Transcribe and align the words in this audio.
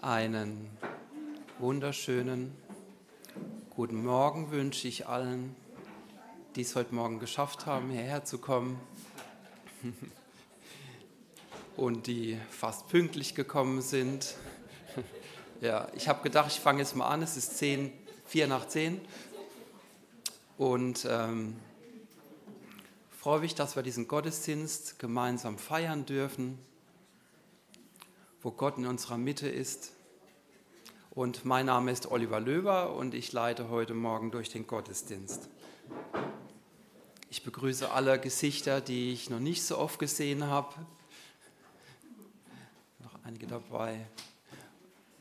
Einen 0.00 0.70
wunderschönen 1.58 2.56
guten 3.70 4.04
Morgen 4.04 4.52
wünsche 4.52 4.86
ich 4.86 5.08
allen, 5.08 5.56
die 6.54 6.60
es 6.60 6.76
heute 6.76 6.94
Morgen 6.94 7.18
geschafft 7.18 7.66
haben, 7.66 7.90
hierher 7.90 8.24
zu 8.24 8.38
kommen 8.38 8.78
und 11.76 12.06
die 12.06 12.38
fast 12.48 12.86
pünktlich 12.88 13.34
gekommen 13.34 13.82
sind. 13.82 14.36
Ja, 15.60 15.88
ich 15.96 16.08
habe 16.08 16.22
gedacht, 16.22 16.52
ich 16.52 16.60
fange 16.60 16.78
jetzt 16.78 16.94
mal 16.94 17.08
an. 17.08 17.20
Es 17.20 17.36
ist 17.36 17.58
10, 17.58 17.92
4 18.26 18.46
nach 18.46 18.68
10 18.68 19.00
und 20.56 21.04
ähm, 21.10 21.56
freue 23.10 23.40
mich, 23.40 23.56
dass 23.56 23.74
wir 23.74 23.82
diesen 23.82 24.06
Gottesdienst 24.06 25.00
gemeinsam 25.00 25.58
feiern 25.58 26.06
dürfen 26.06 26.60
wo 28.48 28.52
Gott 28.52 28.78
in 28.78 28.86
unserer 28.86 29.18
Mitte 29.18 29.46
ist. 29.46 29.92
Und 31.10 31.44
mein 31.44 31.66
Name 31.66 31.90
ist 31.90 32.10
Oliver 32.10 32.40
Löber 32.40 32.96
und 32.96 33.12
ich 33.12 33.30
leite 33.30 33.68
heute 33.68 33.92
Morgen 33.92 34.30
durch 34.30 34.48
den 34.48 34.66
Gottesdienst. 34.66 35.50
Ich 37.28 37.42
begrüße 37.42 37.90
alle 37.90 38.18
Gesichter, 38.18 38.80
die 38.80 39.12
ich 39.12 39.28
noch 39.28 39.38
nicht 39.38 39.62
so 39.62 39.76
oft 39.76 39.98
gesehen 39.98 40.44
habe. 40.44 40.74
Noch 43.00 43.22
einige 43.22 43.46
dabei. 43.46 44.06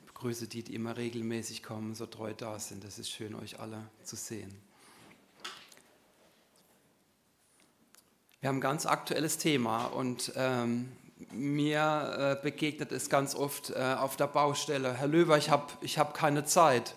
Ich 0.06 0.14
begrüße 0.14 0.48
die, 0.48 0.64
die 0.64 0.74
immer 0.74 0.96
regelmäßig 0.96 1.64
kommen, 1.64 1.96
so 1.96 2.06
treu 2.06 2.34
da 2.34 2.60
sind. 2.60 2.86
Es 2.86 2.98
ist 2.98 3.12
schön, 3.12 3.36
euch 3.36 3.60
alle 3.60 3.90
zu 4.04 4.16
sehen. 4.16 4.56
Wir 8.40 8.48
haben 8.48 8.60
ein 8.60 8.62
ganz 8.62 8.86
aktuelles 8.86 9.38
Thema 9.38 9.88
und 9.88 10.32
ähm, 10.38 10.94
mir 11.32 12.38
äh, 12.40 12.44
begegnet 12.44 12.92
es 12.92 13.10
ganz 13.10 13.36
oft 13.36 13.72
äh, 13.72 13.96
auf 13.98 14.16
der 14.18 14.28
Baustelle. 14.28 14.94
Herr 14.94 15.08
Löwer, 15.08 15.38
ich 15.38 15.50
habe 15.50 15.66
ich 15.82 15.98
hab 15.98 16.14
keine 16.14 16.46
Zeit. 16.46 16.96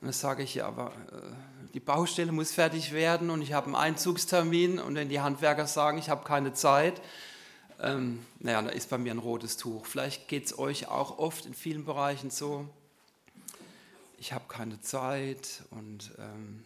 Und 0.00 0.06
dann 0.06 0.12
sage 0.12 0.42
ich, 0.42 0.56
ja, 0.56 0.66
aber 0.66 0.92
äh, 1.12 1.68
die 1.74 1.80
Baustelle 1.80 2.32
muss 2.32 2.52
fertig 2.52 2.92
werden 2.92 3.30
und 3.30 3.42
ich 3.42 3.52
habe 3.52 3.66
einen 3.66 3.74
Einzugstermin. 3.74 4.78
Und 4.78 4.94
wenn 4.94 5.08
die 5.08 5.20
Handwerker 5.20 5.66
sagen, 5.66 5.98
ich 5.98 6.08
habe 6.08 6.24
keine 6.24 6.52
Zeit, 6.52 7.00
ähm, 7.80 8.24
naja, 8.40 8.62
da 8.62 8.70
ist 8.70 8.90
bei 8.90 8.98
mir 8.98 9.12
ein 9.12 9.18
rotes 9.18 9.56
Tuch. 9.56 9.86
Vielleicht 9.86 10.28
geht 10.28 10.46
es 10.46 10.58
euch 10.58 10.88
auch 10.88 11.18
oft 11.18 11.46
in 11.46 11.54
vielen 11.54 11.84
Bereichen 11.84 12.30
so. 12.30 12.68
Ich 14.18 14.32
habe 14.32 14.44
keine 14.48 14.80
Zeit 14.80 15.62
und 15.70 16.12
ähm, 16.18 16.64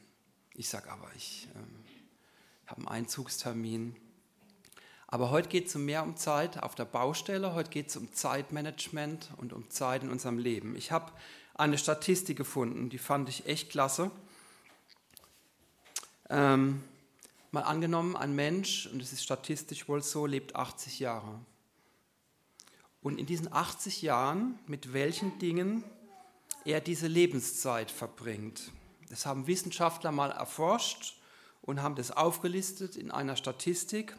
ich 0.54 0.68
sage 0.68 0.90
aber, 0.90 1.08
ich 1.14 1.48
ähm, 1.54 1.84
habe 2.66 2.80
einen 2.80 2.88
Einzugstermin. 2.88 3.94
Aber 5.12 5.28
heute 5.28 5.50
geht 5.50 5.66
es 5.66 5.74
mehr 5.74 6.02
um 6.04 6.16
Zeit 6.16 6.62
auf 6.62 6.74
der 6.74 6.86
Baustelle, 6.86 7.52
heute 7.52 7.68
geht 7.68 7.90
es 7.90 7.98
um 7.98 8.14
Zeitmanagement 8.14 9.28
und 9.36 9.52
um 9.52 9.68
Zeit 9.68 10.02
in 10.02 10.08
unserem 10.08 10.38
Leben. 10.38 10.74
Ich 10.74 10.90
habe 10.90 11.12
eine 11.52 11.76
Statistik 11.76 12.38
gefunden, 12.38 12.88
die 12.88 12.96
fand 12.96 13.28
ich 13.28 13.44
echt 13.44 13.68
klasse. 13.68 14.10
Ähm, 16.30 16.82
mal 17.50 17.60
angenommen, 17.60 18.16
ein 18.16 18.34
Mensch, 18.34 18.86
und 18.86 19.02
es 19.02 19.12
ist 19.12 19.22
statistisch 19.22 19.86
wohl 19.86 20.02
so, 20.02 20.24
lebt 20.24 20.56
80 20.56 21.00
Jahre. 21.00 21.40
Und 23.02 23.18
in 23.18 23.26
diesen 23.26 23.52
80 23.52 24.00
Jahren, 24.00 24.58
mit 24.66 24.94
welchen 24.94 25.38
Dingen 25.38 25.84
er 26.64 26.80
diese 26.80 27.06
Lebenszeit 27.06 27.90
verbringt. 27.90 28.72
Das 29.10 29.26
haben 29.26 29.46
Wissenschaftler 29.46 30.10
mal 30.10 30.30
erforscht 30.30 31.20
und 31.60 31.82
haben 31.82 31.96
das 31.96 32.12
aufgelistet 32.12 32.96
in 32.96 33.10
einer 33.10 33.36
Statistik. 33.36 34.16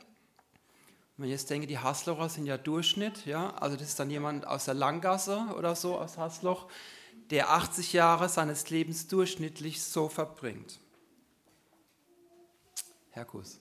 Wenn 1.18 1.26
ich 1.26 1.32
jetzt 1.32 1.50
denke, 1.50 1.68
die 1.68 1.78
Haslocher 1.78 2.28
sind 2.28 2.46
ja 2.46 2.58
Durchschnitt, 2.58 3.26
ja, 3.26 3.52
also 3.56 3.76
das 3.76 3.90
ist 3.90 4.00
dann 4.00 4.10
jemand 4.10 4.48
aus 4.48 4.66
der 4.66 4.74
Langgasse 4.74 5.48
oder 5.56 5.76
so 5.76 5.98
aus 5.98 6.18
Hasloch, 6.18 6.68
der 7.30 7.52
80 7.52 7.94
Jahre 7.94 8.30
seines 8.30 8.70
Lebens 8.70 9.08
durchschnittlich 9.08 9.84
so 9.84 10.10
verbringt. 10.10 10.80
Herr 13.12 13.26
Kuss. 13.26 13.60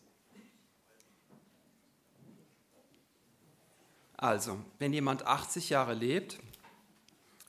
Also, 4.17 4.59
wenn 4.79 4.93
jemand 4.93 5.27
80 5.27 5.69
Jahre 5.69 5.95
lebt, 5.95 6.39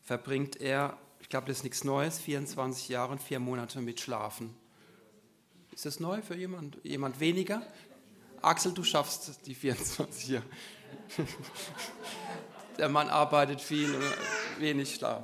verbringt 0.04 0.60
er, 0.60 0.98
ich 1.22 1.30
glaube, 1.30 1.48
das 1.48 1.58
ist 1.58 1.64
nichts 1.64 1.84
Neues, 1.84 2.20
24 2.20 2.90
Jahre 2.90 3.14
und 3.14 3.22
vier 3.22 3.40
Monate 3.40 3.80
mit 3.80 4.02
Schlafen. 4.02 4.56
Ist 5.72 5.86
das 5.86 6.00
neu 6.00 6.22
für 6.22 6.36
jemand? 6.36 6.78
Jemand 6.84 7.20
weniger? 7.20 7.66
Axel, 8.44 8.74
du 8.74 8.84
schaffst 8.84 9.46
die 9.46 9.56
24 9.56 10.28
Jahre. 10.28 10.46
Der 12.78 12.90
Mann 12.90 13.08
arbeitet 13.08 13.62
viel, 13.62 13.90
wenig 14.60 14.96
Schlaf. 14.96 15.24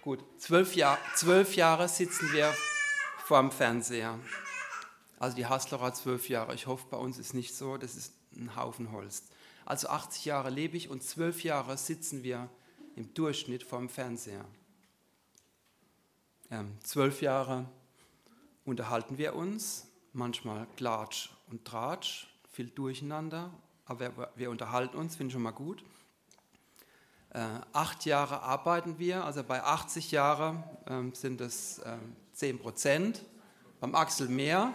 Gut, 0.00 0.20
zwölf, 0.38 0.74
Jahr, 0.74 0.98
zwölf 1.14 1.56
Jahre 1.56 1.88
sitzen 1.88 2.32
wir 2.32 2.54
vor 3.18 3.40
dem 3.40 3.50
Fernseher. 3.50 4.18
Also 5.18 5.36
die 5.36 5.44
Haslerer 5.44 5.92
zwölf 5.92 6.30
Jahre. 6.30 6.54
Ich 6.54 6.66
hoffe, 6.66 6.86
bei 6.90 6.96
uns 6.96 7.18
ist 7.18 7.34
nicht 7.34 7.54
so. 7.54 7.76
Das 7.76 7.94
ist 7.94 8.14
ein 8.34 8.56
Haufen 8.56 8.92
Holz. 8.92 9.24
Also 9.66 9.88
80 9.88 10.24
Jahre 10.24 10.48
lebe 10.48 10.78
ich 10.78 10.88
und 10.88 11.02
zwölf 11.02 11.44
Jahre 11.44 11.76
sitzen 11.76 12.22
wir 12.22 12.48
im 12.96 13.12
Durchschnitt 13.12 13.62
vor 13.62 13.78
dem 13.78 13.90
Fernseher. 13.90 14.46
Ähm, 16.50 16.78
zwölf 16.82 17.20
Jahre 17.20 17.66
unterhalten 18.64 19.18
wir 19.18 19.34
uns, 19.34 19.89
manchmal 20.12 20.66
Klatsch 20.76 21.30
und 21.50 21.64
Tratsch, 21.64 22.26
viel 22.50 22.68
Durcheinander, 22.68 23.50
aber 23.84 24.16
wir, 24.16 24.30
wir 24.36 24.50
unterhalten 24.50 24.96
uns, 24.96 25.16
finde 25.16 25.28
ich 25.28 25.32
schon 25.34 25.42
mal 25.42 25.50
gut. 25.50 25.84
Äh, 27.32 27.44
acht 27.72 28.06
Jahre 28.06 28.42
arbeiten 28.42 28.98
wir, 28.98 29.24
also 29.24 29.44
bei 29.44 29.62
80 29.62 30.10
Jahren 30.10 30.64
ähm, 30.88 31.14
sind 31.14 31.40
es 31.40 31.78
äh, 31.78 31.96
10 32.32 32.58
Prozent, 32.58 33.24
beim 33.78 33.94
Axel 33.94 34.28
mehr. 34.28 34.74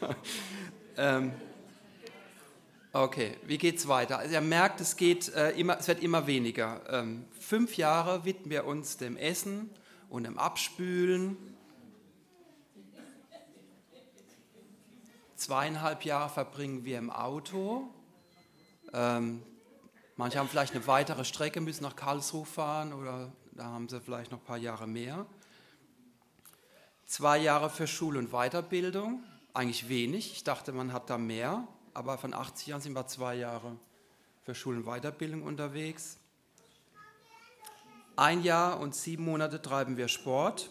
ja. 0.00 0.16
ähm, 1.18 1.32
okay, 2.92 3.36
wie 3.46 3.58
geht 3.58 3.78
es 3.78 3.88
weiter? 3.88 4.18
Also 4.18 4.34
ihr 4.34 4.40
merkt, 4.40 4.80
es, 4.80 4.96
geht, 4.96 5.32
äh, 5.34 5.50
immer, 5.52 5.78
es 5.78 5.88
wird 5.88 6.02
immer 6.02 6.26
weniger. 6.26 6.82
Ähm, 6.90 7.24
fünf 7.38 7.76
Jahre 7.76 8.24
widmen 8.24 8.50
wir 8.50 8.66
uns 8.66 8.98
dem 8.98 9.16
Essen 9.16 9.70
und 10.10 10.24
dem 10.24 10.38
Abspülen 10.38 11.36
Zweieinhalb 15.38 16.04
Jahre 16.04 16.28
verbringen 16.28 16.84
wir 16.84 16.98
im 16.98 17.10
Auto. 17.10 17.88
Ähm, 18.92 19.40
manche 20.16 20.36
haben 20.40 20.48
vielleicht 20.48 20.74
eine 20.74 20.84
weitere 20.88 21.24
Strecke, 21.24 21.60
müssen 21.60 21.84
nach 21.84 21.94
Karlsruhe 21.94 22.44
fahren 22.44 22.92
oder 22.92 23.30
da 23.52 23.66
haben 23.66 23.88
sie 23.88 24.00
vielleicht 24.00 24.32
noch 24.32 24.40
ein 24.40 24.44
paar 24.44 24.56
Jahre 24.56 24.88
mehr. 24.88 25.26
Zwei 27.06 27.38
Jahre 27.38 27.70
für 27.70 27.86
Schul- 27.86 28.16
und 28.16 28.32
Weiterbildung, 28.32 29.22
eigentlich 29.54 29.88
wenig. 29.88 30.32
Ich 30.32 30.42
dachte, 30.42 30.72
man 30.72 30.92
hat 30.92 31.08
da 31.08 31.18
mehr, 31.18 31.68
aber 31.94 32.18
von 32.18 32.34
80 32.34 32.66
Jahren 32.66 32.80
sind 32.80 32.94
wir 32.94 33.06
zwei 33.06 33.36
Jahre 33.36 33.76
für 34.42 34.56
Schul- 34.56 34.78
und 34.78 34.86
Weiterbildung 34.86 35.44
unterwegs. 35.44 36.18
Ein 38.16 38.42
Jahr 38.42 38.80
und 38.80 38.96
sieben 38.96 39.24
Monate 39.24 39.62
treiben 39.62 39.96
wir 39.96 40.08
Sport. 40.08 40.70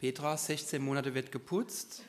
Petra, 0.00 0.36
16 0.36 0.80
Monate 0.80 1.12
wird 1.12 1.32
geputzt. 1.32 2.04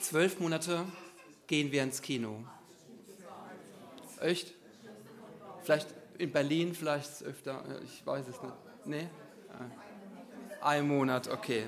Zwölf 0.00 0.38
Monate 0.38 0.84
gehen 1.48 1.72
wir 1.72 1.82
ins 1.82 2.00
Kino. 2.00 2.44
Echt? 4.20 4.54
Vielleicht 5.62 5.88
in 6.18 6.30
Berlin, 6.30 6.72
vielleicht 6.72 7.22
öfter, 7.24 7.64
ich 7.84 8.06
weiß 8.06 8.28
es 8.28 8.40
nicht. 8.40 8.54
Nee? 8.84 9.08
Ah. 9.50 10.68
Ein 10.68 10.86
Monat, 10.86 11.26
okay. 11.28 11.64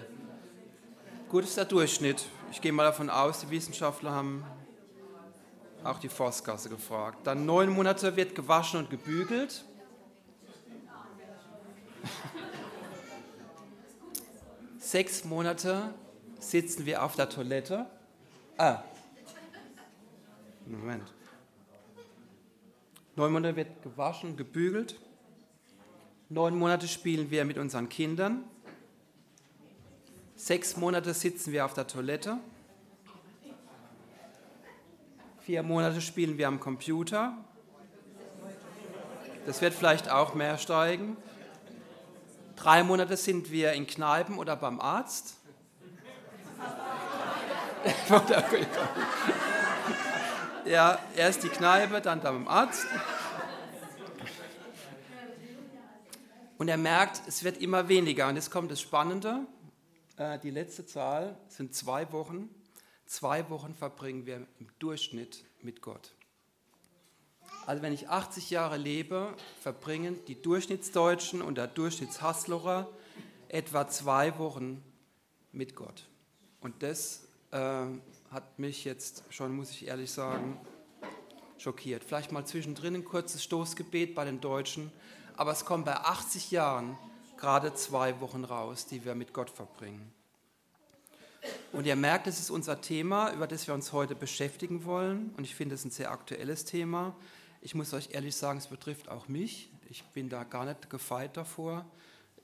Gut 1.29 1.43
ist 1.43 1.57
der 1.57 1.65
Durchschnitt. 1.65 2.25
Ich 2.53 2.61
gehe 2.61 2.73
mal 2.73 2.85
davon 2.85 3.11
aus, 3.11 3.41
die 3.41 3.51
Wissenschaftler 3.51 4.13
haben 4.13 4.45
auch 5.85 5.99
die 5.99 6.09
Forstgasse 6.09 6.69
gefragt. 6.69 7.27
Dann 7.27 7.47
neun 7.47 7.71
Monate 7.71 8.17
wird 8.17 8.35
gewaschen 8.35 8.81
und 8.81 8.91
gebügelt. 8.91 9.65
Sechs 14.79 15.25
Monate 15.25 15.95
sitzen 16.39 16.87
wir 16.87 17.03
auf 17.03 17.17
der 17.17 17.29
Toilette. 17.29 17.87
Ah, 18.57 18.83
Moment. 20.67 21.13
Neun 23.15 23.33
Monate 23.33 23.57
wird 23.57 23.83
gewaschen, 23.83 24.37
gebügelt. 24.37 24.97
Neun 26.29 26.59
Monate 26.59 26.89
spielen 26.89 27.31
wir 27.31 27.45
mit 27.45 27.57
unseren 27.57 27.89
Kindern. 27.89 28.45
Sechs 30.35 30.77
Monate 30.77 31.15
sitzen 31.15 31.53
wir 31.53 31.65
auf 31.65 31.73
der 31.73 31.87
Toilette. 31.87 32.39
Vier 35.47 35.63
Monate 35.63 36.01
spielen 36.01 36.39
wir 36.39 36.49
am 36.49 36.59
Computer. 36.59 37.37
Das 39.47 39.63
wird 39.63 39.75
vielleicht 39.75 40.11
auch 40.11 40.35
mehr 40.35 40.59
steigen. 40.59 41.17
Drei 42.57 42.83
Monate 42.83 43.17
sind 43.17 43.53
wir 43.53 43.73
in 43.75 43.87
Kneipen 43.87 44.39
oder 44.39 44.57
beim 44.57 44.81
Arzt. 44.81 45.37
ja, 50.65 50.99
erst 51.15 51.45
die 51.45 51.49
Kneipe, 51.49 52.01
dann 52.01 52.21
beim 52.21 52.49
Arzt. 52.49 52.85
Und 56.59 56.67
er 56.67 56.77
merkt, 56.77 57.23
es 57.29 57.45
wird 57.45 57.59
immer 57.59 57.89
weniger. 57.89 58.27
Und 58.27 58.35
jetzt 58.35 58.51
kommt 58.51 58.73
das 58.73 58.81
Spannende. 58.81 59.47
Äh, 60.17 60.41
die 60.41 60.51
letzte 60.51 60.87
Zahl 60.87 61.39
sind 61.47 61.73
zwei 61.73 62.11
Wochen. 62.11 62.49
Zwei 63.07 63.49
Wochen 63.51 63.75
verbringen 63.75 64.27
wir 64.27 64.47
im 64.59 64.69
Durchschnitt 64.79 65.45
mit 65.63 65.81
Gott. 65.81 66.13
Also 67.65 67.83
wenn 67.83 67.93
ich 67.93 68.09
80 68.09 68.51
Jahre 68.51 68.77
lebe, 68.77 69.35
verbringen 69.61 70.19
die 70.27 70.41
Durchschnittsdeutschen 70.41 71.41
und 71.41 71.57
der 71.57 71.69
Durchschnittshasslocher 71.69 72.89
etwa 73.49 73.89
zwei 73.89 74.39
Wochen 74.39 74.83
mit 75.53 75.75
Gott. 75.77 76.09
Und 76.61 76.83
das 76.83 77.29
äh, 77.53 77.87
hat 78.31 78.59
mich 78.59 78.85
jetzt 78.85 79.25
schon, 79.31 79.55
muss 79.55 79.71
ich 79.71 79.87
ehrlich 79.87 80.11
sagen, 80.11 80.61
schockiert. 81.59 82.05
Vielleicht 82.05 82.33
mal 82.33 82.45
zwischendrin 82.45 82.97
ein 82.97 83.05
kurzes 83.05 83.43
Stoßgebet 83.43 84.15
bei 84.15 84.25
den 84.25 84.41
Deutschen, 84.41 84.93
aber 85.37 85.53
es 85.53 85.65
kommen 85.65 85.85
bei 85.85 85.97
80 85.97 86.51
Jahren 86.51 86.99
gerade 87.37 87.75
zwei 87.75 88.21
Wochen 88.21 88.45
raus, 88.45 88.87
die 88.87 89.05
wir 89.05 89.15
mit 89.15 89.33
Gott 89.33 89.51
verbringen. 89.51 90.13
Und 91.73 91.87
ihr 91.87 91.97
merkt, 91.97 92.27
es 92.27 92.41
ist 92.41 92.51
unser 92.51 92.81
Thema, 92.81 93.33
über 93.33 93.47
das 93.47 93.67
wir 93.67 93.75
uns 93.75 93.93
heute 93.93 94.15
beschäftigen 94.15 94.85
wollen. 94.85 95.31
Und 95.37 95.45
ich 95.45 95.55
finde 95.55 95.75
es 95.75 95.85
ein 95.85 95.91
sehr 95.91 96.11
aktuelles 96.11 96.65
Thema. 96.65 97.15
Ich 97.61 97.75
muss 97.75 97.93
euch 97.93 98.11
ehrlich 98.13 98.37
sagen, 98.37 98.59
es 98.59 98.69
betrifft 98.69 99.09
auch 99.09 99.29
mich. 99.29 99.71
Ich 99.89 100.05
bin 100.05 100.29
da 100.29 100.45
gar 100.45 100.65
nicht 100.65 100.91
gefeit 100.91 101.37
davor. 101.37 101.85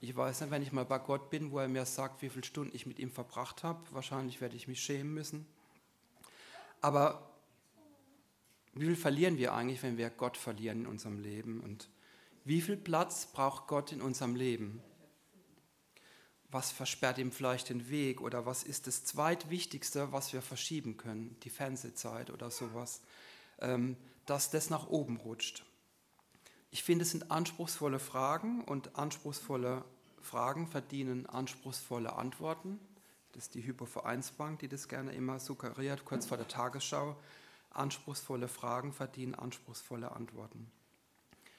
Ich 0.01 0.15
weiß 0.15 0.41
nicht, 0.41 0.51
wenn 0.51 0.61
ich 0.61 0.71
mal 0.71 0.85
bei 0.85 0.99
Gott 0.99 1.29
bin, 1.29 1.51
wo 1.51 1.59
er 1.59 1.67
mir 1.67 1.85
sagt, 1.85 2.21
wie 2.21 2.29
viele 2.29 2.43
Stunden 2.43 2.75
ich 2.75 2.85
mit 2.85 2.99
ihm 2.99 3.09
verbracht 3.09 3.63
habe. 3.63 3.79
Wahrscheinlich 3.91 4.41
werde 4.41 4.55
ich 4.55 4.67
mich 4.67 4.81
schämen 4.81 5.13
müssen. 5.13 5.45
Aber 6.81 7.29
wie 8.73 8.85
viel 8.85 8.95
verlieren 8.95 9.37
wir 9.37 9.53
eigentlich, 9.53 9.81
wenn 9.83 9.97
wir 9.97 10.09
Gott 10.09 10.35
verlieren 10.35 10.81
in 10.81 10.87
unserem 10.87 11.19
Leben? 11.19 11.61
Und 11.61 11.89
wie 12.43 12.59
viel 12.59 12.75
Platz 12.75 13.27
braucht 13.27 13.67
Gott 13.67 13.91
in 13.91 14.01
unserem 14.01 14.35
Leben? 14.35 14.81
Was 16.53 16.71
versperrt 16.71 17.17
ihm 17.17 17.31
vielleicht 17.31 17.69
den 17.69 17.89
Weg 17.89 18.21
oder 18.21 18.45
was 18.45 18.61
ist 18.61 18.85
das 18.85 19.03
zweitwichtigste, 19.05 20.11
was 20.11 20.33
wir 20.33 20.43
verschieben 20.43 20.97
können? 20.97 21.35
Die 21.41 21.49
Fernsehzeit 21.49 22.29
oder 22.29 22.51
sowas, 22.51 23.01
ähm, 23.59 23.97
dass 24.27 24.51
das 24.51 24.69
nach 24.69 24.87
oben 24.87 25.17
rutscht. 25.17 25.65
Ich 26.69 26.83
finde, 26.83 27.05
es 27.05 27.09
sind 27.09 27.31
anspruchsvolle 27.31 27.97
Fragen 27.97 28.63
und 28.65 28.95
anspruchsvolle 28.99 29.83
Fragen 30.21 30.67
verdienen 30.67 31.25
anspruchsvolle 31.25 32.13
Antworten. 32.13 32.79
Das 33.31 33.45
ist 33.45 33.55
die 33.55 33.65
Hypovereinsbank, 33.65 34.59
die 34.59 34.67
das 34.67 34.87
gerne 34.87 35.11
immer 35.11 35.39
suggeriert, 35.39 36.05
kurz 36.05 36.27
vor 36.27 36.37
der 36.37 36.47
Tagesschau. 36.47 37.15
Anspruchsvolle 37.71 38.47
Fragen 38.47 38.93
verdienen 38.93 39.33
anspruchsvolle 39.33 40.11
Antworten. 40.11 40.71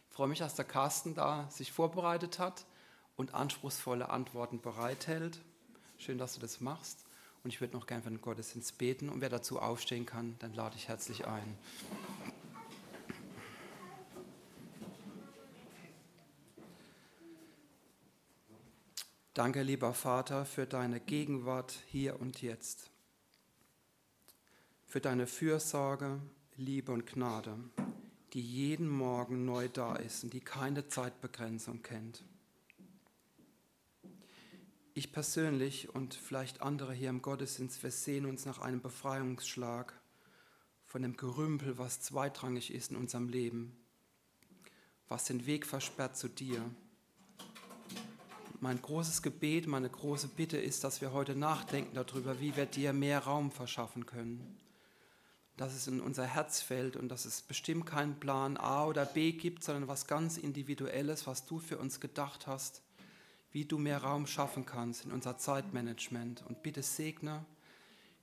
Ich 0.09 0.15
freue 0.15 0.29
mich, 0.29 0.39
dass 0.39 0.55
der 0.55 0.65
Carsten 0.65 1.17
da 1.17 1.51
sich 1.51 1.73
vorbereitet 1.73 2.39
hat 2.39 2.65
und 3.17 3.35
anspruchsvolle 3.35 4.09
Antworten 4.11 4.61
bereithält. 4.61 5.41
Schön, 5.99 6.19
dass 6.19 6.35
du 6.35 6.41
das 6.41 6.61
machst. 6.61 7.05
Und 7.43 7.51
ich 7.51 7.61
würde 7.61 7.77
noch 7.77 7.87
gerne 7.87 8.03
für 8.03 8.11
den 8.11 8.21
Gottesdienst 8.21 8.79
beten. 8.79 9.09
Und 9.09 9.21
wer 9.21 9.29
dazu 9.29 9.59
aufstehen 9.61 10.07
kann, 10.07 10.37
dann 10.39 10.55
lade 10.55 10.77
ich 10.77 10.89
herzlich 10.89 11.27
ein. 11.27 11.59
Danke, 19.35 19.63
lieber 19.63 19.95
Vater, 19.95 20.45
für 20.45 20.67
deine 20.67 21.01
Gegenwart 21.01 21.75
hier 21.89 22.21
und 22.21 22.41
jetzt, 22.41 22.91
für 24.87 25.01
deine 25.01 25.27
Fürsorge, 25.27 26.21
Liebe 26.57 26.93
und 26.93 27.05
Gnade 27.07 27.59
die 28.35 28.41
jeden 28.41 28.89
Morgen 28.89 29.45
neu 29.45 29.69
da 29.69 29.95
ist 29.95 30.25
und 30.25 30.33
die 30.33 30.41
keine 30.41 30.89
Zeitbegrenzung 30.89 31.83
kennt. 31.83 32.25
Ich 34.97 35.13
persönlich 35.13 35.93
und 35.93 36.15
vielleicht 36.15 36.63
andere 36.63 36.93
hier 36.95 37.11
im 37.11 37.21
Gottesdienst, 37.21 37.83
wir 37.83 37.91
sehen 37.91 38.27
uns 38.27 38.47
nach 38.47 38.61
einem 38.61 38.81
Befreiungsschlag 38.81 39.93
von 40.85 41.03
dem 41.03 41.17
Gerümpel, 41.17 41.79
was 41.79 42.01
zweitrangig 42.01 42.73
ist 42.73 42.93
in 42.93 42.97
unserem 42.97 43.29
Leben, 43.29 43.77
was 45.09 45.25
den 45.25 45.47
Weg 45.47 45.67
versperrt 45.67 46.17
zu 46.17 46.29
dir. 46.29 46.63
Mein 48.61 48.81
großes 48.81 49.23
Gebet, 49.23 49.67
meine 49.67 49.91
große 49.91 50.29
Bitte 50.29 50.59
ist, 50.59 50.85
dass 50.85 51.01
wir 51.01 51.13
heute 51.13 51.35
nachdenken 51.35 51.95
darüber, 51.95 52.41
wie 52.41 52.57
wir 52.57 52.67
dir 52.67 52.93
mehr 52.93 53.19
Raum 53.19 53.51
verschaffen 53.51 54.07
können 54.07 54.59
dass 55.57 55.73
es 55.73 55.87
in 55.87 56.01
unser 56.01 56.27
Herz 56.27 56.61
fällt 56.61 56.97
und 56.97 57.09
dass 57.09 57.25
es 57.25 57.43
bestimmt 57.43 57.87
keinen 57.87 58.19
Plan 58.19 58.57
A 58.57 58.87
oder 58.87 59.07
B 59.07 59.33
gibt, 59.33 59.63
sondern 59.63 59.87
was 59.87 60.07
ganz 60.07 60.37
Individuelles, 60.37 61.27
was 61.27 61.47
du 61.47 61.61
für 61.61 61.79
uns 61.79 62.01
gedacht 62.01 62.47
hast, 62.47 62.83
wie 63.55 63.65
du 63.65 63.79
mehr 63.79 64.03
Raum 64.03 64.27
schaffen 64.27 64.67
kannst 64.67 65.05
in 65.05 65.13
unser 65.13 65.39
Zeitmanagement. 65.39 66.45
Und 66.49 66.65
bitte 66.65 66.83
segne 66.83 67.47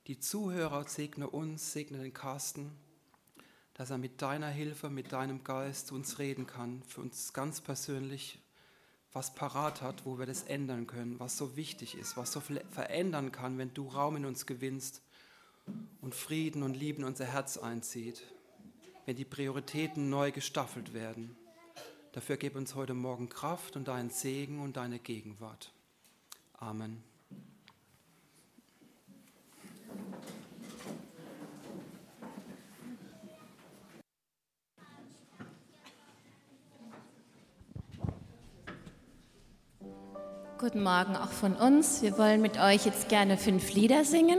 die 0.06 0.18
Zuhörer, 0.18 0.86
segne 0.86 1.28
uns, 1.28 1.72
segne 1.72 2.02
den 2.02 2.12
Carsten, 2.12 2.70
dass 3.72 3.88
er 3.88 3.96
mit 3.96 4.20
deiner 4.20 4.50
Hilfe, 4.50 4.90
mit 4.90 5.10
deinem 5.12 5.42
Geist 5.42 5.86
zu 5.86 5.94
uns 5.94 6.18
reden 6.18 6.46
kann, 6.46 6.82
für 6.82 7.00
uns 7.00 7.32
ganz 7.32 7.62
persönlich 7.62 8.40
was 9.14 9.34
parat 9.34 9.80
hat, 9.80 10.04
wo 10.04 10.18
wir 10.18 10.26
das 10.26 10.42
ändern 10.42 10.86
können, 10.86 11.18
was 11.18 11.38
so 11.38 11.56
wichtig 11.56 11.96
ist, 11.96 12.18
was 12.18 12.30
so 12.30 12.40
viel 12.40 12.62
verändern 12.70 13.32
kann, 13.32 13.56
wenn 13.56 13.72
du 13.72 13.88
Raum 13.88 14.16
in 14.16 14.26
uns 14.26 14.44
gewinnst 14.44 15.00
und 16.02 16.14
Frieden 16.14 16.62
und 16.62 16.76
Liebe 16.76 16.98
in 16.98 17.04
unser 17.04 17.24
Herz 17.24 17.56
einzieht, 17.56 18.22
wenn 19.06 19.16
die 19.16 19.24
Prioritäten 19.24 20.10
neu 20.10 20.30
gestaffelt 20.30 20.92
werden. 20.92 21.36
Dafür 22.12 22.36
gib 22.36 22.56
uns 22.56 22.74
heute 22.74 22.92
Morgen 22.92 23.30
Kraft 23.30 23.74
und 23.74 23.88
deinen 23.88 24.10
Segen 24.10 24.60
und 24.60 24.76
deine 24.76 24.98
Gegenwart. 24.98 25.72
Amen. 26.58 27.02
Guten 40.58 40.82
Morgen 40.82 41.16
auch 41.16 41.30
von 41.30 41.56
uns. 41.56 42.02
Wir 42.02 42.18
wollen 42.18 42.42
mit 42.42 42.58
euch 42.58 42.84
jetzt 42.84 43.08
gerne 43.08 43.38
fünf 43.38 43.72
Lieder 43.72 44.04
singen. 44.04 44.38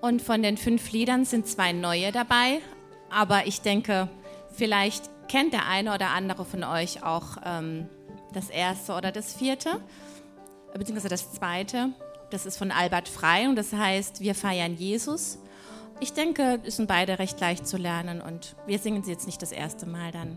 Und 0.00 0.20
von 0.20 0.42
den 0.42 0.56
fünf 0.56 0.90
Liedern 0.90 1.24
sind 1.24 1.46
zwei 1.46 1.70
neue 1.70 2.10
dabei. 2.10 2.60
Aber 3.08 3.46
ich 3.46 3.60
denke, 3.60 4.08
vielleicht 4.52 5.08
kennt 5.30 5.52
der 5.52 5.66
eine 5.68 5.94
oder 5.94 6.08
andere 6.10 6.44
von 6.44 6.64
euch 6.64 7.04
auch 7.04 7.36
ähm, 7.44 7.88
das 8.32 8.50
erste 8.50 8.94
oder 8.94 9.12
das 9.12 9.32
vierte, 9.32 9.80
beziehungsweise 10.74 11.08
das 11.08 11.32
zweite. 11.32 11.90
Das 12.30 12.46
ist 12.46 12.56
von 12.56 12.72
Albert 12.72 13.08
Frei 13.08 13.48
und 13.48 13.54
das 13.54 13.72
heißt, 13.72 14.20
wir 14.20 14.34
feiern 14.34 14.74
Jesus. 14.74 15.38
Ich 16.00 16.12
denke, 16.14 16.60
es 16.64 16.76
sind 16.76 16.88
beide 16.88 17.20
recht 17.20 17.38
leicht 17.38 17.66
zu 17.66 17.76
lernen 17.76 18.20
und 18.20 18.56
wir 18.66 18.80
singen 18.80 19.04
sie 19.04 19.12
jetzt 19.12 19.26
nicht 19.26 19.40
das 19.40 19.52
erste 19.52 19.86
Mal 19.86 20.10
dann. 20.10 20.36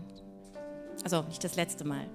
Also 1.02 1.22
nicht 1.22 1.42
das 1.42 1.56
letzte 1.56 1.84
Mal. 1.84 2.06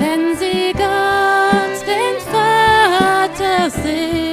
wenn 0.00 0.36
sie 0.36 0.72
Gott, 0.72 1.86
den 1.86 2.16
Vater, 2.32 3.70
sehen. 3.70 4.29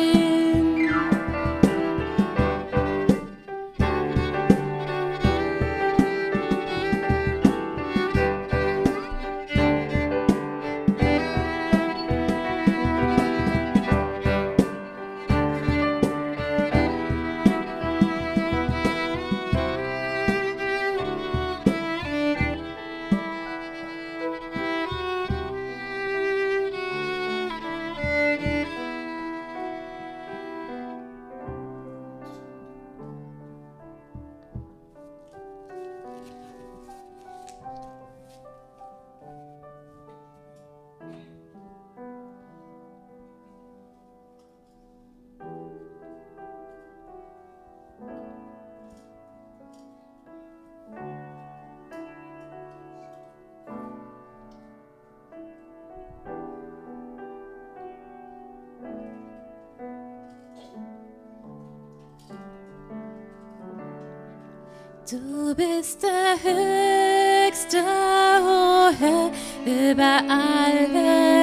Du 65.09 65.55
bist 65.55 66.03
der 66.03 66.35
höchste, 66.43 67.77
oh 67.77 68.91
Herr, 68.99 69.31
über 69.65 70.21
alle. 70.27 71.36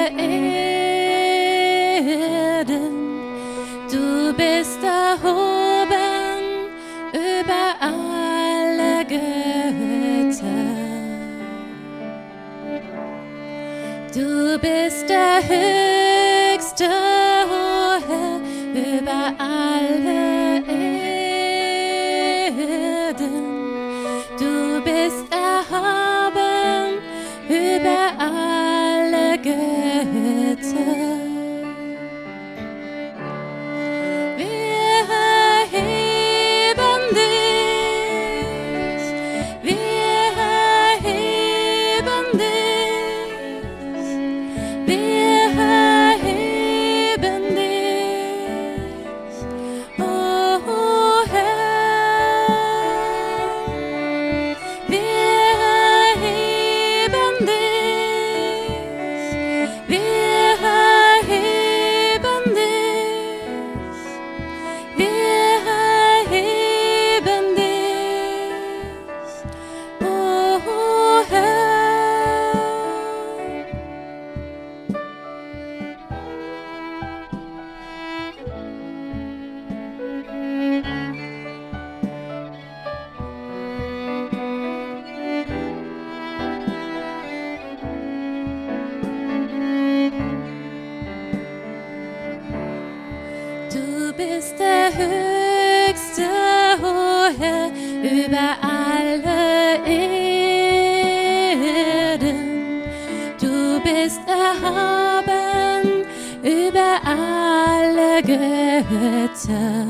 erhaben 104.75 106.05
über 106.43 106.99
alle 107.05 108.21
Götter. 108.21 109.85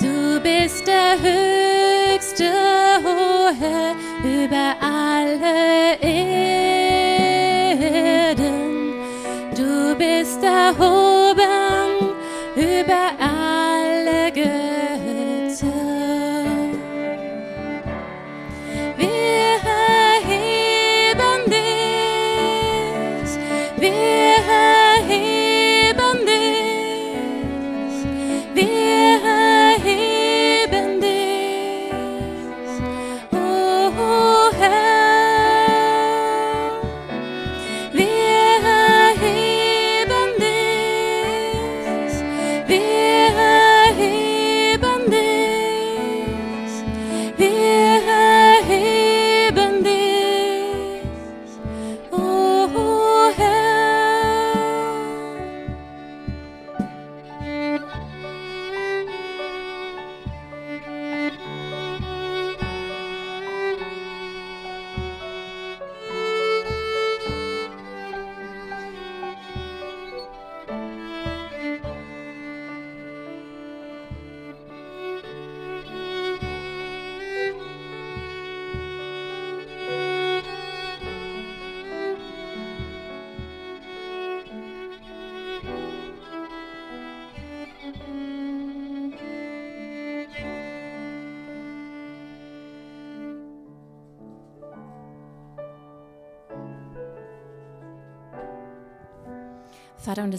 Du 0.00 0.40
bist 0.40 0.86
der 0.86 1.18
höchste 1.20 2.50
Hohe 3.04 3.94
über 4.22 4.76
alle 4.80 5.98
Erden. 6.00 6.54
Du 9.56 9.94
bist 9.96 10.42
erhoben 10.42 12.14
über 12.56 13.12
alle 13.18 13.33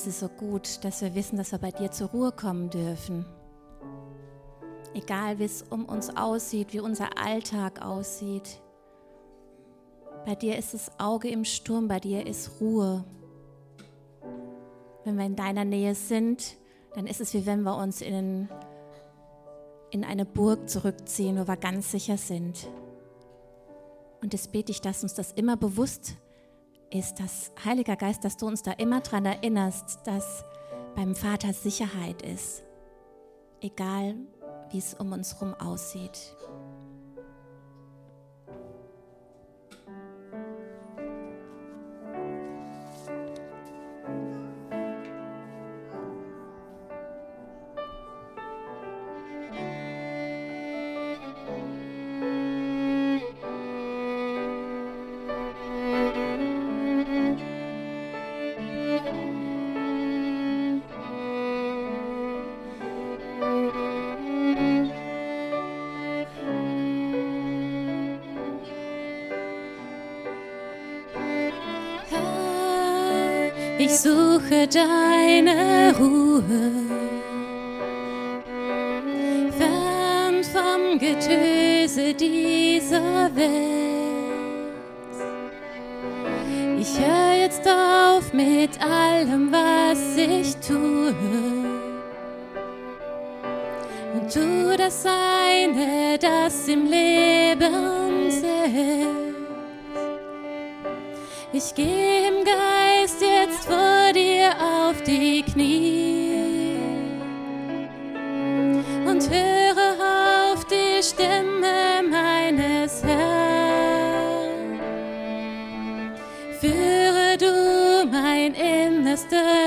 Es 0.05 0.09
ist 0.09 0.19
so 0.19 0.29
gut, 0.29 0.83
dass 0.83 1.01
wir 1.01 1.15
wissen, 1.15 1.35
dass 1.35 1.51
wir 1.51 1.57
bei 1.57 1.71
dir 1.71 1.89
zur 1.89 2.09
Ruhe 2.09 2.31
kommen 2.31 2.69
dürfen. 2.69 3.25
Egal, 4.93 5.39
wie 5.39 5.45
es 5.45 5.63
um 5.63 5.85
uns 5.85 6.15
aussieht, 6.15 6.73
wie 6.73 6.79
unser 6.79 7.17
Alltag 7.17 7.81
aussieht. 7.83 8.61
Bei 10.23 10.35
dir 10.35 10.59
ist 10.59 10.75
das 10.75 10.91
Auge 10.99 11.29
im 11.29 11.43
Sturm, 11.43 11.87
bei 11.87 11.99
dir 11.99 12.27
ist 12.27 12.61
Ruhe. 12.61 13.03
Wenn 15.05 15.17
wir 15.17 15.25
in 15.25 15.35
deiner 15.35 15.65
Nähe 15.65 15.95
sind, 15.95 16.55
dann 16.93 17.07
ist 17.07 17.19
es 17.19 17.33
wie 17.33 17.47
wenn 17.47 17.63
wir 17.63 17.75
uns 17.75 18.01
in, 18.01 18.47
in 19.89 20.03
eine 20.03 20.25
Burg 20.25 20.69
zurückziehen, 20.69 21.39
wo 21.39 21.47
wir 21.47 21.57
ganz 21.57 21.89
sicher 21.89 22.17
sind. 22.17 22.67
Und 24.21 24.35
das 24.35 24.49
bete 24.49 24.71
ich, 24.71 24.81
dass 24.81 25.01
uns 25.01 25.15
das 25.15 25.31
immer 25.31 25.57
bewusst 25.57 26.15
ist, 26.91 27.19
dass 27.19 27.51
Heiliger 27.63 27.95
Geist, 27.95 28.23
dass 28.23 28.37
du 28.37 28.47
uns 28.47 28.63
da 28.63 28.71
immer 28.71 29.01
daran 29.01 29.25
erinnerst, 29.25 29.99
dass 30.05 30.43
beim 30.95 31.15
Vater 31.15 31.53
Sicherheit 31.53 32.21
ist, 32.21 32.63
egal 33.61 34.15
wie 34.71 34.77
es 34.77 34.93
um 34.93 35.11
uns 35.11 35.35
herum 35.35 35.53
aussieht. 35.55 36.35
Ich 73.77 73.97
suche 73.97 74.67
deine 74.67 75.93
Ruhe. 75.97 76.71
Fern 79.57 80.43
vom 80.43 80.99
Getöse 80.99 82.13
dieser 82.13 83.35
Welt. 83.35 83.95
Ich 86.79 86.99
höre 86.99 87.41
jetzt 87.41 87.67
auf 87.67 88.31
mit 88.31 88.79
allem, 88.81 89.51
was 89.51 90.17
ich 90.17 90.55
tue. 90.57 91.13
Und 94.13 94.33
tu 94.33 94.77
das 94.77 95.05
eine, 95.05 96.17
das 96.19 96.67
im 96.67 96.85
Leben 96.85 98.29
zählt. 98.29 99.35
Ich 101.51 101.73
gehe 101.73 102.04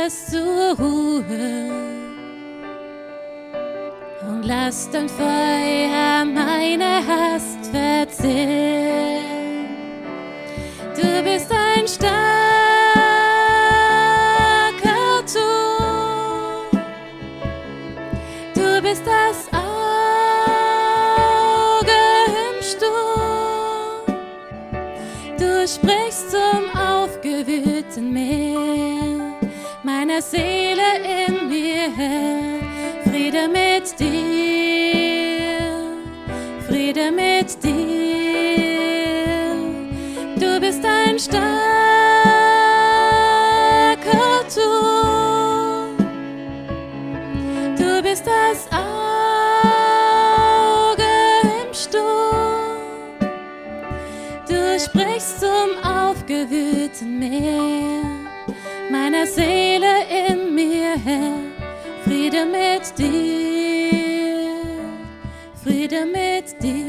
Innerstes 0.08 0.26
zur 0.30 0.76
Ruhe 0.78 1.70
und 4.22 4.42
lass 4.42 4.90
dein 4.90 5.08
Feuer 5.08 6.24
meine 6.24 7.02
Hast 7.06 7.66
verzehren. 7.66 9.24
Du 10.96 11.22
bist 11.22 11.50
ein 11.52 11.86
starker 11.86 12.16
Turm. 15.30 16.82
Du 18.54 18.82
bist 18.82 19.02
das 19.04 19.46
Auge 19.52 19.92
im 22.48 22.62
Sturm. 22.62 24.16
Du 25.38 25.68
sprichst 25.68 26.30
zum 26.30 26.70
aufgewühlten 26.80 28.12
Meer 28.12 28.67
Seele 30.20 31.00
in 31.26 31.48
mir. 31.48 31.92
Friede 33.04 33.48
mit 33.48 33.98
dir, 33.98 34.37
Friede 65.62 66.04
mit 66.04 66.60
dir. 66.60 66.88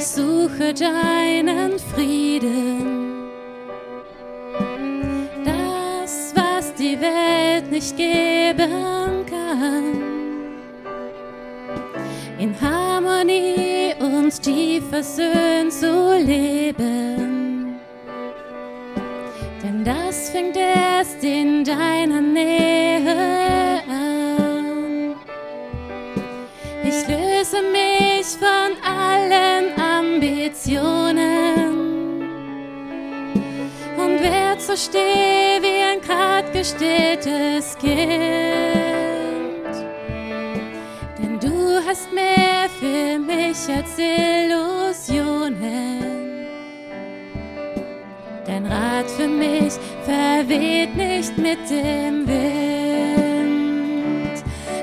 suche 0.00 0.72
deinen 0.74 1.78
Frieden. 1.78 2.77
Welt 7.08 7.70
nicht 7.70 7.96
geben 7.96 9.24
kann. 9.26 9.84
In 12.38 12.54
Harmonie 12.60 13.94
und 13.98 14.42
tief 14.42 14.84
versöhnt 14.90 15.72
zu 15.72 16.18
leben. 16.24 17.78
Denn 19.62 19.84
das 19.84 20.30
fängt 20.30 20.56
erst 20.56 21.22
in 21.24 21.64
deiner 21.64 22.20
Nähe 22.20 23.82
an. 23.88 25.16
Ich 26.84 27.08
löse 27.08 27.60
mich 27.72 28.26
von 28.38 28.70
allen 28.84 29.47
so 34.68 34.76
still 34.76 35.62
wie 35.62 35.82
ein 35.82 36.00
grad 36.02 36.52
gestilltes 36.52 37.78
Kind. 37.78 37.96
Denn 41.18 41.40
du 41.40 41.80
hast 41.86 42.12
mehr 42.12 42.68
für 42.78 43.18
mich 43.18 43.66
als 43.74 43.96
Illusionen. 43.96 45.46
Dein 48.44 48.66
Rat 48.66 49.10
für 49.10 49.28
mich 49.28 49.72
verweht 50.04 50.94
nicht 50.94 51.38
mit 51.38 51.70
dem 51.70 52.26
Wind. 52.28 53.14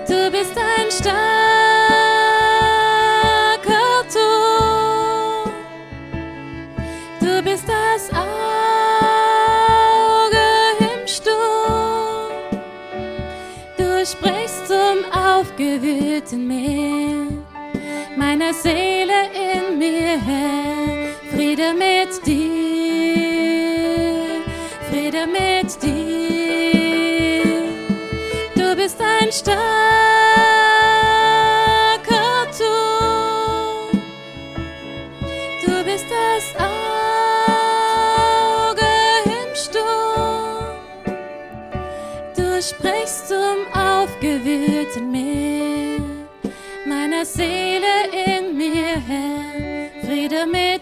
Du 0.08 0.32
bist 0.32 0.58
ein 0.58 0.90
Stein. 0.90 1.55
in 16.36 16.48
mir, 16.48 17.28
meiner 18.18 18.54
Seele 18.54 19.30
in 19.34 19.78
mir, 19.80 20.20
Herr, 20.28 21.08
Friede 21.32 21.74
mit 21.74 22.26
dir, 22.26 23.64
Friede 24.90 25.28
mit 25.28 25.82
dir. 25.82 27.46
Du 28.56 28.76
bist 28.76 29.00
ein 29.02 29.32
starker 29.32 29.56
Turm, 32.58 34.02
du 35.66 35.84
bist 35.86 36.06
das 36.20 36.46
Auge 36.60 37.32
im 39.26 39.52
Sturm, 39.56 40.80
du 42.36 42.62
sprichst 42.62 43.30
zu 43.30 43.55
Seele 47.36 47.98
in 48.14 48.56
mir, 48.56 48.96
Herr. 49.08 50.06
Friede 50.06 50.46
mit 50.46 50.75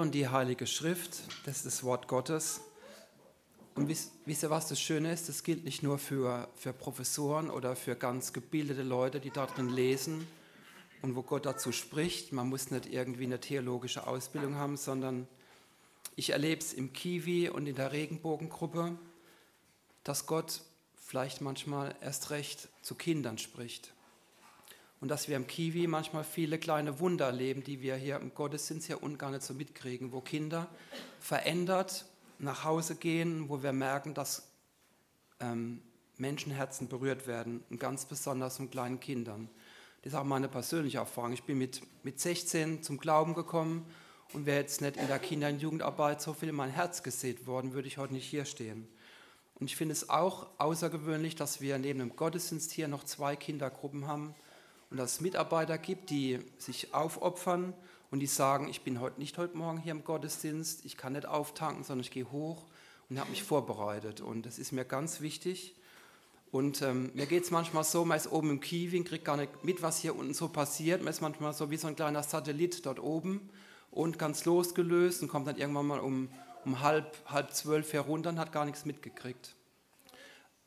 und 0.00 0.12
die 0.12 0.28
Heilige 0.28 0.66
Schrift, 0.66 1.22
das 1.46 1.58
ist 1.58 1.66
das 1.66 1.84
Wort 1.84 2.08
Gottes. 2.08 2.60
Und 3.74 3.88
wisst, 3.88 4.12
wisst 4.24 4.42
ihr, 4.42 4.50
was 4.50 4.68
das 4.68 4.80
Schöne 4.80 5.12
ist? 5.12 5.28
Das 5.28 5.42
gilt 5.42 5.64
nicht 5.64 5.82
nur 5.82 5.98
für, 5.98 6.48
für 6.54 6.72
Professoren 6.72 7.50
oder 7.50 7.76
für 7.76 7.96
ganz 7.96 8.32
gebildete 8.32 8.82
Leute, 8.82 9.20
die 9.20 9.30
darin 9.30 9.68
lesen 9.68 10.26
und 11.02 11.16
wo 11.16 11.22
Gott 11.22 11.44
dazu 11.46 11.72
spricht. 11.72 12.32
Man 12.32 12.48
muss 12.48 12.70
nicht 12.70 12.86
irgendwie 12.86 13.24
eine 13.24 13.40
theologische 13.40 14.06
Ausbildung 14.06 14.54
haben, 14.56 14.76
sondern 14.76 15.26
ich 16.16 16.30
erlebe 16.30 16.60
es 16.60 16.72
im 16.72 16.92
Kiwi 16.92 17.48
und 17.48 17.66
in 17.66 17.74
der 17.74 17.92
Regenbogengruppe, 17.92 18.96
dass 20.04 20.26
Gott 20.26 20.60
vielleicht 20.94 21.40
manchmal 21.40 21.94
erst 22.00 22.30
recht 22.30 22.68
zu 22.82 22.94
Kindern 22.94 23.38
spricht 23.38 23.94
und 25.00 25.08
dass 25.08 25.28
wir 25.28 25.36
im 25.36 25.46
Kiwi 25.46 25.86
manchmal 25.86 26.24
viele 26.24 26.58
kleine 26.58 27.00
Wunder 27.00 27.26
erleben, 27.26 27.62
die 27.62 27.80
wir 27.82 27.96
hier 27.96 28.16
im 28.16 28.34
Gottesdienst 28.34 28.86
hier 28.86 28.98
nicht 29.02 29.42
so 29.42 29.54
mitkriegen, 29.54 30.12
wo 30.12 30.20
Kinder 30.20 30.68
verändert 31.20 32.06
nach 32.38 32.64
Hause 32.64 32.96
gehen, 32.96 33.48
wo 33.48 33.62
wir 33.62 33.72
merken, 33.72 34.14
dass 34.14 34.48
ähm, 35.40 35.82
Menschenherzen 36.16 36.88
berührt 36.88 37.26
werden 37.26 37.62
und 37.70 37.80
ganz 37.80 38.06
besonders 38.06 38.56
von 38.56 38.70
kleinen 38.70 39.00
Kindern. 39.00 39.48
Das 40.02 40.12
ist 40.12 40.18
auch 40.18 40.24
meine 40.24 40.48
persönliche 40.48 40.98
Erfahrung. 40.98 41.32
Ich 41.32 41.44
bin 41.44 41.58
mit, 41.58 41.82
mit 42.02 42.20
16 42.20 42.82
zum 42.82 42.98
Glauben 42.98 43.34
gekommen 43.34 43.86
und 44.32 44.46
wäre 44.46 44.60
jetzt 44.60 44.80
nicht 44.80 44.96
in 44.96 45.06
der 45.06 45.18
Kinder- 45.18 45.48
und 45.48 45.60
Jugendarbeit 45.60 46.20
so 46.20 46.34
viel 46.34 46.50
in 46.50 46.54
mein 46.54 46.70
Herz 46.70 47.02
gesät 47.02 47.46
worden, 47.46 47.72
würde 47.72 47.88
ich 47.88 47.98
heute 47.98 48.12
nicht 48.12 48.26
hier 48.26 48.44
stehen. 48.44 48.88
Und 49.54 49.70
ich 49.70 49.76
finde 49.76 49.92
es 49.92 50.10
auch 50.10 50.48
außergewöhnlich, 50.58 51.36
dass 51.36 51.60
wir 51.60 51.78
neben 51.78 52.00
dem 52.00 52.16
Gottesdienst 52.16 52.72
hier 52.72 52.88
noch 52.88 53.04
zwei 53.04 53.36
Kindergruppen 53.36 54.06
haben, 54.06 54.34
und 54.94 54.98
dass 54.98 55.14
es 55.14 55.20
Mitarbeiter 55.20 55.76
gibt, 55.76 56.10
die 56.10 56.38
sich 56.56 56.94
aufopfern 56.94 57.74
und 58.12 58.20
die 58.20 58.28
sagen, 58.28 58.68
ich 58.68 58.82
bin 58.82 59.00
heute 59.00 59.18
nicht 59.18 59.38
heute 59.38 59.56
Morgen 59.56 59.78
hier 59.78 59.90
im 59.90 60.04
Gottesdienst, 60.04 60.84
ich 60.84 60.96
kann 60.96 61.14
nicht 61.14 61.26
auftanken, 61.26 61.82
sondern 61.82 62.02
ich 62.02 62.12
gehe 62.12 62.30
hoch 62.30 62.62
und 63.10 63.18
habe 63.18 63.28
mich 63.30 63.42
vorbereitet. 63.42 64.20
Und 64.20 64.46
das 64.46 64.56
ist 64.56 64.70
mir 64.70 64.84
ganz 64.84 65.20
wichtig. 65.20 65.74
Und 66.52 66.80
ähm, 66.82 67.10
mir 67.12 67.26
geht 67.26 67.42
es 67.42 67.50
manchmal 67.50 67.82
so, 67.82 68.04
man 68.04 68.16
ist 68.16 68.30
oben 68.30 68.50
im 68.50 68.60
Kiwi, 68.60 69.02
kriegt 69.02 69.24
gar 69.24 69.36
nicht 69.36 69.64
mit, 69.64 69.82
was 69.82 69.98
hier 69.98 70.14
unten 70.14 70.32
so 70.32 70.46
passiert. 70.46 71.02
Man 71.02 71.10
ist 71.10 71.20
manchmal 71.20 71.54
so 71.54 71.72
wie 71.72 71.76
so 71.76 71.88
ein 71.88 71.96
kleiner 71.96 72.22
Satellit 72.22 72.86
dort 72.86 73.00
oben 73.00 73.50
und 73.90 74.16
ganz 74.16 74.44
losgelöst 74.44 75.22
und 75.22 75.28
kommt 75.28 75.48
dann 75.48 75.56
irgendwann 75.56 75.88
mal 75.88 75.98
um, 75.98 76.28
um 76.64 76.82
halb, 76.82 77.16
halb 77.26 77.52
zwölf 77.52 77.92
herunter 77.92 78.30
und 78.30 78.38
hat 78.38 78.52
gar 78.52 78.64
nichts 78.64 78.84
mitgekriegt. 78.84 79.56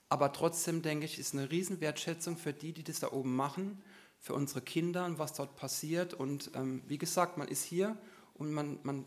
Aber 0.09 0.33
trotzdem 0.33 0.81
denke 0.81 1.05
ich, 1.05 1.17
ist 1.17 1.33
eine 1.33 1.49
Riesenwertschätzung 1.49 2.35
für 2.35 2.51
die, 2.51 2.73
die 2.73 2.83
das 2.83 2.99
da 2.99 3.13
oben 3.13 3.33
machen 3.33 3.81
für 4.19 4.33
unsere 4.33 4.61
Kinder 4.61 5.05
und 5.05 5.19
was 5.19 5.33
dort 5.33 5.55
passiert. 5.55 6.13
Und 6.13 6.51
ähm, 6.55 6.81
wie 6.87 6.97
gesagt, 6.97 7.37
man 7.37 7.47
ist 7.47 7.63
hier 7.63 7.97
und 8.33 8.51
man, 8.51 8.79
man 8.83 9.05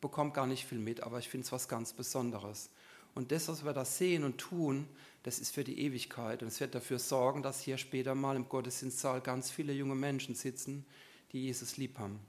bekommt 0.00 0.34
gar 0.34 0.46
nicht 0.46 0.66
viel 0.66 0.78
mit, 0.78 1.02
aber 1.02 1.18
ich 1.18 1.28
finde 1.28 1.44
es 1.44 1.52
was 1.52 1.68
ganz 1.68 1.92
Besonderes. 1.92 2.70
Und 3.14 3.32
das, 3.32 3.48
was 3.48 3.64
wir 3.64 3.72
da 3.72 3.84
sehen 3.84 4.24
und 4.24 4.38
tun, 4.38 4.86
das 5.22 5.38
ist 5.38 5.54
für 5.54 5.64
die 5.64 5.80
Ewigkeit. 5.80 6.42
Und 6.42 6.48
es 6.48 6.60
wird 6.60 6.74
dafür 6.74 6.98
sorgen, 6.98 7.42
dass 7.42 7.60
hier 7.60 7.78
später 7.78 8.14
mal 8.14 8.36
im 8.36 8.48
Gottesdienstsaal 8.48 9.22
ganz 9.22 9.50
viele 9.50 9.72
junge 9.72 9.94
Menschen 9.94 10.34
sitzen, 10.34 10.84
die 11.32 11.44
Jesus 11.44 11.78
lieb 11.78 11.98
haben. 11.98 12.20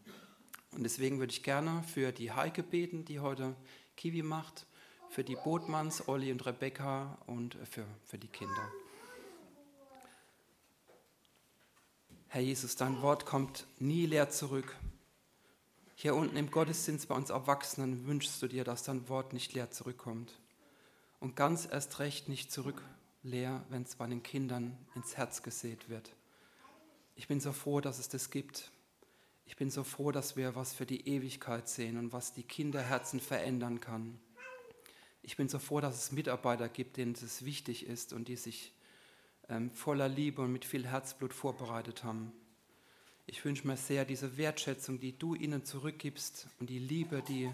Und 0.72 0.84
deswegen 0.84 1.20
würde 1.20 1.32
ich 1.32 1.43
gerne 1.43 1.84
für 1.84 2.12
die 2.12 2.32
Heike 2.32 2.64
beten, 2.64 3.03
die 3.03 3.20
heute 3.20 3.55
Kiwi 3.97 4.24
macht, 4.24 4.66
für 5.10 5.24
die 5.24 5.36
Botmanns, 5.36 6.08
Olli 6.08 6.32
und 6.32 6.45
Rebecca 6.45 7.18
und 7.28 7.58
für, 7.70 7.86
für 8.05 8.18
die 8.18 8.28
Kinder. 8.28 8.72
Herr 12.38 12.43
Jesus, 12.43 12.75
dein 12.75 13.01
Wort 13.01 13.25
kommt 13.25 13.65
nie 13.79 14.05
leer 14.05 14.29
zurück. 14.29 14.77
Hier 15.95 16.13
unten 16.13 16.38
im 16.38 16.51
Gottesdienst 16.51 17.07
bei 17.07 17.15
uns 17.15 17.31
Erwachsenen 17.31 18.05
wünschst 18.05 18.39
du 18.43 18.47
dir, 18.47 18.63
dass 18.63 18.83
dein 18.83 19.09
Wort 19.09 19.33
nicht 19.33 19.55
leer 19.55 19.71
zurückkommt. 19.71 20.39
Und 21.19 21.35
ganz 21.35 21.67
erst 21.67 21.97
recht 21.97 22.29
nicht 22.29 22.51
zurück 22.51 22.83
leer, 23.23 23.65
wenn 23.69 23.81
es 23.81 23.95
bei 23.95 24.05
den 24.05 24.21
Kindern 24.21 24.77
ins 24.93 25.17
Herz 25.17 25.41
gesät 25.41 25.89
wird. 25.89 26.11
Ich 27.15 27.27
bin 27.27 27.39
so 27.39 27.51
froh, 27.53 27.81
dass 27.81 27.97
es 27.97 28.07
das 28.07 28.29
gibt. 28.29 28.69
Ich 29.47 29.55
bin 29.55 29.71
so 29.71 29.83
froh, 29.83 30.11
dass 30.11 30.38
wir 30.38 30.55
was 30.55 30.73
für 30.73 30.85
die 30.85 31.07
Ewigkeit 31.07 31.67
sehen 31.67 31.97
und 31.97 32.13
was 32.13 32.35
die 32.35 32.43
Kinderherzen 32.43 33.19
verändern 33.19 33.79
kann. 33.79 34.19
Ich 35.23 35.38
bin 35.38 35.49
so 35.49 35.57
froh, 35.57 35.81
dass 35.81 35.97
es 35.97 36.11
Mitarbeiter 36.11 36.69
gibt, 36.69 36.97
denen 36.97 37.13
es 37.13 37.45
wichtig 37.45 37.88
ist 37.88 38.13
und 38.13 38.27
die 38.27 38.35
sich 38.35 38.73
voller 39.74 40.10
Liebe 40.10 40.41
und 40.41 40.52
mit 40.52 40.66
viel 40.66 40.86
Herzblut 40.86 41.34
vorbereitet 41.34 42.04
haben. 42.04 42.32
Ich 43.26 43.43
wünsche 43.43 43.68
mir 43.68 43.78
sehr 43.78 44.06
diese 44.06 44.38
Wertschätzung, 44.38 45.00
die 45.00 45.18
du 45.18 45.36
ihnen 45.36 45.66
zurückgibst 45.66 46.48
und 46.60 46.70
die 46.70 46.80
Liebe, 46.80 47.22
die 47.28 47.52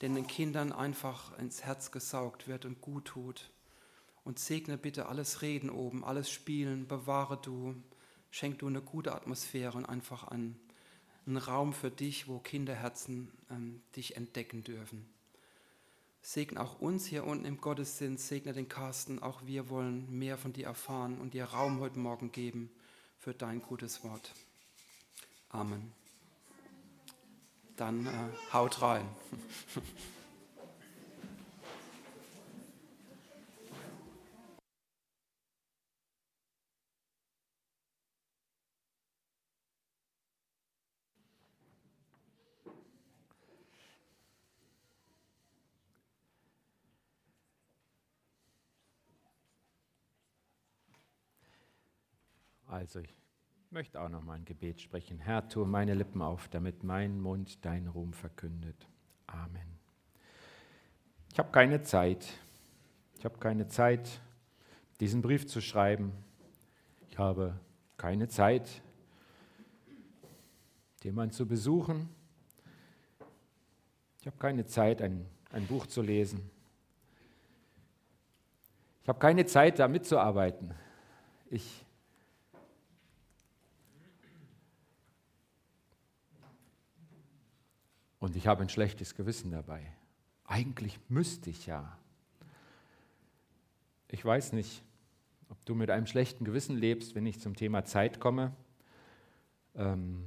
den 0.00 0.26
Kindern 0.26 0.72
einfach 0.72 1.38
ins 1.38 1.64
Herz 1.64 1.90
gesaugt 1.90 2.48
wird 2.48 2.64
und 2.64 2.80
gut 2.80 3.06
tut. 3.06 3.50
Und 4.24 4.38
segne 4.38 4.78
bitte 4.78 5.06
alles 5.06 5.42
Reden 5.42 5.70
oben, 5.70 6.04
alles 6.04 6.30
Spielen, 6.30 6.86
bewahre 6.86 7.38
du, 7.40 7.74
schenk 8.30 8.58
du 8.60 8.68
eine 8.68 8.80
gute 8.80 9.14
Atmosphäre 9.14 9.76
und 9.76 9.86
einfach 9.86 10.28
einen, 10.28 10.58
einen 11.26 11.36
Raum 11.36 11.72
für 11.72 11.90
dich, 11.90 12.28
wo 12.28 12.38
Kinderherzen 12.38 13.30
ähm, 13.50 13.82
dich 13.96 14.16
entdecken 14.16 14.64
dürfen. 14.64 15.06
Segne 16.22 16.60
auch 16.60 16.80
uns 16.80 17.06
hier 17.06 17.24
unten 17.26 17.44
im 17.44 17.60
Gottesdienst, 17.60 18.28
segne 18.28 18.52
den 18.52 18.68
Carsten. 18.68 19.20
Auch 19.20 19.42
wir 19.44 19.68
wollen 19.68 20.06
mehr 20.16 20.38
von 20.38 20.52
dir 20.52 20.66
erfahren 20.66 21.18
und 21.18 21.34
dir 21.34 21.44
Raum 21.46 21.80
heute 21.80 21.98
Morgen 21.98 22.30
geben 22.30 22.70
für 23.18 23.34
dein 23.34 23.60
gutes 23.60 24.04
Wort. 24.04 24.32
Amen. 25.48 25.92
Dann 27.76 28.06
äh, 28.06 28.52
haut 28.52 28.80
rein. 28.82 29.08
Also 52.82 52.98
ich 52.98 53.14
möchte 53.70 54.00
auch 54.00 54.08
noch 54.08 54.24
mal 54.24 54.32
ein 54.32 54.44
Gebet 54.44 54.80
sprechen. 54.80 55.20
Herr, 55.20 55.48
tue 55.48 55.64
meine 55.64 55.94
Lippen 55.94 56.20
auf, 56.20 56.48
damit 56.48 56.82
mein 56.82 57.20
Mund 57.20 57.64
deinen 57.64 57.86
Ruhm 57.86 58.12
verkündet. 58.12 58.88
Amen. 59.28 59.78
Ich 61.30 61.38
habe 61.38 61.52
keine 61.52 61.80
Zeit. 61.82 62.26
Ich 63.16 63.24
habe 63.24 63.38
keine 63.38 63.68
Zeit, 63.68 64.20
diesen 64.98 65.22
Brief 65.22 65.46
zu 65.46 65.60
schreiben. 65.60 66.10
Ich 67.08 67.16
habe 67.18 67.56
keine 67.98 68.26
Zeit, 68.26 68.82
jemanden 71.04 71.32
zu 71.32 71.46
besuchen. 71.46 72.08
Ich 74.18 74.26
habe 74.26 74.38
keine 74.38 74.66
Zeit, 74.66 75.02
ein, 75.02 75.24
ein 75.52 75.68
Buch 75.68 75.86
zu 75.86 76.02
lesen. 76.02 76.50
Ich 79.04 79.08
habe 79.08 79.20
keine 79.20 79.46
Zeit, 79.46 79.78
da 79.78 79.86
mitzuarbeiten. 79.86 80.74
Ich 81.48 81.81
Und 88.22 88.36
ich 88.36 88.46
habe 88.46 88.62
ein 88.62 88.68
schlechtes 88.68 89.16
Gewissen 89.16 89.50
dabei. 89.50 89.84
Eigentlich 90.44 90.96
müsste 91.08 91.50
ich 91.50 91.66
ja. 91.66 91.98
Ich 94.06 94.24
weiß 94.24 94.52
nicht, 94.52 94.84
ob 95.48 95.64
du 95.64 95.74
mit 95.74 95.90
einem 95.90 96.06
schlechten 96.06 96.44
Gewissen 96.44 96.76
lebst, 96.76 97.16
wenn 97.16 97.26
ich 97.26 97.40
zum 97.40 97.56
Thema 97.56 97.84
Zeit 97.84 98.20
komme. 98.20 98.52
Ähm 99.74 100.24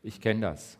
ich 0.00 0.22
kenne 0.22 0.40
das. 0.40 0.78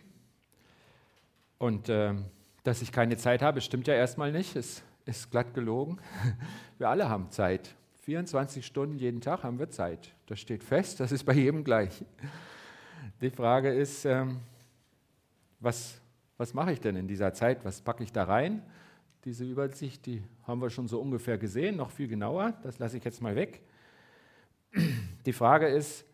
Und 1.59 1.91
äh, 1.91 2.15
dass 2.63 2.81
ich 2.81 2.93
keine 2.93 3.19
Zeit 3.19 3.43
habe, 3.43 3.61
stimmt 3.61 3.89
ja 3.89 3.95
erstmal 3.95 4.33
nicht, 4.33 4.57
es 4.57 4.83
ist 5.05 5.31
glatt 5.31 5.53
gelogen. 5.53 6.01
Wir 6.79 6.89
alle 6.89 7.11
haben 7.11 7.31
Zeit. 7.31 7.75
24 8.05 8.65
Stunden 8.65 8.97
jeden 8.97 9.21
Tag 9.21 9.43
haben 9.43 9.59
wir 9.59 9.69
Zeit. 9.69 10.15
Das 10.25 10.41
steht 10.41 10.65
fest, 10.65 10.99
das 10.99 11.13
ist 11.13 11.25
bei 11.25 11.35
jedem 11.35 11.63
gleich. 11.63 12.03
Die 13.21 13.31
Frage 13.31 13.71
ist, 13.71 14.05
ähm, 14.05 14.41
was, 15.61 16.01
was 16.37 16.55
mache 16.55 16.73
ich 16.73 16.81
denn 16.81 16.97
in 16.97 17.09
dieser 17.09 17.33
Zeit? 17.33 17.65
Was 17.65 17.81
packe 17.81 18.05
ich 18.05 18.13
da 18.13 18.25
rein? 18.25 18.63
Diese 19.25 19.45
Übersicht, 19.45 20.07
die 20.07 20.23
haben 20.47 20.61
wir 20.61 20.71
schon 20.71 20.89
so 20.89 21.01
ungefähr 21.01 21.39
gesehen, 21.39 21.77
noch 21.77 21.91
viel 21.91 22.09
genauer. 22.09 22.53
Das 22.63 22.79
lasse 22.79 22.97
ich 22.97 23.05
jetzt 23.05 23.21
mal 23.21 23.35
weg. 23.35 23.63
Die 25.27 25.33
Frage 25.33 25.67
ist, 25.67 26.05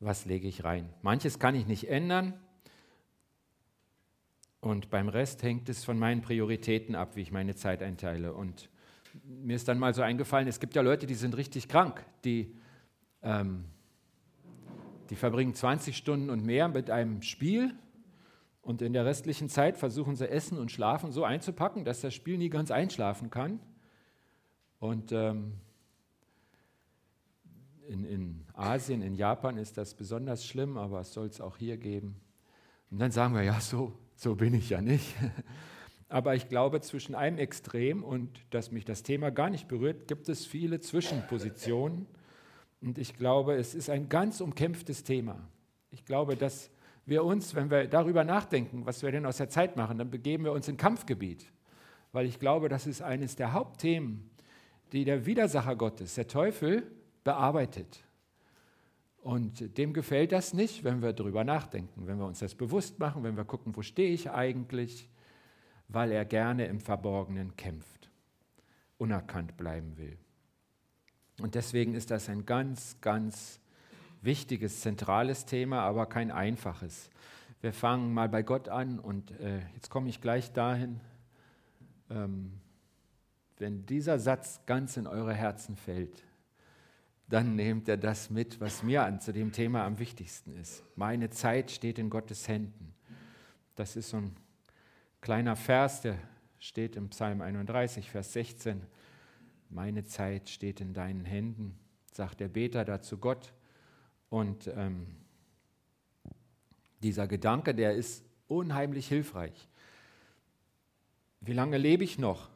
was 0.00 0.26
lege 0.26 0.46
ich 0.46 0.64
rein? 0.64 0.90
Manches 1.02 1.38
kann 1.38 1.54
ich 1.54 1.66
nicht 1.66 1.88
ändern. 1.88 2.34
Und 4.60 4.90
beim 4.90 5.08
Rest 5.08 5.42
hängt 5.42 5.68
es 5.68 5.84
von 5.84 5.98
meinen 5.98 6.22
Prioritäten 6.22 6.94
ab, 6.94 7.16
wie 7.16 7.22
ich 7.22 7.32
meine 7.32 7.54
Zeit 7.54 7.82
einteile. 7.82 8.34
Und 8.34 8.70
mir 9.24 9.56
ist 9.56 9.68
dann 9.68 9.78
mal 9.78 9.94
so 9.94 10.02
eingefallen, 10.02 10.48
es 10.48 10.60
gibt 10.60 10.74
ja 10.74 10.82
Leute, 10.82 11.06
die 11.06 11.14
sind 11.14 11.36
richtig 11.36 11.68
krank, 11.68 12.04
die, 12.24 12.54
ähm, 13.22 13.64
die 15.10 15.16
verbringen 15.16 15.54
20 15.54 15.96
Stunden 15.96 16.30
und 16.30 16.44
mehr 16.44 16.68
mit 16.68 16.90
einem 16.90 17.22
Spiel 17.22 17.74
und 18.64 18.80
in 18.80 18.94
der 18.94 19.04
restlichen 19.04 19.50
Zeit 19.50 19.76
versuchen 19.76 20.16
sie 20.16 20.28
Essen 20.28 20.58
und 20.58 20.72
Schlafen 20.72 21.12
so 21.12 21.24
einzupacken, 21.24 21.84
dass 21.84 22.00
das 22.00 22.14
Spiel 22.14 22.38
nie 22.38 22.48
ganz 22.48 22.70
einschlafen 22.70 23.30
kann. 23.30 23.60
Und 24.78 25.12
ähm, 25.12 25.54
in, 27.86 28.04
in 28.04 28.46
Asien, 28.54 29.02
in 29.02 29.14
Japan 29.16 29.58
ist 29.58 29.76
das 29.76 29.94
besonders 29.94 30.46
schlimm, 30.46 30.78
aber 30.78 31.00
es 31.00 31.12
soll 31.12 31.26
es 31.26 31.42
auch 31.42 31.58
hier 31.58 31.76
geben. 31.76 32.16
Und 32.90 33.00
dann 33.00 33.10
sagen 33.10 33.34
wir, 33.34 33.42
ja, 33.42 33.60
so, 33.60 33.92
so 34.16 34.34
bin 34.34 34.54
ich 34.54 34.70
ja 34.70 34.80
nicht. 34.80 35.14
Aber 36.08 36.36
ich 36.36 36.48
glaube, 36.48 36.80
zwischen 36.80 37.14
einem 37.14 37.38
Extrem 37.38 38.04
und 38.04 38.38
dass 38.50 38.70
mich 38.70 38.84
das 38.84 39.02
Thema 39.02 39.30
gar 39.30 39.50
nicht 39.50 39.66
berührt, 39.66 40.06
gibt 40.06 40.28
es 40.28 40.46
viele 40.46 40.78
Zwischenpositionen. 40.78 42.06
Und 42.84 42.98
ich 42.98 43.16
glaube, 43.16 43.54
es 43.54 43.74
ist 43.74 43.88
ein 43.88 44.10
ganz 44.10 44.42
umkämpftes 44.42 45.04
Thema. 45.04 45.48
Ich 45.90 46.04
glaube, 46.04 46.36
dass 46.36 46.70
wir 47.06 47.24
uns, 47.24 47.54
wenn 47.54 47.70
wir 47.70 47.86
darüber 47.88 48.24
nachdenken, 48.24 48.84
was 48.84 49.02
wir 49.02 49.10
denn 49.10 49.24
aus 49.24 49.38
der 49.38 49.48
Zeit 49.48 49.76
machen, 49.76 49.96
dann 49.96 50.10
begeben 50.10 50.44
wir 50.44 50.52
uns 50.52 50.68
in 50.68 50.76
Kampfgebiet. 50.76 51.50
Weil 52.12 52.26
ich 52.26 52.38
glaube, 52.38 52.68
das 52.68 52.86
ist 52.86 53.00
eines 53.00 53.36
der 53.36 53.54
Hauptthemen, 53.54 54.30
die 54.92 55.04
der 55.06 55.24
Widersacher 55.24 55.76
Gottes, 55.76 56.14
der 56.14 56.28
Teufel, 56.28 56.90
bearbeitet. 57.24 58.04
Und 59.22 59.78
dem 59.78 59.94
gefällt 59.94 60.32
das 60.32 60.52
nicht, 60.52 60.84
wenn 60.84 61.00
wir 61.00 61.14
darüber 61.14 61.42
nachdenken, 61.42 62.06
wenn 62.06 62.18
wir 62.18 62.26
uns 62.26 62.40
das 62.40 62.54
bewusst 62.54 62.98
machen, 62.98 63.22
wenn 63.24 63.38
wir 63.38 63.46
gucken, 63.46 63.74
wo 63.74 63.80
stehe 63.80 64.12
ich 64.12 64.30
eigentlich, 64.30 65.08
weil 65.88 66.12
er 66.12 66.26
gerne 66.26 66.66
im 66.66 66.80
Verborgenen 66.80 67.56
kämpft, 67.56 68.10
unerkannt 68.98 69.56
bleiben 69.56 69.96
will. 69.96 70.18
Und 71.40 71.54
deswegen 71.54 71.94
ist 71.94 72.10
das 72.10 72.28
ein 72.28 72.46
ganz, 72.46 72.96
ganz 73.00 73.60
wichtiges, 74.22 74.80
zentrales 74.80 75.44
Thema, 75.46 75.80
aber 75.80 76.06
kein 76.06 76.30
einfaches. 76.30 77.10
Wir 77.60 77.72
fangen 77.72 78.12
mal 78.12 78.28
bei 78.28 78.42
Gott 78.42 78.68
an 78.68 78.98
und 78.98 79.30
äh, 79.40 79.60
jetzt 79.74 79.90
komme 79.90 80.08
ich 80.08 80.20
gleich 80.20 80.52
dahin. 80.52 81.00
Ähm, 82.10 82.52
wenn 83.58 83.86
dieser 83.86 84.18
Satz 84.18 84.60
ganz 84.66 84.96
in 84.96 85.06
eure 85.06 85.32
Herzen 85.32 85.76
fällt, 85.76 86.24
dann 87.28 87.56
nehmt 87.56 87.88
er 87.88 87.96
das 87.96 88.30
mit, 88.30 88.60
was 88.60 88.82
mir 88.82 89.04
an 89.04 89.20
zu 89.20 89.32
dem 89.32 89.52
Thema 89.52 89.84
am 89.84 89.98
wichtigsten 89.98 90.54
ist. 90.56 90.84
Meine 90.94 91.30
Zeit 91.30 91.70
steht 91.70 91.98
in 91.98 92.10
Gottes 92.10 92.48
Händen. 92.48 92.94
Das 93.76 93.96
ist 93.96 94.10
so 94.10 94.18
ein 94.18 94.36
kleiner 95.20 95.56
Vers, 95.56 96.02
der 96.02 96.18
steht 96.58 96.96
im 96.96 97.08
Psalm 97.08 97.40
31, 97.40 98.10
Vers 98.10 98.32
16. 98.34 98.82
Meine 99.70 100.04
Zeit 100.04 100.48
steht 100.48 100.80
in 100.80 100.94
deinen 100.94 101.24
Händen, 101.24 101.78
sagt 102.12 102.40
der 102.40 102.48
Beter 102.48 102.84
dazu 102.84 103.18
Gott. 103.18 103.52
Und 104.28 104.68
ähm, 104.68 105.06
dieser 107.02 107.26
Gedanke, 107.26 107.74
der 107.74 107.94
ist 107.94 108.24
unheimlich 108.48 109.08
hilfreich. 109.08 109.68
Wie 111.40 111.52
lange 111.52 111.76
lebe 111.76 112.04
ich 112.04 112.18
noch? 112.18 112.48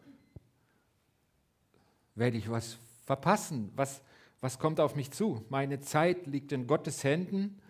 Werde 2.15 2.39
ich 2.39 2.51
was 2.51 2.79
verpassen? 3.05 3.71
Was, 3.77 4.03
was 4.41 4.59
kommt 4.59 4.81
auf 4.81 4.97
mich 4.97 5.11
zu? 5.11 5.45
Meine 5.51 5.81
Zeit 5.81 6.27
liegt 6.27 6.53
in 6.53 6.67
Gottes 6.67 7.05
Händen. 7.05 7.61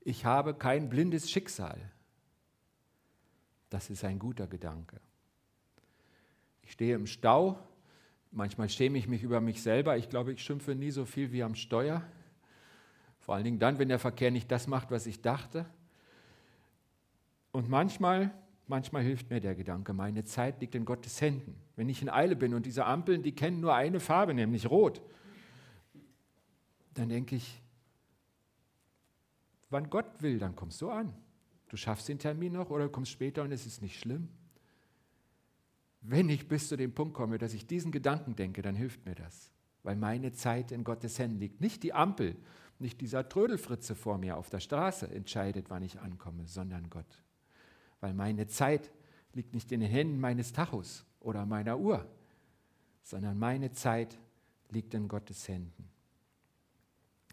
Ich 0.00 0.24
habe 0.24 0.54
kein 0.54 0.88
blindes 0.88 1.30
Schicksal. 1.30 1.78
Das 3.70 3.90
ist 3.90 4.04
ein 4.04 4.18
guter 4.18 4.46
Gedanke. 4.46 5.00
Ich 6.62 6.72
stehe 6.72 6.94
im 6.94 7.06
Stau. 7.06 7.58
Manchmal 8.32 8.70
schäme 8.70 8.96
ich 8.96 9.08
mich 9.08 9.22
über 9.22 9.42
mich 9.42 9.62
selber. 9.62 9.98
Ich 9.98 10.08
glaube, 10.08 10.32
ich 10.32 10.42
schimpfe 10.42 10.74
nie 10.74 10.90
so 10.90 11.04
viel 11.04 11.32
wie 11.32 11.42
am 11.42 11.54
Steuer. 11.54 12.02
Vor 13.20 13.34
allen 13.34 13.44
Dingen 13.44 13.58
dann, 13.58 13.78
wenn 13.78 13.88
der 13.88 13.98
Verkehr 13.98 14.30
nicht 14.30 14.50
das 14.50 14.66
macht, 14.66 14.90
was 14.90 15.06
ich 15.06 15.20
dachte. 15.20 15.66
Und 17.52 17.68
manchmal, 17.68 18.32
manchmal 18.66 19.02
hilft 19.02 19.28
mir 19.28 19.40
der 19.40 19.54
Gedanke, 19.54 19.92
meine 19.92 20.24
Zeit 20.24 20.62
liegt 20.62 20.74
in 20.74 20.86
Gottes 20.86 21.20
Händen. 21.20 21.54
Wenn 21.76 21.90
ich 21.90 22.00
in 22.00 22.08
Eile 22.08 22.34
bin 22.34 22.54
und 22.54 22.64
diese 22.64 22.86
Ampeln, 22.86 23.22
die 23.22 23.32
kennen 23.32 23.60
nur 23.60 23.74
eine 23.74 24.00
Farbe, 24.00 24.32
nämlich 24.32 24.70
rot, 24.70 25.02
dann 26.94 27.10
denke 27.10 27.36
ich, 27.36 27.60
wann 29.68 29.90
Gott 29.90 30.22
will, 30.22 30.38
dann 30.38 30.56
kommst 30.56 30.80
du 30.80 30.90
an. 30.90 31.12
Du 31.68 31.76
schaffst 31.76 32.08
den 32.08 32.18
Termin 32.18 32.54
noch 32.54 32.70
oder 32.70 32.88
kommst 32.88 33.12
später 33.12 33.42
und 33.42 33.52
es 33.52 33.66
ist 33.66 33.82
nicht 33.82 34.00
schlimm. 34.00 34.28
Wenn 36.02 36.28
ich 36.28 36.48
bis 36.48 36.68
zu 36.68 36.76
dem 36.76 36.92
Punkt 36.92 37.14
komme, 37.14 37.38
dass 37.38 37.54
ich 37.54 37.66
diesen 37.66 37.92
Gedanken 37.92 38.34
denke, 38.34 38.60
dann 38.60 38.74
hilft 38.74 39.06
mir 39.06 39.14
das, 39.14 39.52
weil 39.84 39.96
meine 39.96 40.32
Zeit 40.32 40.72
in 40.72 40.82
Gottes 40.84 41.18
Händen 41.18 41.38
liegt. 41.38 41.60
Nicht 41.60 41.82
die 41.84 41.94
Ampel, 41.94 42.36
nicht 42.80 43.00
dieser 43.00 43.28
Trödelfritze 43.28 43.94
vor 43.94 44.18
mir 44.18 44.36
auf 44.36 44.50
der 44.50 44.60
Straße 44.60 45.08
entscheidet, 45.08 45.70
wann 45.70 45.82
ich 45.82 46.00
ankomme, 46.00 46.46
sondern 46.46 46.90
Gott. 46.90 47.22
Weil 48.00 48.14
meine 48.14 48.48
Zeit 48.48 48.90
liegt 49.32 49.54
nicht 49.54 49.70
in 49.70 49.80
den 49.80 49.90
Händen 49.90 50.18
meines 50.18 50.52
Tachos 50.52 51.04
oder 51.20 51.46
meiner 51.46 51.78
Uhr, 51.78 52.04
sondern 53.02 53.38
meine 53.38 53.70
Zeit 53.70 54.18
liegt 54.70 54.94
in 54.94 55.06
Gottes 55.06 55.46
Händen. 55.46 55.88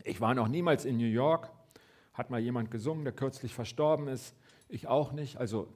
Ich 0.03 0.21
war 0.21 0.35
noch 0.35 0.47
niemals 0.47 0.85
in 0.85 0.97
New 0.97 1.05
York, 1.05 1.51
hat 2.13 2.29
mal 2.29 2.39
jemand 2.39 2.69
gesungen, 2.69 3.03
der 3.03 3.13
kürzlich 3.13 3.53
verstorben 3.53 4.07
ist. 4.07 4.35
Ich 4.67 4.87
auch 4.87 5.11
nicht. 5.11 5.37
Also 5.37 5.73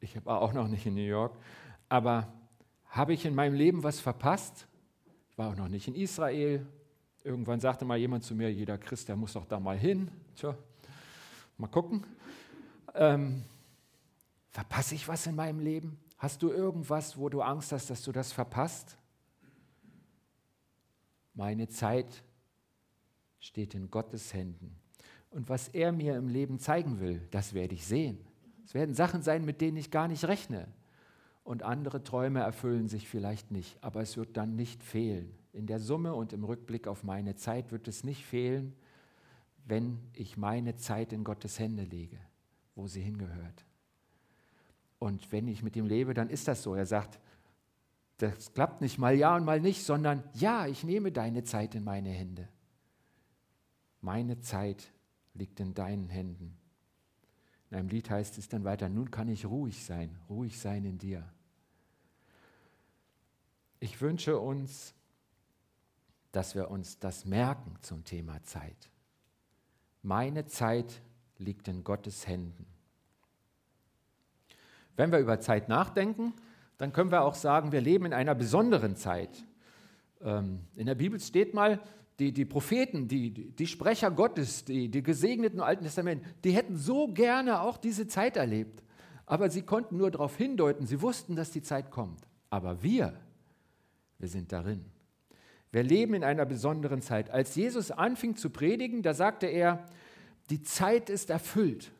ich 0.00 0.24
war 0.24 0.40
auch 0.40 0.52
noch 0.52 0.68
nicht 0.68 0.86
in 0.86 0.94
New 0.94 1.00
York. 1.00 1.36
Aber 1.88 2.32
habe 2.86 3.12
ich 3.12 3.24
in 3.24 3.34
meinem 3.34 3.54
Leben 3.54 3.82
was 3.82 4.00
verpasst? 4.00 4.66
Ich 5.30 5.38
war 5.38 5.50
auch 5.50 5.56
noch 5.56 5.68
nicht 5.68 5.88
in 5.88 5.94
Israel. 5.94 6.66
Irgendwann 7.22 7.60
sagte 7.60 7.84
mal 7.84 7.98
jemand 7.98 8.24
zu 8.24 8.34
mir, 8.34 8.52
jeder 8.52 8.78
Christ, 8.78 9.08
der 9.08 9.16
muss 9.16 9.32
doch 9.34 9.44
da 9.44 9.60
mal 9.60 9.76
hin. 9.76 10.10
Tja, 10.34 10.56
mal 11.58 11.68
gucken. 11.68 12.04
Ähm, 12.94 13.42
verpasse 14.50 14.94
ich 14.94 15.06
was 15.06 15.26
in 15.26 15.34
meinem 15.34 15.60
Leben? 15.60 15.98
Hast 16.18 16.42
du 16.42 16.50
irgendwas, 16.50 17.18
wo 17.18 17.28
du 17.28 17.42
Angst 17.42 17.72
hast, 17.72 17.90
dass 17.90 18.02
du 18.02 18.12
das 18.12 18.32
verpasst? 18.32 18.96
Meine 21.34 21.68
Zeit 21.68 22.22
steht 23.38 23.74
in 23.74 23.90
Gottes 23.90 24.32
Händen. 24.32 24.74
Und 25.30 25.50
was 25.50 25.68
er 25.68 25.92
mir 25.92 26.16
im 26.16 26.28
Leben 26.28 26.58
zeigen 26.58 27.00
will, 27.00 27.20
das 27.30 27.52
werde 27.52 27.74
ich 27.74 27.84
sehen. 27.84 28.24
Es 28.64 28.72
werden 28.72 28.94
Sachen 28.94 29.22
sein, 29.22 29.44
mit 29.44 29.60
denen 29.60 29.76
ich 29.76 29.90
gar 29.90 30.08
nicht 30.08 30.24
rechne. 30.24 30.66
Und 31.46 31.62
andere 31.62 32.02
Träume 32.02 32.40
erfüllen 32.40 32.88
sich 32.88 33.08
vielleicht 33.08 33.52
nicht, 33.52 33.78
aber 33.80 34.00
es 34.00 34.16
wird 34.16 34.36
dann 34.36 34.56
nicht 34.56 34.82
fehlen. 34.82 35.32
In 35.52 35.68
der 35.68 35.78
Summe 35.78 36.12
und 36.12 36.32
im 36.32 36.42
Rückblick 36.42 36.88
auf 36.88 37.04
meine 37.04 37.36
Zeit 37.36 37.70
wird 37.70 37.86
es 37.86 38.02
nicht 38.02 38.24
fehlen, 38.24 38.74
wenn 39.64 40.00
ich 40.12 40.36
meine 40.36 40.74
Zeit 40.74 41.12
in 41.12 41.22
Gottes 41.22 41.60
Hände 41.60 41.84
lege, 41.84 42.18
wo 42.74 42.88
sie 42.88 43.00
hingehört. 43.00 43.64
Und 44.98 45.30
wenn 45.30 45.46
ich 45.46 45.62
mit 45.62 45.76
ihm 45.76 45.86
lebe, 45.86 46.14
dann 46.14 46.30
ist 46.30 46.48
das 46.48 46.64
so. 46.64 46.74
Er 46.74 46.84
sagt, 46.84 47.20
das 48.16 48.52
klappt 48.52 48.80
nicht 48.80 48.98
mal 48.98 49.14
ja 49.14 49.36
und 49.36 49.44
mal 49.44 49.60
nicht, 49.60 49.84
sondern 49.84 50.24
ja, 50.34 50.66
ich 50.66 50.82
nehme 50.82 51.12
deine 51.12 51.44
Zeit 51.44 51.76
in 51.76 51.84
meine 51.84 52.10
Hände. 52.10 52.48
Meine 54.00 54.40
Zeit 54.40 54.92
liegt 55.32 55.60
in 55.60 55.74
deinen 55.74 56.08
Händen. 56.08 56.58
In 57.70 57.76
einem 57.76 57.88
Lied 57.88 58.10
heißt 58.10 58.36
es 58.36 58.48
dann 58.48 58.64
weiter, 58.64 58.88
nun 58.88 59.12
kann 59.12 59.28
ich 59.28 59.46
ruhig 59.46 59.84
sein, 59.84 60.18
ruhig 60.28 60.58
sein 60.58 60.84
in 60.84 60.98
dir. 60.98 61.32
Ich 63.78 64.00
wünsche 64.00 64.38
uns, 64.38 64.94
dass 66.32 66.54
wir 66.54 66.70
uns 66.70 66.98
das 66.98 67.24
merken 67.24 67.76
zum 67.80 68.04
Thema 68.04 68.42
Zeit. 68.42 68.90
Meine 70.02 70.46
Zeit 70.46 71.02
liegt 71.38 71.68
in 71.68 71.84
Gottes 71.84 72.26
Händen. 72.26 72.66
Wenn 74.96 75.12
wir 75.12 75.18
über 75.18 75.40
Zeit 75.40 75.68
nachdenken, 75.68 76.32
dann 76.78 76.92
können 76.92 77.10
wir 77.10 77.22
auch 77.22 77.34
sagen, 77.34 77.72
wir 77.72 77.80
leben 77.80 78.06
in 78.06 78.12
einer 78.12 78.34
besonderen 78.34 78.96
Zeit. 78.96 79.44
Ähm, 80.22 80.60
in 80.74 80.86
der 80.86 80.94
Bibel 80.94 81.20
steht 81.20 81.54
mal, 81.54 81.80
die, 82.18 82.32
die 82.32 82.46
Propheten, 82.46 83.08
die, 83.08 83.30
die 83.30 83.66
Sprecher 83.66 84.10
Gottes, 84.10 84.64
die, 84.64 84.88
die 84.88 85.02
Gesegneten 85.02 85.58
im 85.58 85.64
Alten 85.64 85.84
Testament, 85.84 86.24
die 86.44 86.52
hätten 86.52 86.76
so 86.76 87.08
gerne 87.08 87.60
auch 87.60 87.76
diese 87.76 88.06
Zeit 88.06 88.36
erlebt. 88.38 88.82
Aber 89.26 89.50
sie 89.50 89.62
konnten 89.62 89.98
nur 89.98 90.10
darauf 90.10 90.36
hindeuten, 90.36 90.86
sie 90.86 91.02
wussten, 91.02 91.36
dass 91.36 91.50
die 91.50 91.62
Zeit 91.62 91.90
kommt. 91.90 92.20
Aber 92.48 92.82
wir, 92.82 93.18
wir 94.18 94.28
sind 94.28 94.52
darin. 94.52 94.84
Wir 95.72 95.82
leben 95.82 96.14
in 96.14 96.24
einer 96.24 96.46
besonderen 96.46 97.02
Zeit. 97.02 97.30
Als 97.30 97.54
Jesus 97.54 97.90
anfing 97.90 98.36
zu 98.36 98.50
predigen, 98.50 99.02
da 99.02 99.14
sagte 99.14 99.46
er, 99.46 99.86
die 100.48 100.62
Zeit 100.62 101.10
ist 101.10 101.30
erfüllt. 101.30 101.90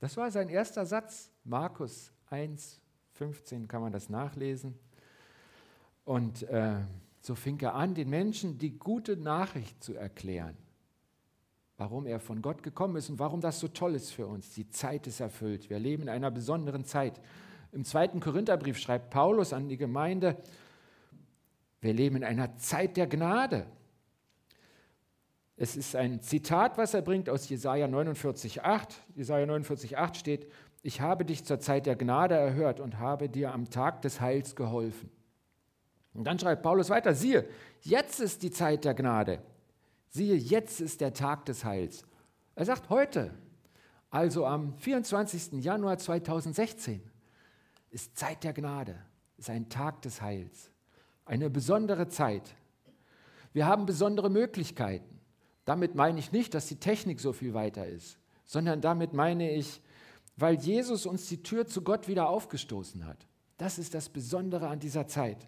Das 0.00 0.16
war 0.16 0.30
sein 0.30 0.48
erster 0.48 0.84
Satz. 0.84 1.30
Markus 1.44 2.12
1, 2.30 2.80
15 3.12 3.68
kann 3.68 3.82
man 3.82 3.92
das 3.92 4.08
nachlesen. 4.08 4.74
Und 6.04 6.42
äh, 6.44 6.76
so 7.20 7.34
fing 7.34 7.60
er 7.60 7.74
an, 7.74 7.94
den 7.94 8.10
Menschen 8.10 8.58
die 8.58 8.76
gute 8.78 9.16
Nachricht 9.16 9.82
zu 9.84 9.94
erklären, 9.94 10.56
warum 11.76 12.06
er 12.06 12.18
von 12.18 12.42
Gott 12.42 12.62
gekommen 12.62 12.96
ist 12.96 13.10
und 13.10 13.18
warum 13.20 13.40
das 13.40 13.60
so 13.60 13.68
toll 13.68 13.94
ist 13.94 14.10
für 14.10 14.26
uns. 14.26 14.54
Die 14.54 14.68
Zeit 14.68 15.06
ist 15.06 15.20
erfüllt. 15.20 15.70
Wir 15.70 15.78
leben 15.78 16.02
in 16.04 16.08
einer 16.08 16.32
besonderen 16.32 16.84
Zeit. 16.84 17.20
Im 17.70 17.84
zweiten 17.84 18.18
Korintherbrief 18.18 18.78
schreibt 18.78 19.10
Paulus 19.10 19.52
an 19.52 19.68
die 19.68 19.76
Gemeinde, 19.76 20.36
wir 21.82 21.92
leben 21.92 22.16
in 22.16 22.24
einer 22.24 22.56
Zeit 22.56 22.96
der 22.96 23.08
Gnade. 23.08 23.66
Es 25.56 25.76
ist 25.76 25.94
ein 25.94 26.22
Zitat, 26.22 26.78
was 26.78 26.94
er 26.94 27.02
bringt 27.02 27.28
aus 27.28 27.48
Jesaja 27.48 27.86
49,8. 27.86 28.94
Jesaja 29.14 29.46
49,8 29.46 30.14
steht: 30.14 30.50
Ich 30.82 31.00
habe 31.00 31.24
dich 31.24 31.44
zur 31.44 31.60
Zeit 31.60 31.86
der 31.86 31.96
Gnade 31.96 32.34
erhört 32.34 32.80
und 32.80 32.98
habe 32.98 33.28
dir 33.28 33.52
am 33.52 33.68
Tag 33.68 34.00
des 34.02 34.20
Heils 34.20 34.56
geholfen. 34.56 35.10
Und 36.14 36.24
dann 36.24 36.38
schreibt 36.38 36.62
Paulus 36.62 36.88
weiter: 36.88 37.14
Siehe, 37.14 37.48
jetzt 37.80 38.20
ist 38.20 38.42
die 38.42 38.50
Zeit 38.50 38.84
der 38.84 38.94
Gnade. 38.94 39.42
Siehe, 40.08 40.36
jetzt 40.36 40.80
ist 40.80 41.00
der 41.00 41.12
Tag 41.12 41.44
des 41.46 41.64
Heils. 41.64 42.04
Er 42.54 42.64
sagt 42.64 42.90
heute, 42.90 43.34
also 44.10 44.46
am 44.46 44.76
24. 44.78 45.64
Januar 45.64 45.98
2016, 45.98 47.02
ist 47.90 48.16
Zeit 48.16 48.42
der 48.44 48.52
Gnade, 48.52 48.96
ist 49.38 49.48
ein 49.48 49.68
Tag 49.68 50.02
des 50.02 50.20
Heils, 50.20 50.71
eine 51.24 51.50
besondere 51.50 52.08
Zeit. 52.08 52.54
Wir 53.52 53.66
haben 53.66 53.86
besondere 53.86 54.30
Möglichkeiten. 54.30 55.20
Damit 55.64 55.94
meine 55.94 56.18
ich 56.18 56.32
nicht, 56.32 56.54
dass 56.54 56.66
die 56.66 56.80
Technik 56.80 57.20
so 57.20 57.32
viel 57.32 57.54
weiter 57.54 57.86
ist, 57.86 58.18
sondern 58.44 58.80
damit 58.80 59.12
meine 59.12 59.50
ich, 59.52 59.80
weil 60.36 60.56
Jesus 60.56 61.06
uns 61.06 61.28
die 61.28 61.42
Tür 61.42 61.66
zu 61.66 61.82
Gott 61.82 62.08
wieder 62.08 62.28
aufgestoßen 62.28 63.06
hat. 63.06 63.26
Das 63.58 63.78
ist 63.78 63.94
das 63.94 64.08
Besondere 64.08 64.68
an 64.68 64.80
dieser 64.80 65.06
Zeit. 65.06 65.46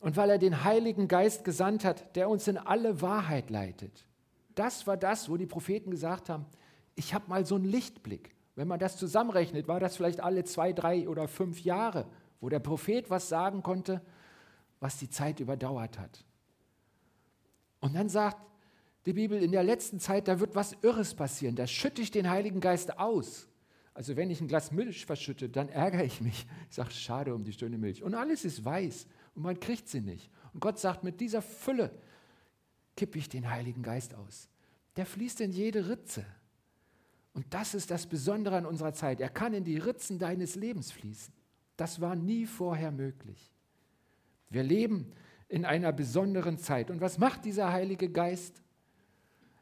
Und 0.00 0.16
weil 0.16 0.30
er 0.30 0.38
den 0.38 0.62
Heiligen 0.62 1.08
Geist 1.08 1.44
gesandt 1.44 1.84
hat, 1.84 2.14
der 2.14 2.28
uns 2.28 2.46
in 2.46 2.56
alle 2.56 3.02
Wahrheit 3.02 3.50
leitet. 3.50 4.06
Das 4.54 4.86
war 4.86 4.96
das, 4.96 5.28
wo 5.28 5.36
die 5.36 5.46
Propheten 5.46 5.90
gesagt 5.90 6.28
haben, 6.28 6.46
ich 6.94 7.14
habe 7.14 7.28
mal 7.28 7.44
so 7.44 7.56
einen 7.56 7.64
Lichtblick. 7.64 8.34
Wenn 8.54 8.68
man 8.68 8.78
das 8.78 8.96
zusammenrechnet, 8.96 9.66
war 9.66 9.80
das 9.80 9.96
vielleicht 9.96 10.20
alle 10.20 10.44
zwei, 10.44 10.72
drei 10.72 11.08
oder 11.08 11.26
fünf 11.26 11.62
Jahre, 11.62 12.06
wo 12.40 12.48
der 12.48 12.58
Prophet 12.60 13.10
was 13.10 13.28
sagen 13.28 13.62
konnte, 13.62 14.02
was 14.80 14.98
die 14.98 15.10
Zeit 15.10 15.40
überdauert 15.40 15.98
hat. 15.98 16.24
Und 17.80 17.94
dann 17.94 18.08
sagt 18.08 18.38
die 19.06 19.12
Bibel, 19.12 19.42
in 19.42 19.52
der 19.52 19.62
letzten 19.62 20.00
Zeit, 20.00 20.28
da 20.28 20.40
wird 20.40 20.54
was 20.54 20.76
Irres 20.82 21.14
passieren. 21.14 21.56
Da 21.56 21.66
schütte 21.66 22.02
ich 22.02 22.10
den 22.10 22.28
Heiligen 22.28 22.60
Geist 22.60 22.98
aus. 22.98 23.48
Also 23.94 24.16
wenn 24.16 24.30
ich 24.30 24.40
ein 24.40 24.48
Glas 24.48 24.70
Milch 24.70 25.06
verschütte, 25.06 25.48
dann 25.48 25.68
ärgere 25.68 26.04
ich 26.04 26.20
mich. 26.20 26.46
Ich 26.68 26.76
sage, 26.76 26.90
schade 26.90 27.34
um 27.34 27.44
die 27.44 27.52
schöne 27.52 27.78
Milch. 27.78 28.02
Und 28.02 28.14
alles 28.14 28.44
ist 28.44 28.64
weiß 28.64 29.06
und 29.34 29.42
man 29.42 29.58
kriegt 29.58 29.88
sie 29.88 30.00
nicht. 30.00 30.30
Und 30.52 30.60
Gott 30.60 30.78
sagt, 30.78 31.04
mit 31.04 31.20
dieser 31.20 31.42
Fülle 31.42 31.90
kippe 32.96 33.18
ich 33.18 33.28
den 33.28 33.50
Heiligen 33.50 33.82
Geist 33.82 34.14
aus. 34.14 34.48
Der 34.96 35.06
fließt 35.06 35.40
in 35.40 35.52
jede 35.52 35.88
Ritze. 35.88 36.24
Und 37.32 37.46
das 37.54 37.74
ist 37.74 37.90
das 37.90 38.06
Besondere 38.06 38.56
an 38.56 38.66
unserer 38.66 38.92
Zeit. 38.92 39.20
Er 39.20 39.30
kann 39.30 39.54
in 39.54 39.64
die 39.64 39.78
Ritzen 39.78 40.18
deines 40.18 40.54
Lebens 40.54 40.90
fließen. 40.92 41.32
Das 41.76 42.00
war 42.00 42.16
nie 42.16 42.46
vorher 42.46 42.90
möglich. 42.90 43.52
Wir 44.50 44.62
leben 44.62 45.12
in 45.48 45.64
einer 45.64 45.92
besonderen 45.92 46.58
Zeit. 46.58 46.90
Und 46.90 47.00
was 47.00 47.18
macht 47.18 47.44
dieser 47.44 47.72
Heilige 47.72 48.10
Geist? 48.10 48.62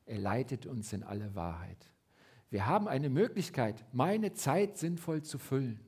Er 0.05 0.19
leitet 0.19 0.67
uns 0.67 0.93
in 0.93 1.03
alle 1.03 1.35
Wahrheit. 1.35 1.91
Wir 2.51 2.67
haben 2.67 2.87
eine 2.89 3.11
Möglichkeit, 3.11 3.85
meine 3.93 4.33
Zeit 4.33 4.79
sinnvoll 4.79 5.23
zu 5.23 5.39
füllen, 5.39 5.81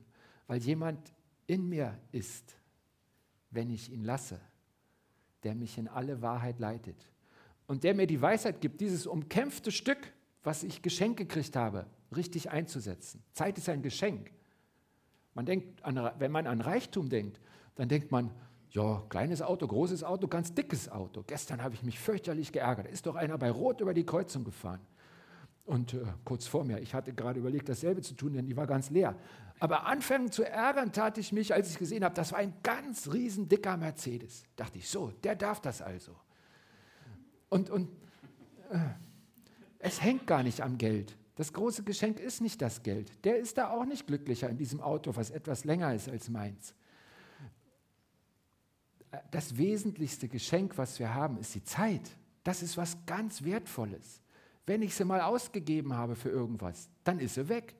weil 0.47 0.59
jemand 0.59 1.13
in 1.47 1.67
mir 1.69 1.97
ist, 2.11 2.57
wenn 3.49 3.69
ich 3.69 3.91
ihn 3.91 4.03
lasse, 4.03 4.39
der 5.43 5.55
mich 5.55 5.77
in 5.77 5.87
alle 5.87 6.21
Wahrheit 6.21 6.59
leitet 6.59 7.11
und 7.65 7.83
der 7.83 7.95
mir 7.95 8.07
die 8.07 8.21
Weisheit 8.21 8.61
gibt, 8.61 8.81
dieses 8.81 9.07
umkämpfte 9.07 9.71
Stück, 9.71 10.13
was 10.43 10.63
ich 10.63 10.81
geschenkt 10.81 11.17
gekriegt 11.17 11.55
habe, 11.55 11.85
richtig 12.15 12.49
einzusetzen. 12.49 13.23
Zeit 13.33 13.57
ist 13.57 13.69
ein 13.69 13.81
Geschenk. 13.81 14.31
Man 15.33 15.45
denkt, 15.45 15.83
an, 15.83 16.11
wenn 16.19 16.31
man 16.31 16.45
an 16.45 16.61
Reichtum 16.61 17.09
denkt, 17.09 17.39
dann 17.75 17.87
denkt 17.87 18.11
man, 18.11 18.31
ja, 18.71 19.03
kleines 19.09 19.41
Auto, 19.41 19.67
großes 19.67 20.03
Auto, 20.03 20.27
ganz 20.27 20.53
dickes 20.53 20.89
Auto. 20.89 21.23
Gestern 21.25 21.63
habe 21.63 21.73
ich 21.73 21.83
mich 21.83 21.99
fürchterlich 21.99 22.51
geärgert. 22.51 22.87
Ist 22.87 23.07
doch 23.07 23.15
einer 23.15 23.37
bei 23.37 23.49
Rot 23.49 23.81
über 23.81 23.93
die 23.93 24.05
Kreuzung 24.05 24.43
gefahren. 24.43 24.81
Und 25.65 25.93
äh, 25.93 26.03
kurz 26.23 26.47
vor 26.47 26.63
mir, 26.63 26.79
ich 26.79 26.93
hatte 26.93 27.13
gerade 27.13 27.39
überlegt, 27.39 27.69
dasselbe 27.69 28.01
zu 28.01 28.13
tun, 28.13 28.33
denn 28.33 28.45
die 28.45 28.55
war 28.55 28.67
ganz 28.67 28.89
leer. 28.89 29.15
Aber 29.59 29.85
anfangen 29.87 30.31
zu 30.31 30.43
ärgern 30.43 30.91
tat 30.91 31.17
ich 31.17 31.31
mich, 31.31 31.53
als 31.53 31.71
ich 31.71 31.77
gesehen 31.77 32.03
habe, 32.03 32.15
das 32.15 32.31
war 32.31 32.39
ein 32.39 32.53
ganz 32.63 33.11
riesen 33.11 33.49
dicker 33.49 33.75
Mercedes. 33.75 34.43
Dachte 34.55 34.77
ich, 34.77 34.87
so, 34.87 35.11
der 35.23 35.35
darf 35.35 35.61
das 35.61 35.81
also. 35.81 36.15
Und, 37.49 37.69
und 37.69 37.89
äh, 38.71 38.77
es 39.79 40.01
hängt 40.01 40.27
gar 40.27 40.43
nicht 40.43 40.61
am 40.61 40.77
Geld. 40.77 41.17
Das 41.35 41.53
große 41.53 41.83
Geschenk 41.83 42.19
ist 42.19 42.41
nicht 42.41 42.61
das 42.61 42.83
Geld. 42.83 43.11
Der 43.25 43.37
ist 43.37 43.57
da 43.57 43.69
auch 43.69 43.85
nicht 43.85 44.05
glücklicher 44.05 44.49
in 44.49 44.57
diesem 44.57 44.81
Auto, 44.81 45.15
was 45.15 45.31
etwas 45.31 45.65
länger 45.65 45.93
ist 45.93 46.07
als 46.09 46.29
meins 46.29 46.75
das 49.31 49.57
wesentlichste 49.57 50.27
Geschenk, 50.27 50.77
was 50.77 50.99
wir 50.99 51.13
haben, 51.13 51.37
ist 51.37 51.55
die 51.55 51.63
Zeit. 51.63 52.01
Das 52.43 52.61
ist 52.61 52.77
was 52.77 53.05
ganz 53.05 53.43
Wertvolles. 53.43 54.21
Wenn 54.65 54.81
ich 54.81 54.93
sie 54.95 55.05
mal 55.05 55.21
ausgegeben 55.21 55.93
habe 55.93 56.15
für 56.15 56.29
irgendwas, 56.29 56.89
dann 57.03 57.19
ist 57.19 57.35
sie 57.35 57.49
weg. 57.49 57.75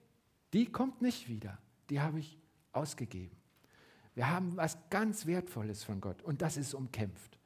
Die 0.54 0.66
kommt 0.66 1.02
nicht 1.02 1.30
wieder. 1.30 1.58
Die 1.90 2.02
habe 2.02 2.20
ich 2.20 2.38
ausgegeben. 2.72 3.36
Wir 4.16 4.30
haben 4.30 4.58
was 4.58 4.78
ganz 4.90 5.26
Wertvolles 5.26 5.84
von 5.84 6.02
Gott 6.02 6.22
und 6.24 6.42
das 6.42 6.58
ist 6.58 6.74
umkämpft. 6.74 7.40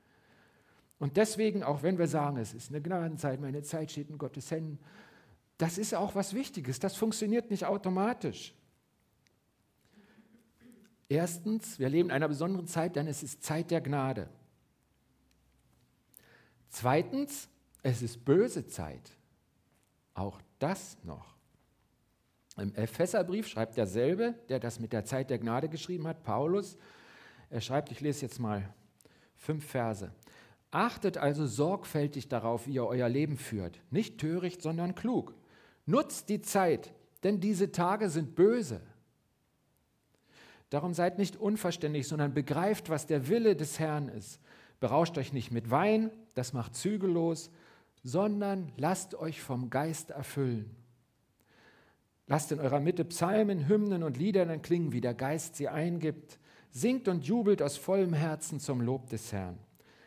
Und 0.98 1.18
deswegen, 1.18 1.64
auch 1.64 1.84
wenn 1.84 1.98
wir 1.98 2.08
sagen, 2.08 2.38
es 2.38 2.54
ist 2.54 2.70
eine 2.70 2.82
Gnadenzeit, 2.82 3.42
meine 3.42 3.62
Zeit 3.64 3.92
steht 3.92 4.10
in 4.10 4.18
Gottes 4.18 4.50
Händen, 4.50 4.80
das 5.58 5.78
ist 5.78 5.94
auch 5.94 6.16
was 6.16 6.34
Wichtiges. 6.34 6.80
Das 6.80 6.96
funktioniert 6.96 7.52
nicht 7.52 7.66
automatisch. 7.66 8.54
Erstens, 11.14 11.78
wir 11.78 11.90
leben 11.90 12.10
in 12.10 12.16
einer 12.16 12.28
besonderen 12.28 12.66
Zeit, 12.66 12.96
denn 12.96 13.06
es 13.06 13.22
ist 13.22 13.44
Zeit 13.44 13.70
der 13.70 13.82
Gnade. 13.82 14.28
Zweitens, 16.70 17.50
es 17.84 18.02
ist 18.02 18.26
böse 18.26 18.66
Zeit. 18.66 19.12
Auch 20.16 20.42
das 20.58 20.98
noch. 21.04 21.36
Im 22.58 22.74
Epheserbrief 22.74 23.48
schreibt 23.48 23.78
derselbe, 23.78 24.34
der 24.50 24.60
das 24.60 24.80
mit 24.80 24.92
der 24.92 25.06
Zeit 25.06 25.30
der 25.30 25.38
Gnade 25.38 25.70
geschrieben 25.70 26.08
hat, 26.08 26.24
Paulus. 26.24 26.78
Er 27.52 27.62
schreibt, 27.62 27.92
ich 27.92 28.02
lese 28.02 28.24
jetzt 28.24 28.40
mal 28.40 28.74
fünf 29.36 29.68
Verse. 29.68 30.12
Achtet 30.72 31.20
also 31.20 31.46
sorgfältig 31.46 32.28
darauf, 32.28 32.66
wie 32.66 32.74
ihr 32.74 32.88
euer 32.88 33.08
Leben 33.08 33.38
führt. 33.38 33.80
Nicht 33.92 34.18
töricht, 34.18 34.64
sondern 34.64 34.96
klug. 34.96 35.36
Nutzt 35.86 36.30
die 36.30 36.42
Zeit, 36.42 36.92
denn 37.22 37.40
diese 37.40 37.72
Tage 37.72 38.10
sind 38.10 38.34
böse. 38.34 38.82
Darum 40.74 40.96
seid 40.96 41.20
nicht 41.20 41.36
unverständlich, 41.36 42.08
sondern 42.08 42.34
begreift, 42.34 42.90
was 42.90 43.06
der 43.06 43.28
Wille 43.28 43.56
des 43.56 43.78
Herrn 43.78 44.10
ist. 44.10 44.40
Berauscht 44.80 45.16
euch 45.20 45.32
nicht 45.32 45.52
mit 45.52 45.70
Wein, 45.70 46.10
das 46.34 46.52
macht 46.52 46.74
zügellos, 46.74 47.52
sondern 48.02 48.72
lasst 48.76 49.14
euch 49.14 49.40
vom 49.40 49.70
Geist 49.70 50.10
erfüllen. 50.10 50.76
Lasst 52.26 52.52
in 52.52 52.60
eurer 52.60 52.80
Mitte 52.80 53.06
Psalmen, 53.06 53.68
Hymnen 53.68 54.02
und 54.02 54.18
Lieder 54.18 54.48
dann 54.48 54.64
klingen, 54.64 54.94
wie 54.94 55.00
der 55.00 55.14
Geist 55.14 55.58
sie 55.58 55.70
eingibt. 55.70 56.40
Singt 56.72 57.08
und 57.08 57.24
jubelt 57.24 57.62
aus 57.62 57.78
vollem 57.78 58.14
Herzen 58.14 58.60
zum 58.60 58.82
Lob 58.82 59.12
des 59.12 59.32
Herrn. 59.32 59.60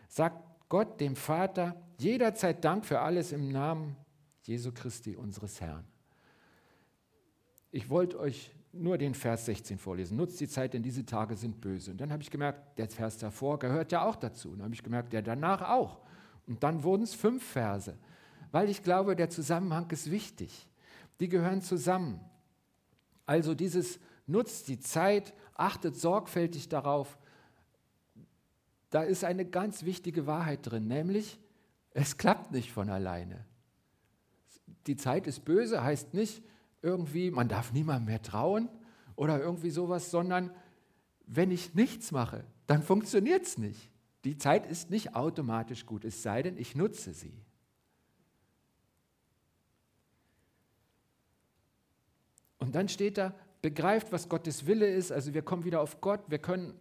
Sagt 0.08 0.42
Gott, 0.68 1.00
dem 1.00 1.14
Vater, 1.14 1.80
jederzeit 2.00 2.64
Dank 2.64 2.86
für 2.86 2.98
alles 2.98 3.30
im 3.30 3.52
Namen 3.52 3.94
Jesu 4.42 4.72
Christi, 4.72 5.14
unseres 5.14 5.60
Herrn. 5.60 5.84
Ich 7.70 7.88
wollte 7.88 8.18
euch 8.18 8.55
nur 8.80 8.98
den 8.98 9.14
Vers 9.14 9.46
16 9.46 9.78
vorlesen. 9.78 10.16
Nutzt 10.16 10.40
die 10.40 10.48
Zeit, 10.48 10.74
denn 10.74 10.82
diese 10.82 11.04
Tage 11.04 11.36
sind 11.36 11.60
böse. 11.60 11.90
Und 11.90 12.00
dann 12.00 12.12
habe 12.12 12.22
ich 12.22 12.30
gemerkt, 12.30 12.78
der 12.78 12.88
Vers 12.88 13.18
davor 13.18 13.58
gehört 13.58 13.92
ja 13.92 14.04
auch 14.04 14.16
dazu. 14.16 14.50
Und 14.50 14.58
dann 14.58 14.64
habe 14.64 14.74
ich 14.74 14.82
gemerkt, 14.82 15.12
der 15.12 15.22
danach 15.22 15.62
auch. 15.62 16.00
Und 16.46 16.62
dann 16.62 16.82
wurden 16.82 17.02
es 17.02 17.14
fünf 17.14 17.44
Verse, 17.44 17.96
weil 18.52 18.68
ich 18.70 18.82
glaube, 18.82 19.16
der 19.16 19.30
Zusammenhang 19.30 19.90
ist 19.90 20.10
wichtig. 20.10 20.68
Die 21.20 21.28
gehören 21.28 21.62
zusammen. 21.62 22.20
Also 23.24 23.54
dieses 23.54 23.98
nutzt 24.26 24.68
die 24.68 24.78
Zeit 24.78 25.34
Achtet 25.56 25.96
sorgfältig 25.96 26.68
darauf. 26.68 27.18
Da 28.90 29.02
ist 29.02 29.24
eine 29.24 29.46
ganz 29.46 29.84
wichtige 29.84 30.26
Wahrheit 30.26 30.60
drin, 30.62 30.86
nämlich 30.86 31.40
es 31.90 32.18
klappt 32.18 32.52
nicht 32.52 32.72
von 32.72 32.90
alleine. 32.90 33.44
Die 34.86 34.96
Zeit 34.96 35.26
ist 35.26 35.44
böse 35.44 35.82
heißt 35.82 36.12
nicht 36.12 36.42
irgendwie, 36.86 37.30
man 37.30 37.48
darf 37.48 37.72
niemandem 37.72 38.06
mehr 38.06 38.22
trauen 38.22 38.68
oder 39.16 39.40
irgendwie 39.40 39.70
sowas, 39.70 40.10
sondern 40.10 40.50
wenn 41.26 41.50
ich 41.50 41.74
nichts 41.74 42.12
mache, 42.12 42.44
dann 42.68 42.82
funktioniert 42.82 43.42
es 43.42 43.58
nicht. 43.58 43.90
Die 44.24 44.38
Zeit 44.38 44.66
ist 44.66 44.90
nicht 44.90 45.14
automatisch 45.16 45.84
gut, 45.84 46.04
es 46.04 46.22
sei 46.22 46.42
denn, 46.42 46.56
ich 46.56 46.76
nutze 46.76 47.12
sie. 47.12 47.34
Und 52.58 52.74
dann 52.74 52.88
steht 52.88 53.18
da, 53.18 53.34
begreift, 53.62 54.12
was 54.12 54.28
Gottes 54.28 54.66
Wille 54.66 54.88
ist. 54.88 55.10
Also 55.10 55.34
wir 55.34 55.42
kommen 55.42 55.64
wieder 55.64 55.80
auf 55.80 56.00
Gott, 56.00 56.20
wir 56.28 56.38
können 56.38 56.74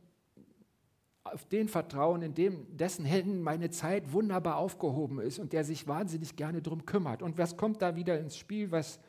auf 1.24 1.46
den 1.46 1.68
vertrauen, 1.68 2.22
in 2.22 2.36
dem, 2.36 2.78
dessen 2.78 3.04
Händen 3.04 3.42
meine 3.42 3.72
Zeit 3.72 4.14
wunderbar 4.14 4.58
aufgehoben 4.58 5.20
ist 5.20 5.40
und 5.40 5.54
der 5.54 5.64
sich 5.64 5.88
wahnsinnig 5.88 6.36
gerne 6.36 6.62
darum 6.62 6.86
kümmert. 6.86 7.24
Und 7.24 7.40
was 7.40 7.58
kommt 7.58 7.82
da 7.82 7.96
wieder 7.96 8.20
ins 8.20 8.38
Spiel? 8.38 8.72
Was 8.72 9.00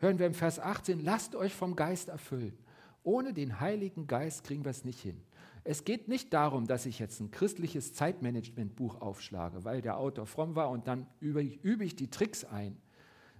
hören 0.00 0.18
wir 0.18 0.26
im 0.26 0.34
Vers 0.34 0.58
18? 0.58 1.00
Lasst 1.00 1.34
euch 1.34 1.54
vom 1.54 1.76
Geist 1.76 2.08
erfüllen. 2.08 2.58
Ohne 3.02 3.32
den 3.32 3.60
Heiligen 3.60 4.06
Geist 4.06 4.44
kriegen 4.44 4.64
wir 4.64 4.70
es 4.70 4.84
nicht 4.84 5.00
hin. 5.00 5.22
Es 5.62 5.84
geht 5.84 6.08
nicht 6.08 6.32
darum, 6.32 6.66
dass 6.66 6.86
ich 6.86 6.98
jetzt 6.98 7.20
ein 7.20 7.30
christliches 7.30 7.92
Zeitmanagementbuch 7.92 9.00
aufschlage, 9.00 9.64
weil 9.64 9.82
der 9.82 9.98
Autor 9.98 10.26
fromm 10.26 10.54
war 10.54 10.70
und 10.70 10.86
dann 10.86 11.06
übe 11.20 11.42
ich, 11.42 11.62
übe 11.62 11.84
ich 11.84 11.96
die 11.96 12.08
Tricks 12.08 12.44
ein, 12.44 12.76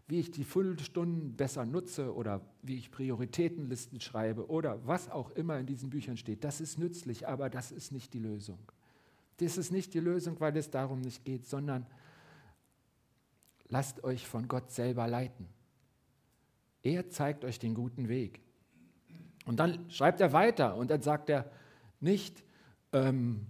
wie 0.07 0.21
ich 0.21 0.31
die 0.31 0.45
Viertelstunden 0.45 1.37
besser 1.37 1.65
nutze 1.65 2.15
oder 2.15 2.43
wie 2.63 2.77
ich 2.77 2.91
Prioritätenlisten 2.91 4.01
schreibe 4.01 4.51
oder 4.51 4.87
was 4.87 5.11
auch 5.11 5.31
immer 5.31 5.59
in 5.59 5.67
diesen 5.67 5.89
Büchern 5.89 6.17
steht. 6.17 6.45
Das 6.45 6.61
ist 6.61 6.79
nützlich, 6.79 7.27
aber 7.27 7.49
das 7.49 7.73
ist 7.73 7.91
nicht 7.91 8.13
die 8.13 8.19
Lösung. 8.19 8.59
Das 9.39 9.57
ist 9.57 9.73
nicht 9.73 9.95
die 9.95 10.01
Lösung, 10.01 10.39
weil 10.41 10.55
es 10.57 10.71
darum 10.71 11.01
nicht 11.01 11.25
geht, 11.25 11.47
sondern 11.47 11.87
lasst 13.69 14.05
euch 14.05 14.27
von 14.27 14.49
Gott 14.49 14.71
selber 14.71 15.07
leiten. 15.09 15.49
Er 16.83 17.09
zeigt 17.11 17.45
euch 17.45 17.59
den 17.59 17.75
guten 17.75 18.09
Weg. 18.09 18.41
Und 19.47 19.59
dann 19.59 19.91
schreibt 19.91 20.21
er 20.21 20.33
weiter 20.33 20.77
und 20.77 20.91
dann 20.91 21.03
sagt 21.03 21.29
er, 21.31 21.51
nicht 22.01 22.43
ähm, 22.93 23.47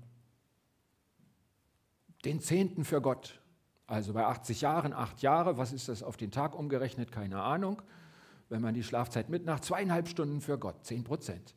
den 2.24 2.41
Zehnten 2.41 2.85
für 2.85 3.01
Gott. 3.01 3.41
Also 3.87 4.12
bei 4.12 4.24
80 4.24 4.61
Jahren, 4.61 4.93
acht 4.93 5.22
Jahre, 5.22 5.57
was 5.59 5.72
ist 5.72 5.89
das 5.89 6.03
auf 6.03 6.16
den 6.16 6.31
Tag 6.31 6.57
umgerechnet? 6.57 7.11
Keine 7.11 7.43
Ahnung. 7.43 7.83
Wenn 8.49 8.62
man 8.62 8.74
die 8.74 8.83
Schlafzeit 8.83 9.28
mitmacht, 9.28 9.64
zweieinhalb 9.64 10.09
Stunden 10.09 10.41
für 10.41 10.59
Gott, 10.59 10.85
zehn 10.85 11.05
Prozent. 11.05 11.55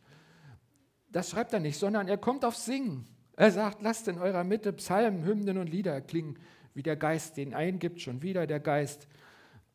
Das 1.11 1.29
schreibt 1.29 1.53
er 1.53 1.59
nicht, 1.59 1.77
sondern 1.77 2.07
er 2.07 2.17
kommt 2.17 2.43
auf 2.43 2.55
Singen. 2.55 3.07
Er 3.35 3.51
sagt, 3.51 3.81
lasst 3.81 4.07
in 4.07 4.19
eurer 4.19 4.43
Mitte 4.43 4.73
Psalmen, 4.73 5.25
Hymnen 5.25 5.57
und 5.57 5.67
Lieder 5.67 6.01
klingen, 6.01 6.37
wie 6.73 6.83
der 6.83 6.95
Geist 6.95 7.37
den 7.37 7.53
eingibt, 7.53 8.01
schon 8.01 8.21
wieder 8.21 8.47
der 8.47 8.59
Geist. 8.59 9.07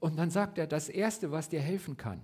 Und 0.01 0.19
dann 0.19 0.31
sagt 0.31 0.59
er, 0.59 0.67
das 0.67 0.89
Erste, 0.89 1.31
was 1.31 1.49
dir 1.49 1.61
helfen 1.61 1.97
kann, 1.97 2.21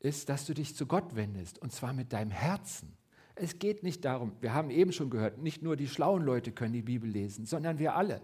ist, 0.00 0.28
dass 0.28 0.46
du 0.46 0.54
dich 0.54 0.74
zu 0.74 0.86
Gott 0.86 1.14
wendest, 1.14 1.58
und 1.58 1.72
zwar 1.72 1.92
mit 1.92 2.12
deinem 2.12 2.30
Herzen. 2.30 2.96
Es 3.34 3.58
geht 3.58 3.82
nicht 3.82 4.04
darum, 4.04 4.32
wir 4.40 4.52
haben 4.52 4.70
eben 4.70 4.92
schon 4.92 5.10
gehört, 5.10 5.38
nicht 5.38 5.62
nur 5.62 5.76
die 5.76 5.88
schlauen 5.88 6.22
Leute 6.22 6.52
können 6.52 6.72
die 6.72 6.82
Bibel 6.82 7.08
lesen, 7.08 7.46
sondern 7.46 7.78
wir 7.78 7.94
alle. 7.94 8.20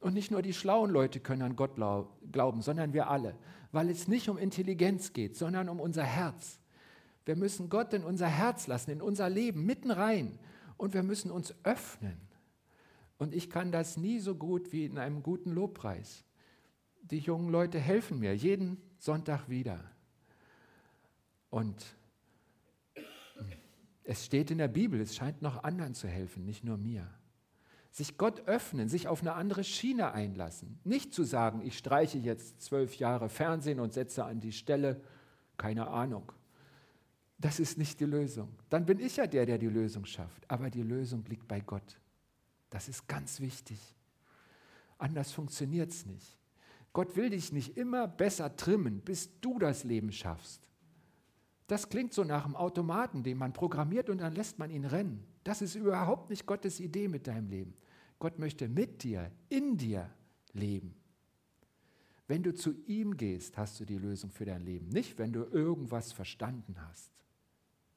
Und 0.00 0.14
nicht 0.14 0.30
nur 0.30 0.42
die 0.42 0.52
schlauen 0.52 0.90
Leute 0.90 1.18
können 1.18 1.42
an 1.42 1.56
Gott 1.56 1.74
glauben, 1.74 2.62
sondern 2.62 2.92
wir 2.92 3.08
alle, 3.08 3.36
weil 3.72 3.90
es 3.90 4.06
nicht 4.06 4.28
um 4.28 4.38
Intelligenz 4.38 5.12
geht, 5.12 5.36
sondern 5.36 5.68
um 5.68 5.80
unser 5.80 6.04
Herz. 6.04 6.60
Wir 7.24 7.36
müssen 7.36 7.68
Gott 7.68 7.92
in 7.92 8.04
unser 8.04 8.28
Herz 8.28 8.68
lassen, 8.68 8.90
in 8.90 9.02
unser 9.02 9.28
Leben, 9.28 9.66
mitten 9.66 9.90
rein. 9.90 10.38
Und 10.76 10.94
wir 10.94 11.02
müssen 11.02 11.30
uns 11.30 11.54
öffnen. 11.64 12.16
Und 13.18 13.34
ich 13.34 13.50
kann 13.50 13.72
das 13.72 13.96
nie 13.96 14.20
so 14.20 14.34
gut 14.34 14.72
wie 14.72 14.84
in 14.84 14.96
einem 14.96 15.22
guten 15.22 15.50
Lobpreis. 15.50 16.24
Die 17.10 17.18
jungen 17.18 17.50
Leute 17.50 17.78
helfen 17.78 18.18
mir 18.18 18.34
jeden 18.34 18.80
Sonntag 18.98 19.48
wieder. 19.48 19.82
Und 21.50 21.84
es 24.04 24.24
steht 24.24 24.50
in 24.50 24.58
der 24.58 24.68
Bibel, 24.68 25.00
es 25.00 25.16
scheint 25.16 25.42
noch 25.42 25.64
anderen 25.64 25.94
zu 25.94 26.08
helfen, 26.08 26.44
nicht 26.44 26.64
nur 26.64 26.76
mir. 26.76 27.08
Sich 27.90 28.16
Gott 28.16 28.46
öffnen, 28.46 28.88
sich 28.88 29.08
auf 29.08 29.22
eine 29.22 29.32
andere 29.34 29.64
Schiene 29.64 30.12
einlassen. 30.12 30.78
Nicht 30.84 31.14
zu 31.14 31.24
sagen, 31.24 31.62
ich 31.62 31.76
streiche 31.76 32.18
jetzt 32.18 32.60
zwölf 32.60 32.96
Jahre 32.96 33.28
Fernsehen 33.28 33.80
und 33.80 33.92
setze 33.92 34.24
an 34.24 34.40
die 34.40 34.52
Stelle, 34.52 35.02
keine 35.56 35.88
Ahnung. 35.88 36.32
Das 37.38 37.60
ist 37.60 37.78
nicht 37.78 38.00
die 38.00 38.04
Lösung. 38.04 38.48
Dann 38.68 38.84
bin 38.84 38.98
ich 38.98 39.16
ja 39.16 39.26
der, 39.26 39.46
der 39.46 39.58
die 39.58 39.68
Lösung 39.68 40.04
schafft. 40.04 40.50
Aber 40.50 40.70
die 40.70 40.82
Lösung 40.82 41.24
liegt 41.26 41.46
bei 41.46 41.60
Gott. 41.60 41.98
Das 42.70 42.88
ist 42.88 43.06
ganz 43.08 43.40
wichtig. 43.40 43.78
Anders 44.98 45.32
funktioniert 45.32 45.90
es 45.90 46.04
nicht. 46.04 46.36
Gott 46.92 47.16
will 47.16 47.30
dich 47.30 47.52
nicht 47.52 47.76
immer 47.76 48.08
besser 48.08 48.56
trimmen, 48.56 49.00
bis 49.00 49.40
du 49.40 49.58
das 49.58 49.84
Leben 49.84 50.12
schaffst. 50.12 50.68
Das 51.66 51.90
klingt 51.90 52.14
so 52.14 52.24
nach 52.24 52.46
einem 52.46 52.56
Automaten, 52.56 53.22
den 53.22 53.38
man 53.38 53.52
programmiert 53.52 54.08
und 54.08 54.18
dann 54.18 54.34
lässt 54.34 54.58
man 54.58 54.70
ihn 54.70 54.86
rennen. 54.86 55.24
Das 55.44 55.62
ist 55.62 55.74
überhaupt 55.74 56.30
nicht 56.30 56.46
Gottes 56.46 56.80
Idee 56.80 57.08
mit 57.08 57.26
deinem 57.26 57.48
Leben. 57.48 57.74
Gott 58.18 58.38
möchte 58.38 58.68
mit 58.68 59.02
dir, 59.02 59.30
in 59.48 59.76
dir 59.76 60.10
leben. 60.52 60.94
Wenn 62.26 62.42
du 62.42 62.54
zu 62.54 62.74
ihm 62.86 63.16
gehst, 63.16 63.56
hast 63.56 63.80
du 63.80 63.84
die 63.84 63.98
Lösung 63.98 64.30
für 64.30 64.44
dein 64.44 64.62
Leben. 64.62 64.88
Nicht, 64.88 65.18
wenn 65.18 65.32
du 65.32 65.44
irgendwas 65.44 66.12
verstanden 66.12 66.76
hast. 66.88 67.10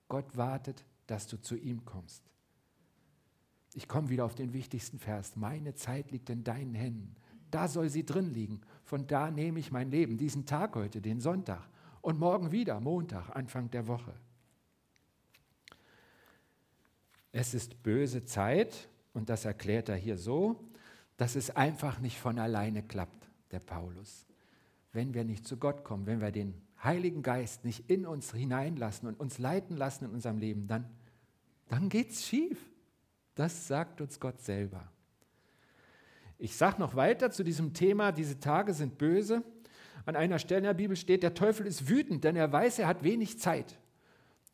Gott 0.07 0.37
wartet, 0.37 0.85
dass 1.07 1.27
du 1.27 1.39
zu 1.41 1.55
ihm 1.57 1.83
kommst. 1.85 2.23
Ich 3.73 3.87
komme 3.87 4.09
wieder 4.09 4.25
auf 4.25 4.35
den 4.35 4.53
wichtigsten 4.53 4.99
Vers. 4.99 5.35
Meine 5.35 5.75
Zeit 5.75 6.11
liegt 6.11 6.29
in 6.29 6.43
deinen 6.43 6.73
Händen. 6.73 7.15
Da 7.51 7.67
soll 7.67 7.89
sie 7.89 8.05
drin 8.05 8.33
liegen. 8.33 8.61
Von 8.83 9.05
da 9.07 9.29
nehme 9.29 9.59
ich 9.59 9.71
mein 9.71 9.91
Leben, 9.91 10.17
diesen 10.17 10.45
Tag 10.45 10.75
heute, 10.75 11.01
den 11.01 11.19
Sonntag. 11.19 11.67
Und 12.01 12.17
morgen 12.17 12.51
wieder, 12.51 12.79
Montag, 12.79 13.29
Anfang 13.35 13.69
der 13.69 13.87
Woche. 13.87 14.13
Es 17.31 17.53
ist 17.53 17.83
böse 17.83 18.25
Zeit, 18.25 18.89
und 19.13 19.29
das 19.29 19.45
erklärt 19.45 19.89
er 19.89 19.95
hier 19.95 20.17
so, 20.17 20.63
dass 21.17 21.35
es 21.35 21.55
einfach 21.55 21.99
nicht 21.99 22.19
von 22.19 22.39
alleine 22.39 22.81
klappt, 22.83 23.29
der 23.51 23.59
Paulus. 23.59 24.25
Wenn 24.93 25.13
wir 25.13 25.23
nicht 25.23 25.45
zu 25.45 25.57
Gott 25.57 25.83
kommen, 25.83 26.05
wenn 26.05 26.21
wir 26.21 26.31
den 26.31 26.53
Heiligen 26.83 27.21
Geist 27.21 27.63
nicht 27.63 27.89
in 27.89 28.05
uns 28.05 28.33
hineinlassen 28.33 29.07
und 29.07 29.19
uns 29.19 29.37
leiten 29.37 29.77
lassen 29.77 30.05
in 30.05 30.11
unserem 30.11 30.39
Leben, 30.39 30.67
dann, 30.67 30.89
dann 31.69 31.89
geht 31.89 32.11
es 32.11 32.25
schief. 32.25 32.71
Das 33.35 33.67
sagt 33.67 34.01
uns 34.01 34.19
Gott 34.19 34.41
selber. 34.41 34.91
Ich 36.41 36.55
sage 36.55 36.79
noch 36.79 36.95
weiter 36.95 37.29
zu 37.29 37.43
diesem 37.43 37.71
Thema, 37.75 38.11
diese 38.11 38.39
Tage 38.39 38.73
sind 38.73 38.97
böse. 38.97 39.43
An 40.07 40.15
einer 40.15 40.39
Stelle 40.39 40.57
in 40.57 40.63
der 40.63 40.73
Bibel 40.73 40.95
steht, 40.95 41.21
der 41.21 41.35
Teufel 41.35 41.67
ist 41.67 41.87
wütend, 41.87 42.23
denn 42.23 42.35
er 42.35 42.51
weiß, 42.51 42.79
er 42.79 42.87
hat 42.87 43.03
wenig 43.03 43.37
Zeit. 43.37 43.77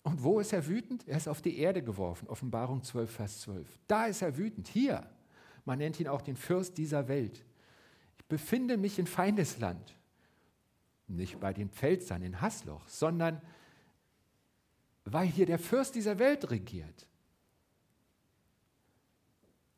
Und 0.04 0.22
wo 0.22 0.42
ist 0.42 0.52
er 0.52 0.68
wütend? 0.68 1.08
Er 1.08 1.16
ist 1.16 1.30
auf 1.30 1.42
die 1.42 1.58
Erde 1.58 1.82
geworfen. 1.82 2.28
Offenbarung 2.28 2.84
12, 2.84 3.10
Vers 3.10 3.40
12. 3.42 3.80
Da 3.88 4.08
ist 4.08 4.22
er 4.22 4.38
wütend. 4.38 4.68
Hier. 4.68 5.10
Man 5.64 5.78
nennt 5.78 5.98
ihn 6.02 6.10
auch 6.10 6.22
den 6.22 6.36
Fürst 6.36 6.78
dieser 6.78 7.08
Welt. 7.08 7.46
Ich 8.18 8.26
befinde 8.26 8.76
mich 8.76 9.00
in 9.00 9.08
Feindesland. 9.08 9.96
Nicht 11.08 11.40
bei 11.40 11.54
den 11.54 11.70
Pfälzern 11.70 12.22
in 12.22 12.42
Hasloch, 12.42 12.86
sondern 12.90 13.42
weil 15.06 15.28
hier 15.28 15.46
der 15.46 15.60
Fürst 15.60 15.96
dieser 15.96 16.20
Welt 16.20 16.52
regiert. 16.52 17.08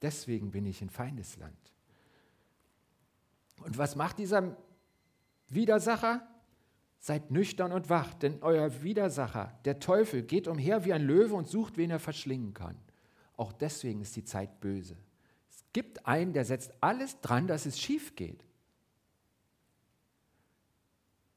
Deswegen 0.01 0.49
bin 0.49 0.65
ich 0.65 0.81
in 0.81 0.89
Feindesland. 0.89 1.55
Und 3.59 3.77
was 3.77 3.95
macht 3.95 4.19
dieser 4.19 4.55
Widersacher, 5.47 6.27
seid 6.99 7.31
nüchtern 7.31 7.71
und 7.71 7.89
wach, 7.89 8.13
denn 8.13 8.41
euer 8.41 8.83
Widersacher, 8.83 9.57
der 9.65 9.79
Teufel, 9.79 10.23
geht 10.23 10.47
umher 10.47 10.85
wie 10.85 10.93
ein 10.93 11.03
Löwe 11.03 11.33
und 11.33 11.47
sucht, 11.47 11.77
wen 11.77 11.91
er 11.91 11.99
verschlingen 11.99 12.53
kann. 12.53 12.77
Auch 13.37 13.53
deswegen 13.53 14.01
ist 14.01 14.15
die 14.15 14.25
Zeit 14.25 14.59
böse. 14.59 14.97
Es 15.49 15.63
gibt 15.71 16.05
einen, 16.05 16.33
der 16.33 16.43
setzt 16.43 16.73
alles 16.81 17.21
dran, 17.21 17.47
dass 17.47 17.65
es 17.65 17.79
schief 17.79 18.15
geht. 18.15 18.43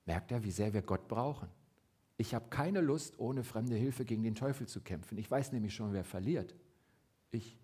Merkt 0.04 0.32
er, 0.32 0.42
wie 0.42 0.50
sehr 0.50 0.74
wir 0.74 0.82
Gott 0.82 1.06
brauchen? 1.06 1.48
Ich 2.16 2.34
habe 2.34 2.48
keine 2.50 2.80
Lust, 2.80 3.18
ohne 3.18 3.44
fremde 3.44 3.76
Hilfe 3.76 4.04
gegen 4.04 4.22
den 4.22 4.34
Teufel 4.34 4.66
zu 4.66 4.80
kämpfen. 4.80 5.16
Ich 5.18 5.30
weiß 5.30 5.52
nämlich 5.52 5.74
schon, 5.74 5.92
wer 5.92 6.04
verliert. 6.04 6.54
Ich. 7.30 7.56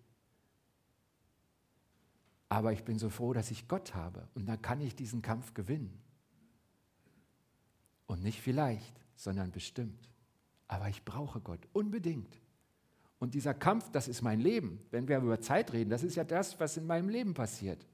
Aber 2.49 2.73
ich 2.73 2.83
bin 2.83 2.97
so 2.97 3.09
froh, 3.09 3.31
dass 3.33 3.51
ich 3.51 3.67
Gott 3.67 3.93
habe 3.93 4.27
und 4.33 4.47
dann 4.47 4.61
kann 4.61 4.81
ich 4.81 4.95
diesen 4.95 5.21
Kampf 5.21 5.53
gewinnen. 5.53 6.01
Und 8.07 8.23
nicht 8.23 8.41
vielleicht, 8.41 8.99
sondern 9.15 9.51
bestimmt. 9.51 10.09
Aber 10.67 10.89
ich 10.89 11.05
brauche 11.05 11.39
Gott 11.39 11.67
unbedingt. 11.73 12.39
Und 13.19 13.35
dieser 13.35 13.53
Kampf, 13.53 13.91
das 13.91 14.07
ist 14.07 14.21
mein 14.21 14.39
Leben. 14.39 14.79
Wenn 14.89 15.07
wir 15.07 15.17
über 15.17 15.39
Zeit 15.41 15.73
reden, 15.73 15.89
das 15.89 16.03
ist 16.03 16.15
ja 16.15 16.23
das, 16.23 16.59
was 16.59 16.77
in 16.77 16.87
meinem 16.87 17.09
Leben 17.09 17.33
passiert. 17.33 17.85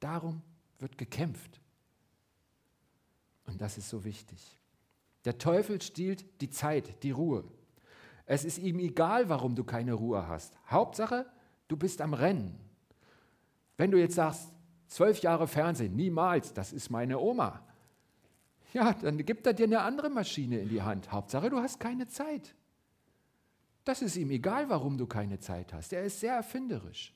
Darum 0.00 0.42
wird 0.78 0.98
gekämpft. 0.98 1.60
Und 3.44 3.60
das 3.60 3.78
ist 3.78 3.88
so 3.88 4.04
wichtig. 4.04 4.58
Der 5.24 5.38
Teufel 5.38 5.80
stiehlt 5.82 6.40
die 6.40 6.50
Zeit, 6.50 7.02
die 7.02 7.10
Ruhe. 7.10 7.44
Es 8.24 8.44
ist 8.44 8.58
ihm 8.58 8.78
egal, 8.78 9.28
warum 9.28 9.54
du 9.54 9.64
keine 9.64 9.92
Ruhe 9.92 10.26
hast. 10.26 10.54
Hauptsache, 10.68 11.26
du 11.68 11.76
bist 11.76 12.00
am 12.00 12.14
Rennen. 12.14 12.58
Wenn 13.80 13.90
du 13.90 13.98
jetzt 13.98 14.16
sagst, 14.16 14.52
zwölf 14.88 15.22
Jahre 15.22 15.48
Fernsehen, 15.48 15.96
niemals, 15.96 16.52
das 16.52 16.74
ist 16.74 16.90
meine 16.90 17.18
Oma. 17.18 17.66
Ja, 18.74 18.92
dann 18.92 19.16
gibt 19.24 19.46
er 19.46 19.54
dir 19.54 19.64
eine 19.64 19.80
andere 19.80 20.10
Maschine 20.10 20.58
in 20.58 20.68
die 20.68 20.82
Hand. 20.82 21.10
Hauptsache, 21.10 21.48
du 21.48 21.56
hast 21.56 21.80
keine 21.80 22.06
Zeit. 22.06 22.54
Das 23.84 24.02
ist 24.02 24.16
ihm 24.16 24.30
egal, 24.32 24.68
warum 24.68 24.98
du 24.98 25.06
keine 25.06 25.40
Zeit 25.40 25.72
hast. 25.72 25.94
Er 25.94 26.04
ist 26.04 26.20
sehr 26.20 26.34
erfinderisch. 26.34 27.14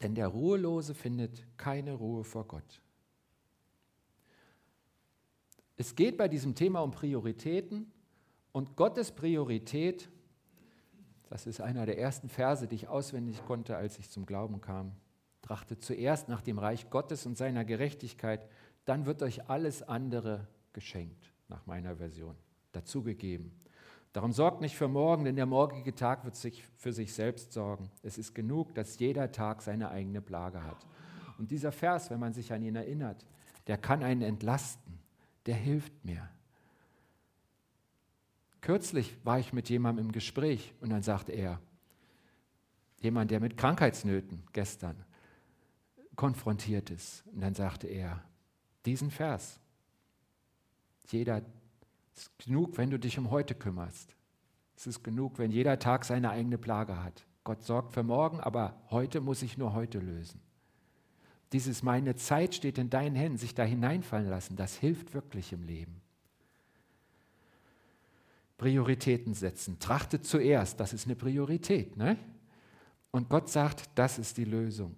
Denn 0.00 0.14
der 0.14 0.28
Ruhelose 0.28 0.94
findet 0.94 1.44
keine 1.58 1.92
Ruhe 1.92 2.24
vor 2.24 2.48
Gott. 2.48 2.80
Es 5.76 5.94
geht 5.94 6.16
bei 6.16 6.28
diesem 6.28 6.54
Thema 6.54 6.80
um 6.80 6.90
Prioritäten 6.90 7.92
und 8.52 8.76
Gottes 8.76 9.12
Priorität, 9.12 10.08
das 11.28 11.46
ist 11.46 11.60
einer 11.60 11.86
der 11.86 11.98
ersten 11.98 12.28
Verse, 12.28 12.66
die 12.66 12.76
ich 12.76 12.88
auswendig 12.88 13.44
konnte, 13.44 13.76
als 13.76 13.98
ich 13.98 14.10
zum 14.10 14.26
Glauben 14.26 14.60
kam. 14.60 14.92
Trachtet 15.42 15.82
zuerst 15.82 16.28
nach 16.28 16.42
dem 16.42 16.58
Reich 16.58 16.90
Gottes 16.90 17.26
und 17.26 17.36
seiner 17.36 17.64
Gerechtigkeit, 17.64 18.48
dann 18.84 19.06
wird 19.06 19.22
euch 19.22 19.48
alles 19.48 19.82
andere 19.82 20.46
geschenkt, 20.72 21.32
nach 21.48 21.66
meiner 21.66 21.96
Version, 21.96 22.36
dazugegeben. 22.72 23.52
Darum 24.12 24.32
sorgt 24.32 24.60
nicht 24.60 24.76
für 24.76 24.88
morgen, 24.88 25.24
denn 25.24 25.36
der 25.36 25.46
morgige 25.46 25.94
Tag 25.94 26.24
wird 26.24 26.36
sich 26.36 26.64
für 26.76 26.92
sich 26.92 27.12
selbst 27.12 27.52
sorgen. 27.52 27.90
Es 28.02 28.16
ist 28.16 28.34
genug, 28.34 28.74
dass 28.74 28.98
jeder 28.98 29.30
Tag 29.30 29.60
seine 29.60 29.90
eigene 29.90 30.22
Plage 30.22 30.64
hat. 30.64 30.86
Und 31.38 31.50
dieser 31.50 31.70
Vers, 31.70 32.08
wenn 32.10 32.20
man 32.20 32.32
sich 32.32 32.52
an 32.52 32.62
ihn 32.62 32.76
erinnert, 32.76 33.26
der 33.66 33.76
kann 33.76 34.02
einen 34.02 34.22
entlasten, 34.22 35.00
der 35.44 35.56
hilft 35.56 36.04
mir. 36.04 36.28
Kürzlich 38.66 39.16
war 39.22 39.38
ich 39.38 39.52
mit 39.52 39.68
jemandem 39.68 40.06
im 40.06 40.10
Gespräch 40.12 40.74
und 40.80 40.90
dann 40.90 41.04
sagte 41.04 41.30
er, 41.30 41.60
jemand, 43.00 43.30
der 43.30 43.38
mit 43.38 43.56
Krankheitsnöten 43.56 44.42
gestern 44.52 45.04
konfrontiert 46.16 46.90
ist, 46.90 47.24
und 47.32 47.42
dann 47.42 47.54
sagte 47.54 47.86
er, 47.86 48.24
diesen 48.84 49.12
Vers, 49.12 49.60
jeder 51.12 51.42
es 52.12 52.22
ist 52.22 52.38
genug, 52.40 52.76
wenn 52.76 52.90
du 52.90 52.98
dich 52.98 53.16
um 53.20 53.30
heute 53.30 53.54
kümmerst. 53.54 54.16
Es 54.76 54.88
ist 54.88 55.04
genug, 55.04 55.38
wenn 55.38 55.52
jeder 55.52 55.78
Tag 55.78 56.04
seine 56.04 56.30
eigene 56.30 56.58
Plage 56.58 57.00
hat. 57.04 57.24
Gott 57.44 57.62
sorgt 57.62 57.92
für 57.92 58.02
morgen, 58.02 58.40
aber 58.40 58.74
heute 58.90 59.20
muss 59.20 59.42
ich 59.42 59.56
nur 59.56 59.74
heute 59.74 60.00
lösen. 60.00 60.40
Dieses 61.52 61.84
meine 61.84 62.16
Zeit 62.16 62.56
steht 62.56 62.78
in 62.78 62.90
deinen 62.90 63.14
Händen, 63.14 63.38
sich 63.38 63.54
da 63.54 63.62
hineinfallen 63.62 64.28
lassen, 64.28 64.56
das 64.56 64.74
hilft 64.74 65.14
wirklich 65.14 65.52
im 65.52 65.62
Leben. 65.62 66.02
Prioritäten 68.58 69.34
setzen. 69.34 69.78
Trachtet 69.78 70.24
zuerst, 70.24 70.80
das 70.80 70.92
ist 70.92 71.06
eine 71.06 71.16
Priorität. 71.16 71.96
Ne? 71.96 72.16
Und 73.10 73.28
Gott 73.28 73.48
sagt, 73.48 73.90
das 73.94 74.18
ist 74.18 74.36
die 74.36 74.44
Lösung. 74.44 74.96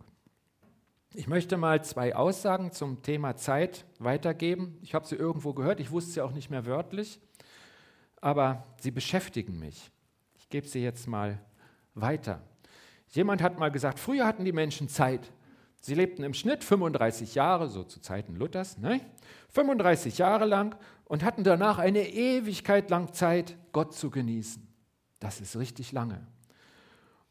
Ich 1.14 1.26
möchte 1.26 1.56
mal 1.56 1.82
zwei 1.84 2.14
Aussagen 2.14 2.70
zum 2.70 3.02
Thema 3.02 3.36
Zeit 3.36 3.86
weitergeben. 3.98 4.78
Ich 4.82 4.94
habe 4.94 5.06
sie 5.06 5.16
irgendwo 5.16 5.54
gehört, 5.54 5.80
ich 5.80 5.90
wusste 5.90 6.12
sie 6.12 6.20
auch 6.20 6.32
nicht 6.32 6.50
mehr 6.50 6.66
wörtlich, 6.66 7.18
aber 8.20 8.64
sie 8.80 8.90
beschäftigen 8.90 9.58
mich. 9.58 9.90
Ich 10.36 10.48
gebe 10.48 10.68
sie 10.68 10.82
jetzt 10.82 11.06
mal 11.06 11.40
weiter. 11.94 12.42
Jemand 13.08 13.42
hat 13.42 13.58
mal 13.58 13.70
gesagt, 13.70 13.98
früher 13.98 14.26
hatten 14.26 14.44
die 14.44 14.52
Menschen 14.52 14.88
Zeit. 14.88 15.32
Sie 15.80 15.94
lebten 15.94 16.24
im 16.24 16.34
Schnitt 16.34 16.62
35 16.62 17.34
Jahre, 17.34 17.68
so 17.68 17.84
zu 17.84 18.00
Zeiten 18.00 18.36
Luthers, 18.36 18.78
ne? 18.78 19.00
35 19.50 20.18
Jahre 20.18 20.44
lang 20.44 20.76
und 21.08 21.24
hatten 21.24 21.42
danach 21.42 21.78
eine 21.78 22.08
Ewigkeit 22.08 22.90
lang 22.90 23.12
Zeit, 23.12 23.56
Gott 23.72 23.94
zu 23.94 24.10
genießen. 24.10 24.66
Das 25.20 25.40
ist 25.40 25.56
richtig 25.56 25.90
lange. 25.92 26.24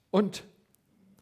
Und 0.09 0.43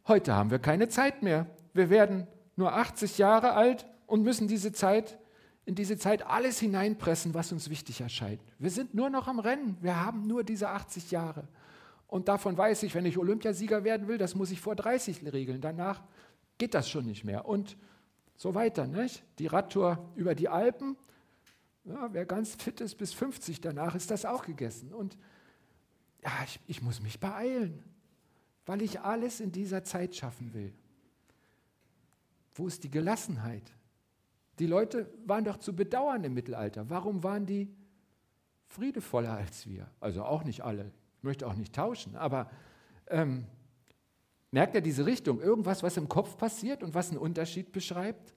heute 0.08 0.34
haben 0.34 0.50
wir 0.50 0.58
keine 0.58 0.88
Zeit 0.88 1.22
mehr. 1.22 1.46
Wir 1.74 1.90
werden 1.90 2.26
nur 2.56 2.72
80 2.72 3.18
Jahre 3.18 3.52
alt 3.52 3.86
und 4.06 4.22
müssen 4.22 4.48
diese 4.48 4.72
Zeit, 4.72 5.18
in 5.66 5.74
diese 5.74 5.98
Zeit 5.98 6.26
alles 6.26 6.58
hineinpressen, 6.58 7.34
was 7.34 7.52
uns 7.52 7.68
wichtig 7.68 8.00
erscheint. 8.00 8.40
Wir 8.58 8.70
sind 8.70 8.94
nur 8.94 9.10
noch 9.10 9.28
am 9.28 9.38
Rennen. 9.38 9.76
Wir 9.80 10.04
haben 10.04 10.26
nur 10.26 10.42
diese 10.42 10.70
80 10.70 11.10
Jahre. 11.10 11.46
Und 12.08 12.28
davon 12.28 12.56
weiß 12.56 12.84
ich, 12.84 12.94
wenn 12.94 13.04
ich 13.04 13.18
Olympiasieger 13.18 13.84
werden 13.84 14.08
will, 14.08 14.16
das 14.16 14.34
muss 14.34 14.50
ich 14.50 14.60
vor 14.60 14.76
30 14.76 15.30
regeln. 15.32 15.60
Danach 15.60 16.02
geht 16.56 16.72
das 16.72 16.88
schon 16.88 17.04
nicht 17.04 17.24
mehr. 17.24 17.46
Und 17.46 17.76
so 18.36 18.54
weiter. 18.54 18.86
Nicht? 18.86 19.24
Die 19.38 19.46
Radtour 19.46 19.98
über 20.14 20.34
die 20.34 20.48
Alpen, 20.48 20.96
ja, 21.86 22.12
wer 22.12 22.26
ganz 22.26 22.54
fit 22.54 22.80
ist 22.80 22.96
bis 22.96 23.12
50, 23.12 23.60
danach 23.60 23.94
ist 23.94 24.10
das 24.10 24.24
auch 24.24 24.44
gegessen. 24.44 24.92
Und 24.92 25.16
ja, 26.22 26.32
ich, 26.44 26.60
ich 26.66 26.82
muss 26.82 27.00
mich 27.00 27.20
beeilen, 27.20 27.84
weil 28.66 28.82
ich 28.82 29.00
alles 29.00 29.40
in 29.40 29.52
dieser 29.52 29.84
Zeit 29.84 30.14
schaffen 30.16 30.52
will. 30.52 30.72
Wo 32.54 32.66
ist 32.66 32.82
die 32.84 32.90
Gelassenheit? 32.90 33.72
Die 34.58 34.66
Leute 34.66 35.12
waren 35.26 35.44
doch 35.44 35.58
zu 35.58 35.76
bedauern 35.76 36.24
im 36.24 36.34
Mittelalter. 36.34 36.88
Warum 36.90 37.22
waren 37.22 37.46
die 37.46 37.68
friedevoller 38.68 39.32
als 39.32 39.66
wir? 39.66 39.88
Also 40.00 40.24
auch 40.24 40.42
nicht 40.44 40.62
alle. 40.62 40.90
Ich 41.18 41.22
möchte 41.22 41.46
auch 41.46 41.54
nicht 41.54 41.74
tauschen. 41.74 42.16
Aber 42.16 42.50
ähm, 43.08 43.46
merkt 44.50 44.74
ihr 44.74 44.80
diese 44.80 45.06
Richtung? 45.06 45.40
Irgendwas, 45.40 45.82
was 45.82 45.96
im 45.96 46.08
Kopf 46.08 46.36
passiert 46.36 46.82
und 46.82 46.94
was 46.94 47.10
einen 47.10 47.18
Unterschied 47.18 47.70
beschreibt? 47.70 48.35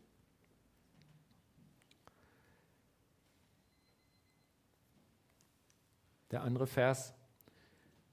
Der 6.31 6.43
andere 6.43 6.67
Vers. 6.67 7.13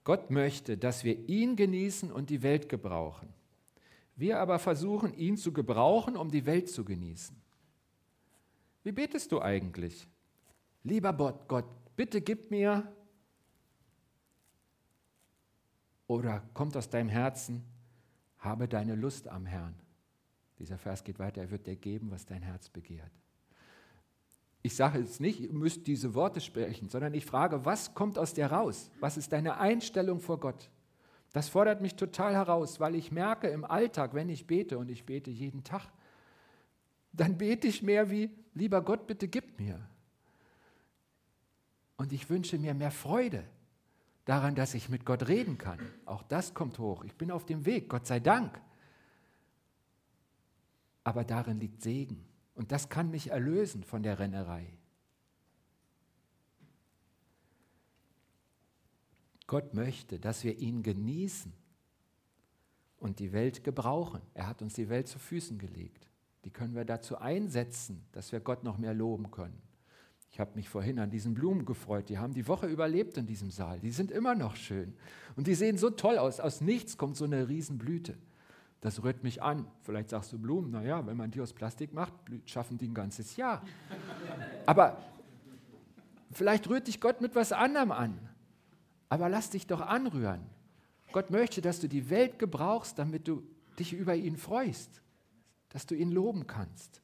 Gott 0.05 0.31
möchte, 0.31 0.79
dass 0.79 1.05
wir 1.05 1.29
ihn 1.29 1.57
genießen 1.57 2.13
und 2.13 2.31
die 2.31 2.43
Welt 2.43 2.69
gebrauchen. 2.69 3.29
Wir 4.15 4.39
aber 4.39 4.59
versuchen, 4.59 5.13
ihn 5.15 5.37
zu 5.37 5.53
gebrauchen, 5.53 6.17
um 6.17 6.31
die 6.31 6.47
Welt 6.47 6.71
zu 6.71 6.85
genießen. 6.85 7.37
Wie 8.83 8.93
betest 8.93 9.33
du 9.33 9.43
eigentlich? 9.43 10.07
Lieber 10.85 11.13
Gott, 11.49 11.67
bitte 11.97 12.21
gib 12.21 12.51
mir 12.51 12.91
oder 16.07 16.41
kommt 16.55 16.77
aus 16.77 16.89
deinem 16.89 17.09
Herzen, 17.09 17.65
habe 18.39 18.69
deine 18.69 18.95
Lust 18.95 19.29
am 19.29 19.45
Herrn. 19.45 19.75
Dieser 20.59 20.79
Vers 20.79 21.05
geht 21.05 21.19
weiter, 21.19 21.43
er 21.43 21.51
wird 21.51 21.67
dir 21.67 21.77
geben, 21.77 22.11
was 22.11 22.25
dein 22.25 22.43
Herz 22.43 22.69
begehrt. 22.69 23.11
Ich 24.67 24.75
sage 24.75 24.99
jetzt 24.99 25.21
nicht, 25.21 25.39
ihr 25.39 25.53
müsst 25.53 25.87
diese 25.87 26.13
Worte 26.17 26.41
sprechen, 26.41 26.89
sondern 26.89 27.15
ich 27.15 27.25
frage, 27.25 27.65
was 27.65 27.95
kommt 27.95 28.19
aus 28.19 28.35
dir 28.35 28.47
raus? 28.47 28.91
Was 28.99 29.17
ist 29.17 29.33
deine 29.33 29.59
Einstellung 29.59 30.19
vor 30.19 30.41
Gott? 30.41 30.71
Das 31.33 31.49
fordert 31.49 31.81
mich 31.81 31.95
total 31.95 32.35
heraus, 32.35 32.81
weil 32.81 32.97
ich 32.97 33.13
merke 33.13 33.47
im 33.47 33.65
Alltag, 33.65 34.13
wenn 34.13 34.29
ich 34.29 34.49
bete 34.49 34.77
und 34.77 34.91
ich 34.91 35.07
bete 35.07 35.31
jeden 35.31 35.63
Tag, 35.63 35.93
dann 37.13 37.39
bete 37.39 37.69
ich 37.69 37.85
mehr 37.85 38.11
wie, 38.11 38.29
lieber 38.55 38.83
Gott, 38.83 39.07
bitte 39.07 39.29
gib 39.29 39.57
mir. 39.61 39.79
Und 41.97 42.13
ich 42.13 42.29
wünsche 42.29 42.59
mir 42.59 42.75
mehr 42.75 42.91
Freude 42.91 43.45
daran, 44.25 44.57
dass 44.57 44.75
ich 44.75 44.89
mit 44.89 45.07
Gott 45.07 45.29
reden 45.29 45.59
kann. 45.59 45.79
Auch 46.07 46.25
das 46.25 46.55
kommt 46.55 46.81
hoch. 46.81 47.05
Ich 47.05 47.15
bin 47.15 47.31
auf 47.31 47.47
dem 47.47 47.67
Weg, 47.67 47.89
Gott 47.89 48.09
sei 48.09 48.19
Dank. 48.19 48.61
Aber 51.05 51.23
darin 51.23 51.61
liegt 51.61 51.83
Segen. 51.83 52.27
Und 52.57 52.73
das 52.73 52.89
kann 52.89 53.11
mich 53.11 53.31
erlösen 53.31 53.85
von 53.85 54.03
der 54.03 54.19
Rennerei. 54.19 54.67
Gott 59.47 59.75
möchte, 59.75 60.19
dass 60.19 60.43
wir 60.43 60.59
ihn 60.59 60.83
genießen 60.83 61.53
und 62.99 63.21
die 63.21 63.33
Welt 63.33 63.63
gebrauchen. 63.63 64.23
Er 64.35 64.49
hat 64.49 64.63
uns 64.63 64.75
die 64.75 64.89
Welt 64.89 65.07
zu 65.07 65.19
Füßen 65.19 65.59
gelegt. 65.59 66.09
Die 66.45 66.51
können 66.51 66.75
wir 66.75 66.85
dazu 66.85 67.19
einsetzen, 67.19 68.05
dass 68.13 68.33
wir 68.33 68.41
Gott 68.41 68.65
noch 68.65 68.79
mehr 68.79 68.95
loben 68.95 69.31
können. 69.31 69.61
Ich 70.31 70.41
habe 70.41 70.55
mich 70.55 70.69
vorhin 70.69 70.99
an 70.99 71.11
diesen 71.11 71.35
Blumen 71.35 71.65
gefreut. 71.65 72.09
Die 72.09 72.19
haben 72.19 72.35
die 72.35 72.49
Woche 72.49 72.67
überlebt 72.67 73.17
in 73.17 73.27
diesem 73.27 73.51
Saal. 73.51 73.81
Die 73.81 73.93
sind 73.93 74.11
immer 74.11 74.35
noch 74.35 74.57
schön. 74.57 74.95
Und 75.37 75.47
die 75.47 75.55
sehen 75.55 75.79
so 75.79 75.91
toll 75.91 76.19
aus. 76.19 76.41
Aus 76.41 76.61
nichts 76.61 76.97
kommt 76.97 77.17
so 77.17 77.25
eine 77.25 77.49
Riesenblüte. 77.49 78.17
Das 78.87 79.03
rührt 79.03 79.25
mich 79.25 79.43
an. 79.43 79.67
Vielleicht 79.83 80.11
sagst 80.11 80.33
du 80.33 80.39
Blumen, 80.39 80.71
naja, 80.71 81.05
wenn 81.09 81.17
man 81.17 81.33
die 81.33 81.41
aus 81.41 81.53
Plastik 81.53 81.93
macht, 81.93 82.13
schaffen 82.45 82.79
die 82.79 82.87
ein 82.87 82.95
ganzes 82.95 83.35
Jahr. 83.35 83.61
Aber 84.65 84.97
vielleicht 86.31 86.69
rührt 86.69 86.87
dich 86.87 87.01
Gott 87.01 87.21
mit 87.21 87.35
was 87.35 87.51
anderem 87.51 87.91
an. 87.91 88.17
Aber 89.09 89.29
lass 89.29 89.51
dich 89.51 89.67
doch 89.67 89.81
anrühren. 89.81 90.47
Gott 91.11 91.31
möchte, 91.31 91.61
dass 91.61 91.81
du 91.81 91.89
die 91.89 92.11
Welt 92.11 92.39
gebrauchst, 92.39 92.97
damit 92.97 93.27
du 93.27 93.43
dich 93.77 93.93
über 93.93 94.15
ihn 94.15 94.37
freust, 94.37 95.03
dass 95.71 95.87
du 95.87 95.97
ihn 95.97 96.13
loben 96.13 96.47
kannst. 96.47 97.03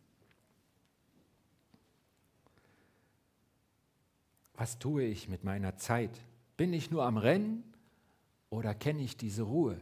Was 4.55 4.78
tue 4.78 5.03
ich 5.03 5.28
mit 5.28 5.43
meiner 5.43 5.76
Zeit? 5.78 6.16
Bin 6.57 6.72
ich 6.72 6.93
nur 6.93 7.05
am 7.05 7.16
Rennen 7.16 7.64
oder 8.51 8.72
kenne 8.72 9.03
ich 9.03 9.16
diese 9.16 9.43
Ruhe, 9.43 9.80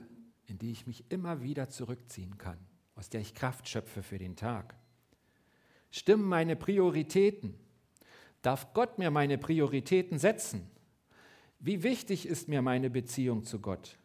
in 0.51 0.59
die 0.59 0.73
ich 0.73 0.87
mich 0.87 1.05
immer 1.11 1.43
wieder 1.43 1.69
zurückziehen 1.69 2.37
kann, 2.37 2.59
aus 2.97 3.09
der 3.09 3.21
ich 3.21 3.35
Kraft 3.35 3.69
schöpfe 3.69 4.03
für 4.03 4.19
den 4.19 4.35
Tag? 4.35 4.75
Stimmen 5.93 6.25
meine 6.25 6.57
Prioritäten? 6.57 7.55
Darf 8.43 8.75
Gott 8.75 8.99
mir 8.99 9.11
meine 9.11 9.39
Prioritäten 9.39 10.19
setzen? 10.19 10.69
Wie 11.61 11.83
wichtig 11.83 12.27
ist 12.27 12.49
mir 12.49 12.63
meine 12.63 12.91
Beziehung 12.91 13.45
zu 13.45 13.61
Gott? 13.61 13.97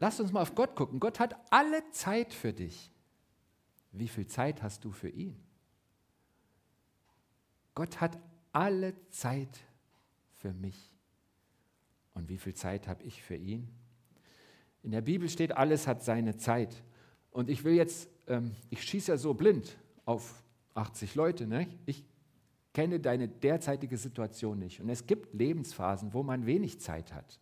Lass 0.00 0.18
uns 0.18 0.32
mal 0.32 0.42
auf 0.42 0.54
Gott 0.54 0.74
gucken. 0.74 0.98
Gott 0.98 1.20
hat 1.20 1.36
alle 1.52 1.88
Zeit 1.90 2.34
für 2.34 2.52
dich. 2.52 2.90
Wie 3.92 4.08
viel 4.08 4.26
Zeit 4.26 4.62
hast 4.62 4.84
du 4.84 4.92
für 4.92 5.10
ihn? 5.10 5.36
Gott 7.74 8.00
hat 8.00 8.18
alle 8.52 8.94
Zeit 9.10 9.60
für 10.34 10.52
mich. 10.52 10.90
Und 12.14 12.28
wie 12.28 12.38
viel 12.38 12.54
Zeit 12.54 12.88
habe 12.88 13.02
ich 13.04 13.22
für 13.22 13.36
ihn? 13.36 13.68
In 14.82 14.92
der 14.92 15.02
Bibel 15.02 15.28
steht, 15.28 15.56
alles 15.56 15.86
hat 15.86 16.02
seine 16.02 16.36
Zeit. 16.36 16.82
Und 17.30 17.48
ich 17.48 17.64
will 17.64 17.74
jetzt, 17.74 18.08
ähm, 18.26 18.52
ich 18.70 18.82
schieße 18.82 19.12
ja 19.12 19.18
so 19.18 19.34
blind 19.34 19.76
auf 20.04 20.42
80 20.74 21.14
Leute. 21.14 21.46
Ne? 21.46 21.68
Ich 21.86 22.04
kenne 22.72 23.00
deine 23.00 23.28
derzeitige 23.28 23.96
Situation 23.96 24.58
nicht. 24.58 24.80
Und 24.80 24.88
es 24.88 25.06
gibt 25.06 25.34
Lebensphasen, 25.34 26.14
wo 26.14 26.22
man 26.22 26.46
wenig 26.46 26.80
Zeit 26.80 27.12
hat. 27.12 27.38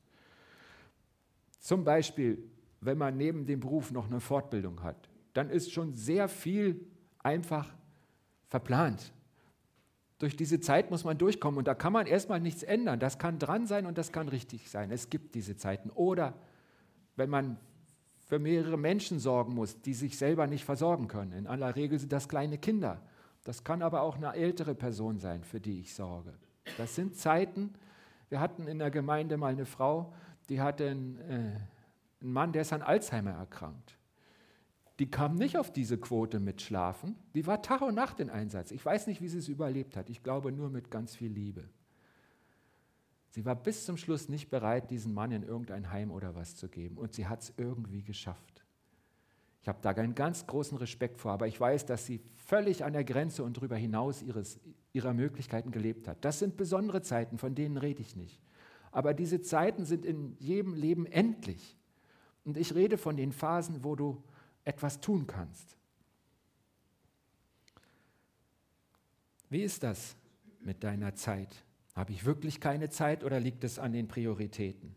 Zum 1.60 1.84
Beispiel, 1.84 2.42
wenn 2.80 2.98
man 2.98 3.16
neben 3.16 3.46
dem 3.46 3.60
Beruf 3.60 3.90
noch 3.90 4.06
eine 4.06 4.20
Fortbildung 4.20 4.82
hat, 4.82 5.08
dann 5.34 5.50
ist 5.50 5.72
schon 5.72 5.94
sehr 5.94 6.28
viel 6.28 6.86
einfach 7.18 7.74
verplant. 8.46 9.12
Durch 10.18 10.36
diese 10.36 10.58
Zeit 10.60 10.90
muss 10.90 11.04
man 11.04 11.16
durchkommen 11.16 11.58
und 11.58 11.68
da 11.68 11.74
kann 11.74 11.92
man 11.92 12.06
erstmal 12.06 12.40
nichts 12.40 12.62
ändern. 12.62 12.98
Das 12.98 13.18
kann 13.18 13.38
dran 13.38 13.66
sein 13.66 13.86
und 13.86 13.98
das 13.98 14.10
kann 14.10 14.28
richtig 14.28 14.68
sein. 14.68 14.90
Es 14.90 15.10
gibt 15.10 15.34
diese 15.34 15.56
Zeiten. 15.56 15.90
Oder 15.90 16.34
wenn 17.18 17.30
man 17.30 17.58
für 18.26 18.38
mehrere 18.38 18.76
Menschen 18.76 19.18
sorgen 19.18 19.54
muss, 19.54 19.80
die 19.82 19.94
sich 19.94 20.16
selber 20.16 20.46
nicht 20.46 20.64
versorgen 20.64 21.08
können. 21.08 21.32
In 21.32 21.46
aller 21.46 21.76
Regel 21.76 21.98
sind 21.98 22.12
das 22.12 22.28
kleine 22.28 22.58
Kinder. 22.58 23.02
Das 23.44 23.64
kann 23.64 23.82
aber 23.82 24.02
auch 24.02 24.16
eine 24.16 24.34
ältere 24.34 24.74
Person 24.74 25.18
sein, 25.18 25.44
für 25.44 25.60
die 25.60 25.80
ich 25.80 25.94
sorge. 25.94 26.34
Das 26.76 26.94
sind 26.94 27.16
Zeiten. 27.16 27.74
Wir 28.28 28.40
hatten 28.40 28.66
in 28.66 28.78
der 28.78 28.90
Gemeinde 28.90 29.36
mal 29.36 29.52
eine 29.52 29.66
Frau, 29.66 30.12
die 30.48 30.60
hatte 30.60 30.88
einen, 30.88 31.18
äh, 31.18 31.32
einen 32.20 32.32
Mann, 32.32 32.52
der 32.52 32.62
ist 32.62 32.72
an 32.72 32.82
Alzheimer 32.82 33.32
erkrankt 33.32 33.98
die 34.98 35.10
kam 35.10 35.36
nicht 35.36 35.56
auf 35.56 35.72
diese 35.72 35.96
Quote 35.98 36.40
mit 36.40 36.60
Schlafen. 36.60 37.16
Die 37.34 37.46
war 37.46 37.62
Tag 37.62 37.82
und 37.82 37.94
Nacht 37.94 38.18
in 38.18 38.30
Einsatz. 38.30 38.72
Ich 38.72 38.84
weiß 38.84 39.06
nicht, 39.06 39.20
wie 39.20 39.28
sie 39.28 39.38
es 39.38 39.48
überlebt 39.48 39.96
hat. 39.96 40.10
Ich 40.10 40.22
glaube 40.22 40.50
nur 40.50 40.70
mit 40.70 40.90
ganz 40.90 41.14
viel 41.14 41.30
Liebe. 41.30 41.68
Sie 43.38 43.44
war 43.44 43.54
bis 43.54 43.84
zum 43.84 43.96
Schluss 43.96 44.28
nicht 44.28 44.50
bereit, 44.50 44.90
diesen 44.90 45.14
Mann 45.14 45.30
in 45.30 45.44
irgendein 45.44 45.92
Heim 45.92 46.10
oder 46.10 46.34
was 46.34 46.56
zu 46.56 46.68
geben. 46.68 46.98
Und 46.98 47.14
sie 47.14 47.28
hat 47.28 47.40
es 47.40 47.52
irgendwie 47.56 48.02
geschafft. 48.02 48.64
Ich 49.62 49.68
habe 49.68 49.78
da 49.80 49.90
einen 49.90 50.16
ganz 50.16 50.44
großen 50.48 50.76
Respekt 50.76 51.20
vor, 51.20 51.30
aber 51.30 51.46
ich 51.46 51.60
weiß, 51.60 51.86
dass 51.86 52.04
sie 52.04 52.20
völlig 52.34 52.82
an 52.82 52.94
der 52.94 53.04
Grenze 53.04 53.44
und 53.44 53.56
darüber 53.56 53.76
hinaus 53.76 54.22
ihres, 54.22 54.58
ihrer 54.92 55.14
Möglichkeiten 55.14 55.70
gelebt 55.70 56.08
hat. 56.08 56.24
Das 56.24 56.40
sind 56.40 56.56
besondere 56.56 57.00
Zeiten, 57.00 57.38
von 57.38 57.54
denen 57.54 57.76
rede 57.76 58.02
ich 58.02 58.16
nicht. 58.16 58.42
Aber 58.90 59.14
diese 59.14 59.40
Zeiten 59.40 59.84
sind 59.84 60.04
in 60.04 60.34
jedem 60.40 60.74
Leben 60.74 61.06
endlich. 61.06 61.76
Und 62.44 62.56
ich 62.56 62.74
rede 62.74 62.98
von 62.98 63.16
den 63.16 63.30
Phasen, 63.30 63.84
wo 63.84 63.94
du 63.94 64.20
etwas 64.64 65.00
tun 65.00 65.28
kannst. 65.28 65.76
Wie 69.48 69.62
ist 69.62 69.84
das 69.84 70.16
mit 70.58 70.82
deiner 70.82 71.14
Zeit? 71.14 71.54
Habe 71.98 72.12
ich 72.12 72.24
wirklich 72.24 72.60
keine 72.60 72.90
Zeit 72.90 73.24
oder 73.24 73.40
liegt 73.40 73.64
es 73.64 73.80
an 73.80 73.92
den 73.92 74.06
Prioritäten? 74.06 74.94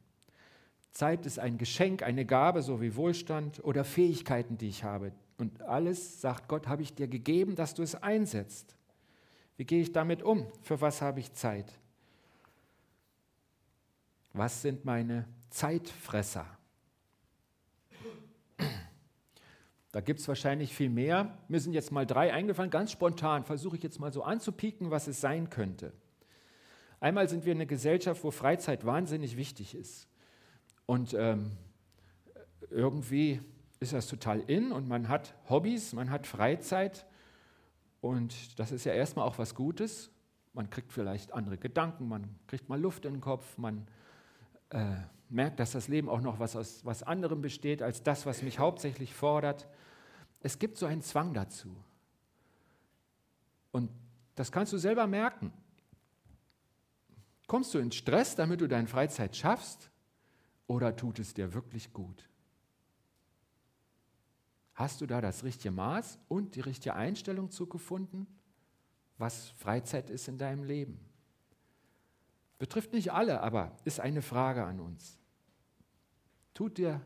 Zeit 0.91 1.25
ist 1.25 1.39
ein 1.39 1.57
Geschenk, 1.57 2.03
eine 2.03 2.25
Gabe, 2.25 2.61
so 2.61 2.79
wie 2.79 2.95
Wohlstand 2.95 3.63
oder 3.63 3.83
Fähigkeiten, 3.83 4.59
die 4.59 4.69
ich 4.69 4.83
habe. 4.83 5.11
Und 5.39 5.63
alles, 5.63 6.21
sagt 6.21 6.47
Gott, 6.47 6.67
habe 6.67 6.83
ich 6.83 6.93
dir 6.93 7.07
gegeben, 7.07 7.55
dass 7.55 7.73
du 7.73 7.81
es 7.81 7.95
einsetzt. 7.95 8.75
Wie 9.57 9.65
gehe 9.65 9.81
ich 9.81 9.93
damit 9.93 10.21
um? 10.21 10.45
Für 10.61 10.79
was 10.79 11.01
habe 11.01 11.19
ich 11.19 11.33
Zeit? 11.33 11.73
Was 14.33 14.61
sind 14.61 14.85
meine 14.85 15.25
Zeitfresser? 15.49 16.45
Da 19.91 20.01
gibt 20.01 20.19
es 20.19 20.27
wahrscheinlich 20.27 20.75
viel 20.75 20.91
mehr. 20.91 21.35
Mir 21.47 21.61
sind 21.61 21.73
jetzt 21.73 21.91
mal 21.91 22.05
drei 22.05 22.31
eingefallen, 22.31 22.69
ganz 22.69 22.91
spontan 22.91 23.43
versuche 23.43 23.75
ich 23.75 23.81
jetzt 23.81 23.99
mal 23.99 24.13
so 24.13 24.21
anzupieken, 24.21 24.91
was 24.91 25.07
es 25.07 25.19
sein 25.19 25.49
könnte. 25.49 25.93
Einmal 27.01 27.27
sind 27.27 27.45
wir 27.45 27.53
eine 27.53 27.65
Gesellschaft, 27.65 28.23
wo 28.23 28.29
Freizeit 28.29 28.85
wahnsinnig 28.85 29.35
wichtig 29.35 29.73
ist. 29.73 30.07
Und 30.85 31.15
ähm, 31.15 31.57
irgendwie 32.69 33.41
ist 33.79 33.91
das 33.91 34.07
total 34.07 34.39
in 34.41 34.71
und 34.71 34.87
man 34.87 35.09
hat 35.09 35.33
Hobbys, 35.49 35.93
man 35.93 36.11
hat 36.11 36.27
Freizeit 36.27 37.07
und 38.01 38.59
das 38.59 38.71
ist 38.71 38.85
ja 38.85 38.93
erstmal 38.93 39.27
auch 39.27 39.39
was 39.39 39.55
Gutes. 39.55 40.11
Man 40.53 40.69
kriegt 40.69 40.93
vielleicht 40.93 41.33
andere 41.33 41.57
Gedanken, 41.57 42.07
man 42.07 42.35
kriegt 42.45 42.69
mal 42.69 42.79
Luft 42.79 43.05
in 43.05 43.13
den 43.13 43.21
Kopf, 43.21 43.57
man 43.57 43.87
äh, 44.69 44.97
merkt, 45.29 45.59
dass 45.59 45.71
das 45.71 45.87
Leben 45.87 46.07
auch 46.07 46.21
noch 46.21 46.39
was 46.39 46.55
aus 46.55 46.85
was 46.85 47.01
anderem 47.01 47.41
besteht 47.41 47.81
als 47.81 48.03
das, 48.03 48.27
was 48.27 48.43
mich 48.43 48.59
hauptsächlich 48.59 49.15
fordert. 49.15 49.67
Es 50.41 50.59
gibt 50.59 50.77
so 50.77 50.85
einen 50.85 51.01
Zwang 51.01 51.33
dazu. 51.33 51.75
Und 53.71 53.89
das 54.35 54.51
kannst 54.51 54.71
du 54.71 54.77
selber 54.77 55.07
merken. 55.07 55.51
Kommst 57.51 57.73
du 57.73 57.79
in 57.79 57.91
Stress, 57.91 58.37
damit 58.37 58.61
du 58.61 58.67
deine 58.69 58.87
Freizeit 58.87 59.35
schaffst, 59.35 59.91
oder 60.67 60.95
tut 60.95 61.19
es 61.19 61.33
dir 61.33 61.53
wirklich 61.53 61.91
gut? 61.91 62.29
Hast 64.73 65.01
du 65.01 65.05
da 65.05 65.19
das 65.19 65.43
richtige 65.43 65.71
Maß 65.71 66.17
und 66.29 66.55
die 66.55 66.61
richtige 66.61 66.95
Einstellung 66.95 67.51
zugefunden, 67.51 68.25
was 69.17 69.49
Freizeit 69.49 70.09
ist 70.09 70.29
in 70.29 70.37
deinem 70.37 70.63
Leben? 70.63 70.97
Betrifft 72.57 72.93
nicht 72.93 73.11
alle, 73.11 73.41
aber 73.41 73.75
ist 73.83 73.99
eine 73.99 74.21
Frage 74.21 74.63
an 74.63 74.79
uns. 74.79 75.19
Tut 76.53 76.77
dir 76.77 77.01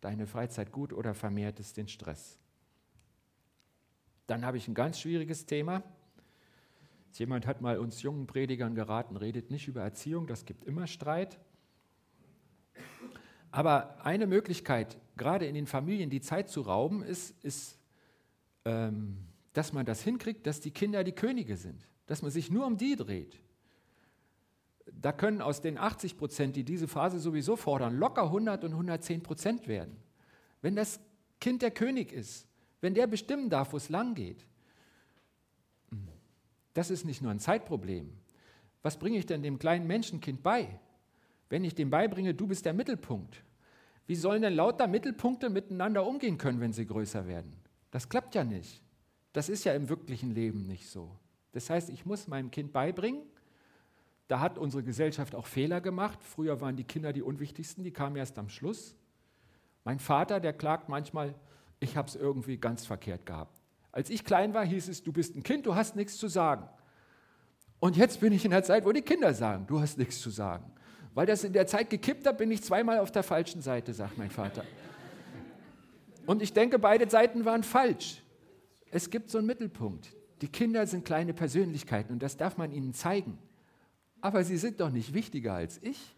deine 0.00 0.28
Freizeit 0.28 0.70
gut 0.70 0.92
oder 0.92 1.12
vermehrt 1.12 1.58
es 1.58 1.72
den 1.72 1.88
Stress? 1.88 2.38
Dann 4.28 4.44
habe 4.44 4.58
ich 4.58 4.68
ein 4.68 4.74
ganz 4.74 5.00
schwieriges 5.00 5.44
Thema. 5.44 5.82
Jemand 7.18 7.46
hat 7.46 7.60
mal 7.60 7.78
uns 7.78 8.02
jungen 8.02 8.26
Predigern 8.26 8.74
geraten, 8.74 9.16
redet 9.16 9.50
nicht 9.50 9.68
über 9.68 9.82
Erziehung, 9.82 10.26
das 10.26 10.44
gibt 10.44 10.64
immer 10.64 10.86
Streit. 10.86 11.38
Aber 13.50 14.04
eine 14.04 14.26
Möglichkeit, 14.26 14.98
gerade 15.16 15.46
in 15.46 15.54
den 15.54 15.66
Familien 15.66 16.10
die 16.10 16.20
Zeit 16.20 16.48
zu 16.50 16.62
rauben, 16.62 17.02
ist, 17.02 17.42
ist 17.44 17.78
ähm, 18.64 19.18
dass 19.52 19.72
man 19.72 19.86
das 19.86 20.02
hinkriegt, 20.02 20.46
dass 20.46 20.60
die 20.60 20.70
Kinder 20.70 21.04
die 21.04 21.12
Könige 21.12 21.56
sind, 21.56 21.88
dass 22.06 22.22
man 22.22 22.30
sich 22.30 22.50
nur 22.50 22.66
um 22.66 22.76
die 22.76 22.96
dreht 22.96 23.40
da 25.00 25.12
können 25.12 25.42
aus 25.42 25.60
den 25.60 25.78
80 25.78 26.16
Prozent, 26.16 26.56
die 26.56 26.64
diese 26.64 26.88
Phase 26.88 27.18
sowieso 27.18 27.56
fordern, 27.56 27.96
locker 27.96 28.24
100 28.24 28.64
und 28.64 28.72
110 28.72 29.22
Prozent 29.22 29.68
werden. 29.68 29.96
Wenn 30.62 30.76
das 30.76 31.00
Kind 31.40 31.62
der 31.62 31.70
König 31.70 32.12
ist, 32.12 32.46
wenn 32.80 32.94
der 32.94 33.06
bestimmen 33.06 33.50
darf, 33.50 33.72
wo 33.72 33.76
es 33.76 33.88
lang 33.88 34.14
geht, 34.14 34.46
das 36.76 36.90
ist 36.90 37.04
nicht 37.04 37.22
nur 37.22 37.30
ein 37.30 37.38
Zeitproblem. 37.38 38.12
Was 38.82 38.98
bringe 38.98 39.16
ich 39.16 39.26
denn 39.26 39.42
dem 39.42 39.58
kleinen 39.58 39.86
Menschenkind 39.86 40.42
bei? 40.42 40.78
Wenn 41.48 41.64
ich 41.64 41.74
dem 41.74 41.90
beibringe, 41.90 42.34
du 42.34 42.46
bist 42.46 42.66
der 42.66 42.74
Mittelpunkt, 42.74 43.42
wie 44.06 44.14
sollen 44.14 44.42
denn 44.42 44.54
lauter 44.54 44.86
Mittelpunkte 44.86 45.48
miteinander 45.48 46.06
umgehen 46.06 46.38
können, 46.38 46.60
wenn 46.60 46.72
sie 46.72 46.86
größer 46.86 47.26
werden? 47.26 47.56
Das 47.90 48.08
klappt 48.08 48.34
ja 48.34 48.44
nicht. 48.44 48.82
Das 49.32 49.48
ist 49.48 49.64
ja 49.64 49.72
im 49.72 49.88
wirklichen 49.88 50.34
Leben 50.34 50.66
nicht 50.66 50.88
so. 50.88 51.10
Das 51.52 51.70
heißt, 51.70 51.88
ich 51.88 52.04
muss 52.04 52.28
meinem 52.28 52.50
Kind 52.50 52.72
beibringen, 52.72 53.22
da 54.28 54.40
hat 54.40 54.58
unsere 54.58 54.82
Gesellschaft 54.82 55.34
auch 55.34 55.46
Fehler 55.46 55.80
gemacht. 55.80 56.18
Früher 56.22 56.60
waren 56.60 56.76
die 56.76 56.84
Kinder 56.84 57.12
die 57.12 57.22
unwichtigsten, 57.22 57.84
die 57.84 57.92
kamen 57.92 58.16
erst 58.16 58.38
am 58.38 58.48
Schluss. 58.48 58.96
Mein 59.84 59.98
Vater, 59.98 60.40
der 60.40 60.52
klagt 60.52 60.88
manchmal, 60.88 61.34
ich 61.80 61.96
habe 61.96 62.08
es 62.08 62.16
irgendwie 62.16 62.58
ganz 62.58 62.84
verkehrt 62.84 63.24
gehabt. 63.24 63.55
Als 63.96 64.10
ich 64.10 64.24
klein 64.24 64.52
war, 64.52 64.64
hieß 64.64 64.88
es, 64.88 65.02
du 65.02 65.12
bist 65.12 65.34
ein 65.34 65.42
Kind, 65.42 65.64
du 65.64 65.74
hast 65.74 65.96
nichts 65.96 66.18
zu 66.18 66.28
sagen. 66.28 66.68
Und 67.80 67.96
jetzt 67.96 68.20
bin 68.20 68.32
ich 68.32 68.44
in 68.44 68.50
der 68.50 68.62
Zeit, 68.62 68.84
wo 68.84 68.92
die 68.92 69.02
Kinder 69.02 69.32
sagen, 69.32 69.66
du 69.66 69.80
hast 69.80 69.96
nichts 69.96 70.20
zu 70.20 70.28
sagen. 70.28 70.70
Weil 71.14 71.26
das 71.26 71.44
in 71.44 71.52
der 71.52 71.66
Zeit 71.66 71.88
gekippt 71.88 72.26
hat, 72.26 72.36
bin 72.36 72.50
ich 72.50 72.62
zweimal 72.62 72.98
auf 72.98 73.10
der 73.10 73.22
falschen 73.22 73.62
Seite, 73.62 73.94
sagt 73.94 74.18
mein 74.18 74.30
Vater. 74.30 74.64
Und 76.26 76.42
ich 76.42 76.52
denke, 76.52 76.78
beide 76.78 77.08
Seiten 77.08 77.44
waren 77.44 77.62
falsch. 77.62 78.22
Es 78.90 79.08
gibt 79.08 79.30
so 79.30 79.38
einen 79.38 79.46
Mittelpunkt. 79.46 80.12
Die 80.42 80.48
Kinder 80.48 80.86
sind 80.86 81.04
kleine 81.04 81.32
Persönlichkeiten 81.32 82.12
und 82.12 82.22
das 82.22 82.36
darf 82.36 82.58
man 82.58 82.72
ihnen 82.72 82.92
zeigen 82.92 83.38
aber 84.26 84.42
sie 84.42 84.56
sind 84.56 84.80
doch 84.80 84.90
nicht 84.90 85.14
wichtiger 85.14 85.54
als 85.54 85.80
ich 85.82 86.16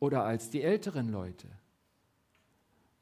oder 0.00 0.24
als 0.24 0.50
die 0.50 0.60
älteren 0.60 1.12
Leute. 1.12 1.46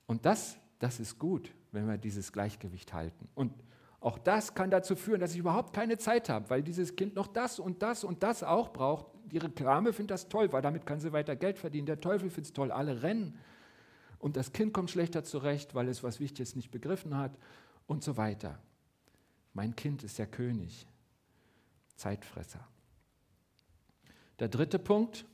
Und 0.07 0.26
das, 0.26 0.59
das 0.78 1.01
ist 1.01 1.18
gut, 1.18 1.51
wenn 1.72 1.86
wir 1.86 1.97
dieses 1.97 2.30
Gleichgewicht 2.30 2.93
halten. 2.93 3.30
Und 3.34 3.55
auch 4.01 4.18
das 4.18 4.55
kann 4.55 4.70
dazu 4.70 4.96
führen, 4.96 5.20
dass 5.20 5.32
ich 5.32 5.38
überhaupt 5.38 5.74
keine 5.74 5.98
Zeit 5.98 6.30
habe, 6.30 6.48
weil 6.48 6.62
dieses 6.62 6.96
Kind 6.96 7.14
noch 7.14 7.26
das 7.26 7.59
und 7.59 7.82
das 7.82 8.03
und 8.03 8.22
das 8.22 8.42
auch 8.42 8.72
braucht. 8.72 9.07
Die 9.26 9.38
Reklame 9.38 9.92
findet 9.92 10.12
das 10.12 10.28
toll, 10.28 10.51
weil 10.53 10.62
damit 10.62 10.86
kann 10.86 11.01
sie 11.01 11.12
weiter 11.12 11.36
Geld 11.36 11.59
verdienen. 11.59 11.86
Der 11.86 12.01
Teufel 12.01 12.30
findet 12.30 12.46
es 12.46 12.53
toll, 12.55 12.72
alle 12.72 13.03
rennen. 13.03 13.38
Und 14.18 14.36
das 14.36 14.53
Kind 14.53 14.72
kommt 14.72 14.90
schlechter 14.90 15.22
zurecht, 15.22 15.74
weil 15.74 15.88
es 15.88 16.03
was 16.03 16.18
Wichtiges 16.18 16.57
nicht 16.57 16.70
begriffen 16.70 17.16
hat 17.16 17.36
und 17.86 18.03
so 18.03 18.16
weiter. 18.16 18.59
Mein 19.53 19.76
Kind 19.76 20.03
ist 20.03 20.18
der 20.18 20.26
König, 20.26 20.86
Zeitfresser. 21.96 22.66
Der 24.38 24.48
dritte 24.48 24.78
Punkt, 24.78 25.26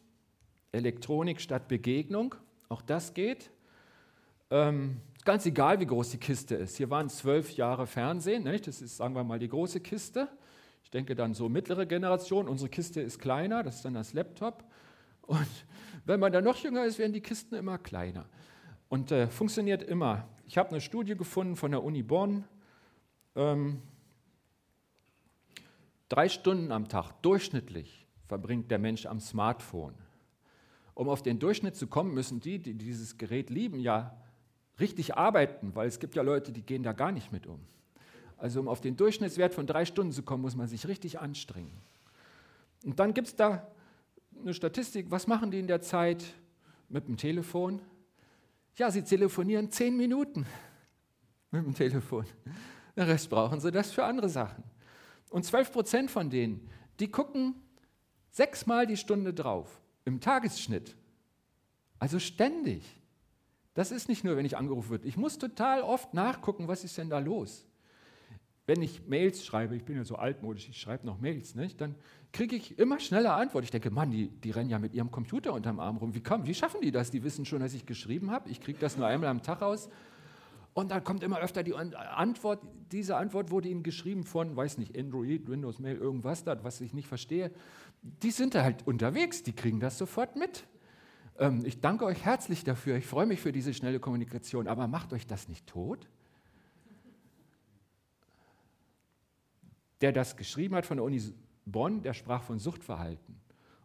Elektronik 0.72 1.40
statt 1.40 1.68
Begegnung. 1.68 2.34
Auch 2.68 2.82
das 2.82 3.14
geht. 3.14 3.50
Ähm, 4.50 5.00
ganz 5.26 5.44
egal, 5.44 5.80
wie 5.80 5.86
groß 5.86 6.10
die 6.10 6.18
Kiste 6.18 6.54
ist. 6.54 6.76
Hier 6.76 6.88
waren 6.88 7.10
zwölf 7.10 7.54
Jahre 7.56 7.86
Fernsehen. 7.86 8.44
Nicht? 8.44 8.66
Das 8.66 8.80
ist, 8.80 8.96
sagen 8.96 9.14
wir 9.14 9.24
mal, 9.24 9.38
die 9.38 9.48
große 9.48 9.80
Kiste. 9.80 10.28
Ich 10.82 10.90
denke 10.90 11.14
dann 11.14 11.34
so 11.34 11.50
mittlere 11.50 11.84
Generation. 11.84 12.48
Unsere 12.48 12.70
Kiste 12.70 13.02
ist 13.02 13.18
kleiner, 13.18 13.62
das 13.62 13.76
ist 13.76 13.84
dann 13.84 13.94
das 13.94 14.14
Laptop. 14.14 14.64
Und 15.22 15.48
wenn 16.06 16.20
man 16.20 16.32
dann 16.32 16.44
noch 16.44 16.56
jünger 16.56 16.86
ist, 16.86 16.98
werden 16.98 17.12
die 17.12 17.20
Kisten 17.20 17.56
immer 17.56 17.76
kleiner. 17.76 18.24
Und 18.88 19.10
äh, 19.10 19.26
funktioniert 19.26 19.82
immer. 19.82 20.28
Ich 20.46 20.56
habe 20.56 20.70
eine 20.70 20.80
Studie 20.80 21.16
gefunden 21.16 21.56
von 21.56 21.72
der 21.72 21.82
Uni 21.82 22.04
Bonn. 22.04 22.44
Ähm, 23.34 23.82
drei 26.08 26.28
Stunden 26.28 26.70
am 26.70 26.88
Tag 26.88 27.20
durchschnittlich 27.22 28.06
verbringt 28.26 28.70
der 28.70 28.78
Mensch 28.78 29.06
am 29.06 29.18
Smartphone. 29.18 29.94
Um 30.94 31.08
auf 31.08 31.22
den 31.22 31.40
Durchschnitt 31.40 31.74
zu 31.74 31.88
kommen, 31.88 32.14
müssen 32.14 32.38
die, 32.38 32.60
die 32.60 32.74
dieses 32.74 33.18
Gerät 33.18 33.50
lieben, 33.50 33.80
ja 33.80 34.16
richtig 34.78 35.16
arbeiten, 35.16 35.74
weil 35.74 35.88
es 35.88 35.98
gibt 35.98 36.14
ja 36.14 36.22
Leute, 36.22 36.52
die 36.52 36.62
gehen 36.62 36.82
da 36.82 36.92
gar 36.92 37.12
nicht 37.12 37.32
mit 37.32 37.46
um. 37.46 37.60
Also 38.36 38.60
um 38.60 38.68
auf 38.68 38.80
den 38.80 38.96
Durchschnittswert 38.96 39.54
von 39.54 39.66
drei 39.66 39.84
Stunden 39.84 40.12
zu 40.12 40.22
kommen, 40.22 40.42
muss 40.42 40.56
man 40.56 40.68
sich 40.68 40.86
richtig 40.86 41.18
anstrengen. 41.18 41.72
Und 42.84 42.98
dann 42.98 43.14
gibt 43.14 43.28
es 43.28 43.36
da 43.36 43.66
eine 44.40 44.52
Statistik, 44.52 45.10
was 45.10 45.26
machen 45.26 45.50
die 45.50 45.58
in 45.58 45.66
der 45.66 45.80
Zeit 45.80 46.24
mit 46.88 47.08
dem 47.08 47.16
Telefon? 47.16 47.80
Ja, 48.76 48.90
sie 48.90 49.02
telefonieren 49.02 49.70
zehn 49.70 49.96
Minuten 49.96 50.46
mit 51.50 51.64
dem 51.64 51.74
Telefon. 51.74 52.26
Den 52.94 53.04
Rest 53.04 53.30
brauchen 53.30 53.60
sie 53.60 53.72
das 53.72 53.90
für 53.90 54.04
andere 54.04 54.28
Sachen. 54.28 54.62
Und 55.30 55.44
12 55.44 55.72
Prozent 55.72 56.10
von 56.10 56.30
denen, 56.30 56.68
die 57.00 57.10
gucken 57.10 57.54
sechsmal 58.30 58.86
die 58.86 58.96
Stunde 58.96 59.32
drauf 59.32 59.80
im 60.04 60.20
Tagesschnitt. 60.20 60.94
Also 61.98 62.18
ständig. 62.18 62.82
Das 63.76 63.90
ist 63.90 64.08
nicht 64.08 64.24
nur, 64.24 64.38
wenn 64.38 64.46
ich 64.46 64.56
angerufen 64.56 64.88
wird. 64.88 65.04
Ich 65.04 65.18
muss 65.18 65.36
total 65.36 65.82
oft 65.82 66.14
nachgucken, 66.14 66.66
was 66.66 66.82
ist 66.82 66.96
denn 66.96 67.10
da 67.10 67.18
los. 67.18 67.66
Wenn 68.64 68.80
ich 68.80 69.06
Mails 69.06 69.44
schreibe, 69.44 69.76
ich 69.76 69.84
bin 69.84 69.96
ja 69.96 70.04
so 70.04 70.16
altmodisch, 70.16 70.70
ich 70.70 70.80
schreibe 70.80 71.06
noch 71.06 71.20
Mails, 71.20 71.54
nicht? 71.54 71.78
dann 71.78 71.94
kriege 72.32 72.56
ich 72.56 72.78
immer 72.78 72.98
schneller 72.98 73.36
Antwort. 73.36 73.64
Ich 73.64 73.70
denke, 73.70 73.90
Mann, 73.90 74.10
die, 74.10 74.28
die 74.28 74.50
rennen 74.50 74.70
ja 74.70 74.78
mit 74.78 74.94
ihrem 74.94 75.10
Computer 75.10 75.52
unterm 75.52 75.78
Arm 75.78 75.98
rum. 75.98 76.14
Wie, 76.14 76.22
kam, 76.22 76.46
wie 76.46 76.54
schaffen 76.54 76.80
die 76.80 76.90
das? 76.90 77.10
Die 77.10 77.22
wissen 77.22 77.44
schon, 77.44 77.60
dass 77.60 77.74
ich 77.74 77.84
geschrieben 77.84 78.30
habe. 78.30 78.48
Ich 78.48 78.62
kriege 78.62 78.78
das 78.78 78.96
nur 78.96 79.06
einmal 79.06 79.28
am 79.28 79.42
Tag 79.42 79.60
raus. 79.60 79.90
Und 80.72 80.90
dann 80.90 81.04
kommt 81.04 81.22
immer 81.22 81.38
öfter 81.38 81.62
die 81.62 81.74
Antwort, 81.74 82.62
diese 82.92 83.16
Antwort 83.16 83.50
wurde 83.50 83.68
ihnen 83.68 83.82
geschrieben 83.82 84.24
von, 84.24 84.56
weiß 84.56 84.78
nicht, 84.78 84.98
Android, 84.98 85.48
Windows 85.48 85.78
Mail, 85.78 85.96
irgendwas 85.96 86.44
da, 86.44 86.64
was 86.64 86.80
ich 86.80 86.94
nicht 86.94 87.08
verstehe. 87.08 87.50
Die 88.22 88.30
sind 88.30 88.54
da 88.54 88.62
halt 88.62 88.86
unterwegs, 88.86 89.42
die 89.42 89.52
kriegen 89.52 89.80
das 89.80 89.98
sofort 89.98 90.34
mit. 90.34 90.64
Ähm, 91.38 91.64
ich 91.64 91.80
danke 91.80 92.04
euch 92.04 92.24
herzlich 92.24 92.64
dafür, 92.64 92.96
ich 92.96 93.06
freue 93.06 93.26
mich 93.26 93.40
für 93.40 93.52
diese 93.52 93.74
schnelle 93.74 94.00
Kommunikation, 94.00 94.68
aber 94.68 94.86
macht 94.86 95.12
euch 95.12 95.26
das 95.26 95.48
nicht 95.48 95.66
tot? 95.66 96.08
Der 100.00 100.12
das 100.12 100.36
geschrieben 100.36 100.74
hat 100.74 100.86
von 100.86 100.98
der 100.98 101.04
Uni 101.04 101.22
Bonn, 101.64 102.02
der 102.02 102.14
sprach 102.14 102.42
von 102.42 102.58
Suchtverhalten. 102.58 103.40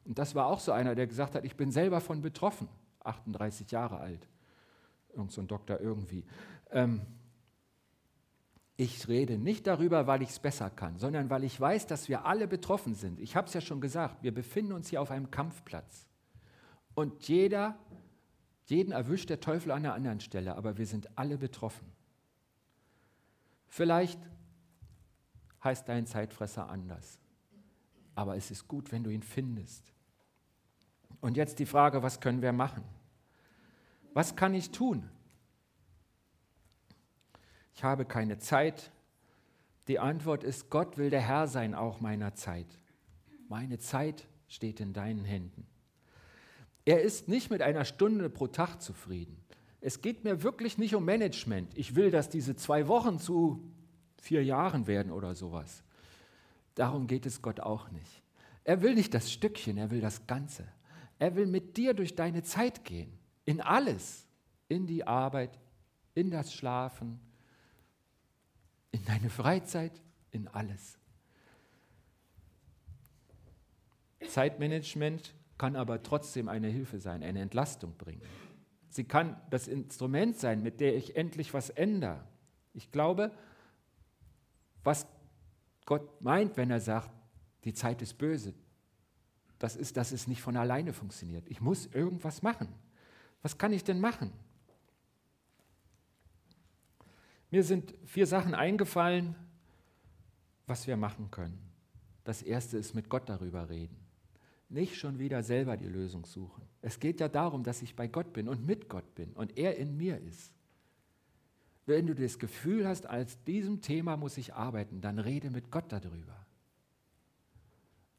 Und 0.05 0.19
das 0.19 0.35
war 0.35 0.47
auch 0.47 0.59
so 0.59 0.71
einer, 0.71 0.95
der 0.95 1.07
gesagt 1.07 1.35
hat, 1.35 1.45
ich 1.45 1.55
bin 1.55 1.71
selber 1.71 2.01
von 2.01 2.21
betroffen, 2.21 2.67
38 3.03 3.71
Jahre 3.71 3.99
alt. 3.99 4.27
Irgend 5.13 5.31
so 5.31 5.41
ein 5.41 5.47
Doktor 5.47 5.79
irgendwie. 5.79 6.23
Ähm, 6.71 7.01
ich 8.77 9.07
rede 9.07 9.37
nicht 9.37 9.67
darüber, 9.67 10.07
weil 10.07 10.21
ich 10.21 10.29
es 10.29 10.39
besser 10.39 10.69
kann, 10.69 10.97
sondern 10.97 11.29
weil 11.29 11.43
ich 11.43 11.59
weiß, 11.59 11.87
dass 11.87 12.09
wir 12.09 12.25
alle 12.25 12.47
betroffen 12.47 12.95
sind. 12.95 13.19
Ich 13.19 13.35
habe 13.35 13.47
es 13.47 13.53
ja 13.53 13.61
schon 13.61 13.81
gesagt, 13.81 14.23
wir 14.23 14.33
befinden 14.33 14.73
uns 14.73 14.89
hier 14.89 15.01
auf 15.01 15.11
einem 15.11 15.29
Kampfplatz. 15.29 16.10
Und 16.93 17.27
jeder, 17.27 17.77
jeden 18.65 18.91
erwischt 18.91 19.29
der 19.29 19.39
Teufel 19.39 19.71
an 19.71 19.85
einer 19.85 19.93
anderen 19.93 20.19
Stelle, 20.19 20.55
aber 20.55 20.77
wir 20.77 20.85
sind 20.85 21.17
alle 21.17 21.37
betroffen. 21.37 21.91
Vielleicht 23.67 24.19
heißt 25.63 25.87
dein 25.87 26.05
Zeitfresser 26.05 26.69
anders, 26.69 27.19
aber 28.15 28.35
es 28.35 28.51
ist 28.51 28.67
gut, 28.67 28.91
wenn 28.91 29.03
du 29.03 29.09
ihn 29.09 29.23
findest. 29.23 29.93
Und 31.21 31.37
jetzt 31.37 31.59
die 31.59 31.65
Frage, 31.65 32.03
was 32.03 32.19
können 32.19 32.41
wir 32.41 32.51
machen? 32.51 32.83
Was 34.13 34.35
kann 34.35 34.53
ich 34.53 34.71
tun? 34.71 35.09
ich 37.81 37.83
habe 37.83 38.05
keine 38.05 38.37
Zeit. 38.37 38.91
Die 39.87 39.97
Antwort 39.97 40.43
ist, 40.43 40.69
Gott 40.69 40.99
will 40.99 41.09
der 41.09 41.21
Herr 41.21 41.47
sein 41.47 41.73
auch 41.73 41.99
meiner 41.99 42.35
Zeit. 42.35 42.67
Meine 43.49 43.79
Zeit 43.79 44.27
steht 44.47 44.79
in 44.79 44.93
deinen 44.93 45.25
Händen. 45.25 45.65
Er 46.85 47.01
ist 47.01 47.27
nicht 47.27 47.51
mit 47.51 47.61
einer 47.61 47.85
Stunde 47.85 48.29
pro 48.29 48.47
Tag 48.47 48.81
zufrieden. 48.81 49.37
Es 49.81 50.01
geht 50.01 50.23
mir 50.23 50.43
wirklich 50.43 50.77
nicht 50.77 50.95
um 50.95 51.05
Management. 51.05 51.75
Ich 51.77 51.95
will, 51.95 52.11
dass 52.11 52.29
diese 52.29 52.55
zwei 52.55 52.87
Wochen 52.87 53.19
zu 53.19 53.63
vier 54.21 54.43
Jahren 54.43 54.87
werden 54.87 55.11
oder 55.11 55.35
sowas. 55.35 55.83
Darum 56.75 57.07
geht 57.07 57.25
es 57.25 57.41
Gott 57.41 57.59
auch 57.59 57.89
nicht. 57.91 58.23
Er 58.63 58.81
will 58.81 58.93
nicht 58.93 59.13
das 59.13 59.31
Stückchen, 59.31 59.77
er 59.77 59.89
will 59.89 60.01
das 60.01 60.27
Ganze. 60.27 60.67
Er 61.17 61.35
will 61.35 61.47
mit 61.47 61.77
dir 61.77 61.93
durch 61.93 62.15
deine 62.15 62.43
Zeit 62.43 62.83
gehen, 62.85 63.11
in 63.45 63.59
alles, 63.61 64.27
in 64.67 64.85
die 64.87 65.05
Arbeit, 65.05 65.59
in 66.13 66.29
das 66.29 66.53
Schlafen, 66.53 67.19
in 68.91 69.03
deine 69.05 69.29
Freizeit, 69.29 70.01
in 70.31 70.47
alles. 70.47 70.97
Zeitmanagement 74.27 75.33
kann 75.61 75.75
aber 75.75 76.01
trotzdem 76.01 76.49
eine 76.49 76.69
Hilfe 76.69 76.99
sein, 76.99 77.21
eine 77.21 77.39
Entlastung 77.39 77.95
bringen. 77.95 78.23
Sie 78.89 79.03
kann 79.03 79.39
das 79.51 79.67
Instrument 79.67 80.35
sein, 80.35 80.63
mit 80.63 80.79
der 80.79 80.95
ich 80.95 81.15
endlich 81.15 81.53
was 81.53 81.69
ändere. 81.69 82.23
Ich 82.73 82.91
glaube, 82.91 83.31
was 84.83 85.05
Gott 85.85 86.19
meint, 86.19 86.57
wenn 86.57 86.71
er 86.71 86.79
sagt, 86.79 87.11
die 87.63 87.75
Zeit 87.75 88.01
ist 88.01 88.17
böse, 88.17 88.55
das 89.59 89.75
ist, 89.75 89.97
dass 89.97 90.11
es 90.11 90.25
nicht 90.25 90.41
von 90.41 90.57
alleine 90.57 90.93
funktioniert. 90.93 91.47
Ich 91.47 91.61
muss 91.61 91.85
irgendwas 91.85 92.41
machen. 92.41 92.67
Was 93.43 93.59
kann 93.59 93.71
ich 93.71 93.83
denn 93.83 93.99
machen? 93.99 94.33
Mir 97.51 97.63
sind 97.63 97.93
vier 98.07 98.25
Sachen 98.25 98.55
eingefallen, 98.55 99.35
was 100.65 100.87
wir 100.87 100.97
machen 100.97 101.29
können. 101.29 101.59
Das 102.23 102.41
erste 102.41 102.79
ist 102.79 102.95
mit 102.95 103.09
Gott 103.09 103.29
darüber 103.29 103.69
reden. 103.69 104.10
Nicht 104.71 104.95
schon 104.95 105.19
wieder 105.19 105.43
selber 105.43 105.75
die 105.75 105.89
Lösung 105.89 106.25
suchen. 106.25 106.63
Es 106.81 106.97
geht 106.97 107.19
ja 107.19 107.27
darum, 107.27 107.61
dass 107.61 107.81
ich 107.81 107.93
bei 107.93 108.07
Gott 108.07 108.31
bin 108.31 108.47
und 108.47 108.65
mit 108.65 108.87
Gott 108.87 109.15
bin 109.15 109.33
und 109.33 109.57
er 109.57 109.75
in 109.75 109.97
mir 109.97 110.17
ist. 110.17 110.53
Wenn 111.85 112.07
du 112.07 112.15
das 112.15 112.39
Gefühl 112.39 112.87
hast, 112.87 113.05
als 113.05 113.43
diesem 113.43 113.81
Thema 113.81 114.15
muss 114.15 114.37
ich 114.37 114.53
arbeiten, 114.53 115.01
dann 115.01 115.19
rede 115.19 115.49
mit 115.49 115.71
Gott 115.71 115.91
darüber. 115.91 116.45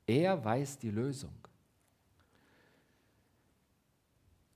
Er 0.06 0.44
weiß 0.44 0.78
die 0.78 0.90
Lösung. 0.90 1.32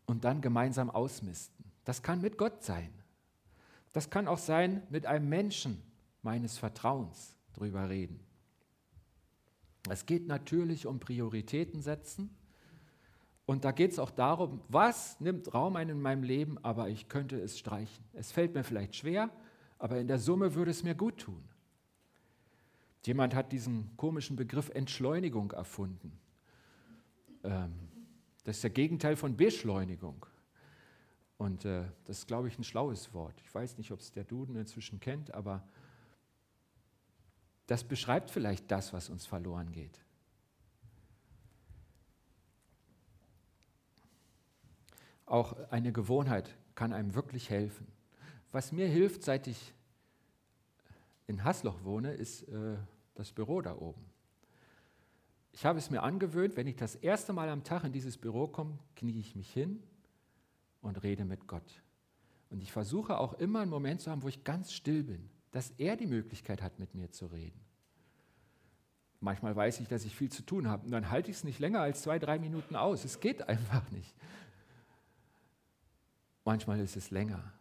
Und 0.05 0.25
dann 0.25 0.43
gemeinsam 0.43 0.91
ausmisten. 0.91 1.65
Das 1.87 2.03
kann 2.03 2.21
mit 2.21 2.37
Gott 2.37 2.63
sein. 2.63 2.93
Das 3.95 4.11
kann 4.11 4.29
auch 4.29 4.39
sein, 4.39 4.83
mit 4.91 5.07
einem 5.07 5.31
Menschen 5.31 5.83
meines 6.21 6.59
Vertrauens 6.59 7.35
drüber 7.55 7.89
reden. 7.89 8.26
Es 9.89 10.07
geht 10.07 10.27
natürlich 10.27 10.87
um 10.87 10.99
Prioritäten 10.99 11.81
setzen. 11.81 12.31
Und 13.47 13.65
da 13.65 13.71
geht 13.71 13.93
es 13.93 13.99
auch 14.01 14.11
darum, 14.11 14.61
was 14.69 15.21
nimmt 15.21 15.55
Raum 15.55 15.77
ein 15.77 15.89
in 15.89 16.03
meinem 16.03 16.25
Leben, 16.25 16.59
aber 16.65 16.89
ich 16.89 17.09
könnte 17.09 17.39
es 17.41 17.59
streichen. 17.59 18.05
Es 18.13 18.33
fällt 18.33 18.55
mir 18.55 18.65
vielleicht 18.65 18.97
schwer, 18.97 19.31
aber 19.79 19.99
in 20.01 20.09
der 20.09 20.19
Summe 20.19 20.55
würde 20.55 20.73
es 20.73 20.83
mir 20.83 20.97
gut 20.97 21.19
tun. 21.19 21.43
Jemand 23.05 23.37
hat 23.37 23.53
diesen 23.53 23.97
komischen 23.97 24.35
Begriff 24.35 24.69
Entschleunigung 24.71 25.53
erfunden. 25.53 26.19
Ähm, 27.45 27.73
das 28.43 28.57
ist 28.57 28.65
der 28.65 28.71
Gegenteil 28.71 29.15
von 29.15 29.37
Beschleunigung. 29.37 30.27
Und 31.39 31.65
äh, 31.65 31.85
das 32.05 32.19
ist, 32.19 32.27
glaube 32.27 32.49
ich, 32.49 32.59
ein 32.59 32.65
schlaues 32.65 33.15
Wort. 33.15 33.41
Ich 33.45 33.55
weiß 33.55 33.79
nicht, 33.79 33.93
ob 33.93 34.01
es 34.01 34.11
der 34.11 34.25
Duden 34.25 34.57
inzwischen 34.57 34.99
kennt, 34.99 35.35
aber 35.35 35.63
das 37.67 37.85
beschreibt 37.85 38.31
vielleicht 38.31 38.71
das, 38.71 38.93
was 38.93 39.09
uns 39.09 39.27
verloren 39.27 39.73
geht. 39.73 40.01
Auch 45.27 45.57
eine 45.71 45.93
Gewohnheit 45.93 46.57
kann 46.77 46.93
einem 46.93 47.15
wirklich 47.15 47.51
helfen. 47.51 47.87
Was 48.53 48.71
mir 48.71 48.87
hilft, 48.87 49.25
seit 49.25 49.49
ich 49.49 49.75
in 51.27 51.45
Hasloch 51.45 51.83
wohne, 51.83 52.13
ist 52.13 52.43
äh, 52.43 52.77
das 53.15 53.33
Büro 53.33 53.61
da 53.61 53.77
oben. 53.77 54.05
Ich 55.53 55.65
habe 55.65 55.79
es 55.79 55.91
mir 55.91 56.03
angewöhnt, 56.03 56.57
wenn 56.57 56.67
ich 56.67 56.77
das 56.77 56.95
erste 56.95 57.33
Mal 57.33 57.49
am 57.49 57.65
Tag 57.65 57.83
in 57.83 57.93
dieses 57.93 58.17
Büro 58.19 58.47
komme, 58.47 58.79
knie 58.95 59.19
ich 59.19 59.35
mich 59.35 59.53
hin 59.53 59.83
und 60.83 61.03
rede 61.03 61.25
mit 61.25 61.49
Gott. 61.49 61.83
Und 62.51 62.63
ich 62.63 62.71
versuche 62.71 63.19
auch 63.19 63.33
immer 63.35 63.61
einen 63.61 63.71
Moment 63.71 64.01
zu 64.01 64.11
haben, 64.11 64.23
wo 64.23 64.29
ich 64.29 64.45
ganz 64.45 64.73
still 64.73 65.03
bin, 65.03 65.29
dass 65.53 65.71
er 65.79 65.97
die 65.97 66.07
Möglichkeit 66.07 66.63
hat, 66.63 66.79
mit 66.79 66.95
mir 66.95 67.11
zu 67.11 67.27
reden. 67.27 67.61
Manchmal 69.21 69.57
weiß 69.57 69.81
ich, 69.81 69.89
dass 69.89 70.05
ich 70.05 70.15
viel 70.15 70.31
zu 70.31 70.43
tun 70.43 70.69
habe 70.69 70.85
und 70.85 70.93
dann 70.93 71.11
halte 71.11 71.31
ich 71.31 71.39
es 71.39 71.45
nicht 71.45 71.59
länger 71.59 71.81
als 71.81 72.03
zwei, 72.03 72.19
drei 72.19 72.39
Minuten 72.39 72.77
aus. 72.77 73.05
Es 73.05 73.21
geht 73.21 73.49
einfach 73.49 73.91
nicht. 73.91 74.15
Manchmal 76.45 76.81
ist 76.81 76.97
es 76.97 77.11
länger. 77.11 77.53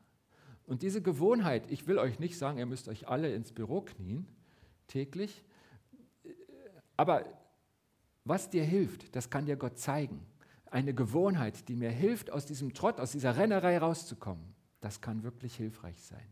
Und 0.67 0.81
diese 0.81 1.01
Gewohnheit, 1.01 1.71
ich 1.71 1.87
will 1.87 1.97
euch 1.97 2.19
nicht 2.19 2.37
sagen, 2.37 2.57
ihr 2.57 2.65
müsst 2.65 2.87
euch 2.87 3.07
alle 3.07 3.33
ins 3.33 3.51
Büro 3.51 3.81
knien, 3.81 4.27
täglich, 4.87 5.43
aber 6.97 7.25
was 8.23 8.49
dir 8.49 8.63
hilft, 8.63 9.15
das 9.15 9.29
kann 9.29 9.45
dir 9.45 9.55
Gott 9.55 9.77
zeigen. 9.77 10.25
Eine 10.71 10.93
Gewohnheit, 10.93 11.67
die 11.69 11.75
mir 11.75 11.91
hilft, 11.91 12.31
aus 12.31 12.45
diesem 12.45 12.73
Trott, 12.73 12.99
aus 12.99 13.11
dieser 13.11 13.37
Rennerei 13.37 13.77
rauszukommen, 13.77 14.55
das 14.81 15.01
kann 15.01 15.23
wirklich 15.23 15.55
hilfreich 15.55 16.01
sein. 16.01 16.27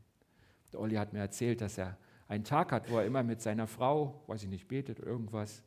Der 0.73 0.79
Olli 0.79 0.95
hat 0.95 1.13
mir 1.13 1.19
erzählt, 1.19 1.61
dass 1.61 1.77
er 1.77 1.97
einen 2.27 2.43
Tag 2.43 2.71
hat, 2.71 2.89
wo 2.89 2.97
er 2.97 3.05
immer 3.05 3.23
mit 3.23 3.41
seiner 3.41 3.67
Frau, 3.67 4.23
weiß 4.27 4.43
ich 4.43 4.49
nicht, 4.49 4.67
betet, 4.67 4.99
irgendwas, 4.99 5.63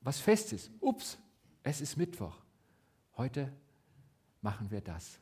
was 0.00 0.20
fest 0.20 0.52
ist. 0.52 0.70
Ups, 0.80 1.18
es 1.62 1.80
ist 1.80 1.96
Mittwoch. 1.96 2.36
Heute 3.16 3.52
machen 4.42 4.70
wir 4.70 4.80
das. 4.80 5.20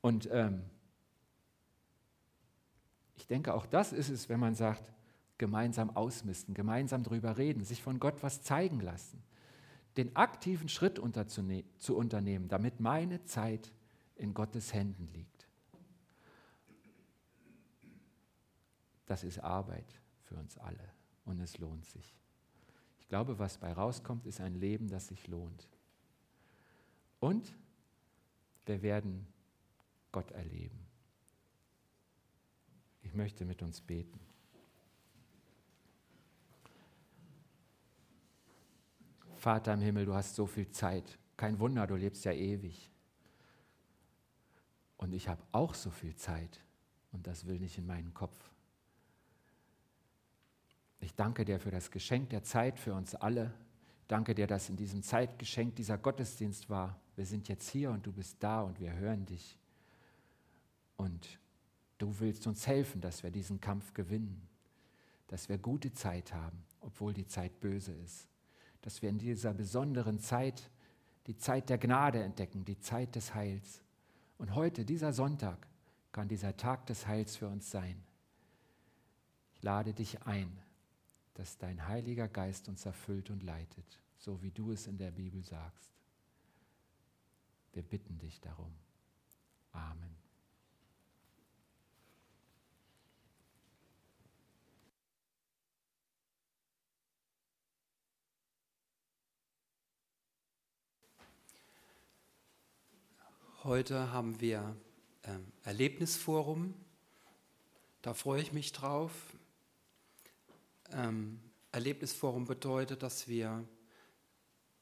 Und 0.00 0.28
ähm, 0.32 0.62
ich 3.16 3.26
denke, 3.26 3.54
auch 3.54 3.66
das 3.66 3.92
ist 3.92 4.08
es, 4.08 4.28
wenn 4.28 4.40
man 4.40 4.54
sagt, 4.54 4.92
gemeinsam 5.38 5.96
ausmisten, 5.96 6.54
gemeinsam 6.54 7.02
drüber 7.02 7.38
reden, 7.38 7.64
sich 7.64 7.82
von 7.82 7.98
Gott 7.98 8.22
was 8.22 8.42
zeigen 8.42 8.80
lassen, 8.80 9.22
den 9.96 10.14
aktiven 10.16 10.68
Schritt 10.68 11.00
zu 11.78 11.96
unternehmen, 11.96 12.48
damit 12.48 12.80
meine 12.80 13.24
Zeit 13.24 13.72
in 14.16 14.34
Gottes 14.34 14.74
Händen 14.74 15.08
liegt. 15.14 15.29
Das 19.10 19.24
ist 19.24 19.40
Arbeit 19.40 19.92
für 20.22 20.36
uns 20.36 20.56
alle 20.56 20.88
und 21.24 21.40
es 21.40 21.58
lohnt 21.58 21.84
sich. 21.84 22.14
Ich 23.00 23.08
glaube, 23.08 23.40
was 23.40 23.58
bei 23.58 23.72
rauskommt, 23.72 24.24
ist 24.24 24.40
ein 24.40 24.54
Leben, 24.54 24.86
das 24.86 25.08
sich 25.08 25.26
lohnt. 25.26 25.68
Und 27.18 27.52
wir 28.66 28.82
werden 28.82 29.26
Gott 30.12 30.30
erleben. 30.30 30.86
Ich 33.02 33.12
möchte 33.12 33.44
mit 33.44 33.62
uns 33.62 33.80
beten. 33.80 34.20
Vater 39.34 39.74
im 39.74 39.80
Himmel, 39.80 40.06
du 40.06 40.14
hast 40.14 40.36
so 40.36 40.46
viel 40.46 40.70
Zeit. 40.70 41.18
Kein 41.36 41.58
Wunder, 41.58 41.84
du 41.88 41.96
lebst 41.96 42.24
ja 42.24 42.32
ewig. 42.32 42.92
Und 44.98 45.12
ich 45.12 45.26
habe 45.26 45.42
auch 45.50 45.74
so 45.74 45.90
viel 45.90 46.14
Zeit 46.14 46.60
und 47.10 47.26
das 47.26 47.44
will 47.46 47.58
nicht 47.58 47.76
in 47.76 47.86
meinen 47.86 48.14
Kopf. 48.14 48.49
Ich 51.00 51.14
danke 51.14 51.44
dir 51.44 51.58
für 51.58 51.70
das 51.70 51.90
Geschenk 51.90 52.30
der 52.30 52.42
Zeit 52.42 52.78
für 52.78 52.94
uns 52.94 53.14
alle. 53.14 53.52
Danke 54.06 54.34
dir, 54.34 54.46
dass 54.46 54.68
in 54.68 54.76
diesem 54.76 55.02
Zeitgeschenk 55.02 55.76
dieser 55.76 55.96
Gottesdienst 55.96 56.68
war. 56.68 57.00
Wir 57.16 57.26
sind 57.26 57.48
jetzt 57.48 57.68
hier 57.70 57.90
und 57.90 58.06
du 58.06 58.12
bist 58.12 58.36
da 58.40 58.62
und 58.62 58.78
wir 58.80 58.92
hören 58.92 59.24
dich. 59.24 59.58
Und 60.96 61.38
du 61.98 62.18
willst 62.20 62.46
uns 62.46 62.66
helfen, 62.66 63.00
dass 63.00 63.22
wir 63.22 63.30
diesen 63.30 63.60
Kampf 63.60 63.94
gewinnen, 63.94 64.46
dass 65.28 65.48
wir 65.48 65.58
gute 65.58 65.92
Zeit 65.92 66.34
haben, 66.34 66.62
obwohl 66.80 67.14
die 67.14 67.26
Zeit 67.26 67.60
böse 67.60 67.92
ist, 67.92 68.28
dass 68.82 69.00
wir 69.00 69.08
in 69.08 69.18
dieser 69.18 69.54
besonderen 69.54 70.18
Zeit 70.18 70.70
die 71.26 71.36
Zeit 71.36 71.68
der 71.68 71.78
Gnade 71.78 72.22
entdecken, 72.22 72.64
die 72.64 72.80
Zeit 72.80 73.14
des 73.14 73.34
Heils. 73.34 73.82
Und 74.38 74.54
heute, 74.54 74.84
dieser 74.84 75.12
Sonntag, 75.12 75.66
kann 76.12 76.28
dieser 76.28 76.56
Tag 76.56 76.86
des 76.86 77.06
Heils 77.06 77.36
für 77.36 77.46
uns 77.48 77.70
sein. 77.70 78.02
Ich 79.54 79.62
lade 79.62 79.94
dich 79.94 80.22
ein, 80.22 80.50
dass 81.40 81.56
dein 81.56 81.88
Heiliger 81.88 82.28
Geist 82.28 82.68
uns 82.68 82.84
erfüllt 82.84 83.30
und 83.30 83.42
leitet, 83.42 83.98
so 84.18 84.42
wie 84.42 84.50
du 84.50 84.72
es 84.72 84.86
in 84.86 84.98
der 84.98 85.10
Bibel 85.10 85.42
sagst. 85.42 85.90
Wir 87.72 87.82
bitten 87.82 88.18
dich 88.18 88.38
darum. 88.42 88.74
Amen. 89.72 90.14
Heute 103.64 104.12
haben 104.12 104.38
wir 104.42 104.76
ähm, 105.24 105.50
Erlebnisforum. 105.62 106.74
Da 108.02 108.12
freue 108.12 108.42
ich 108.42 108.52
mich 108.52 108.72
drauf. 108.72 109.34
Ähm, 110.92 111.40
Erlebnisforum 111.72 112.46
bedeutet, 112.46 113.02
dass 113.02 113.28
wir 113.28 113.64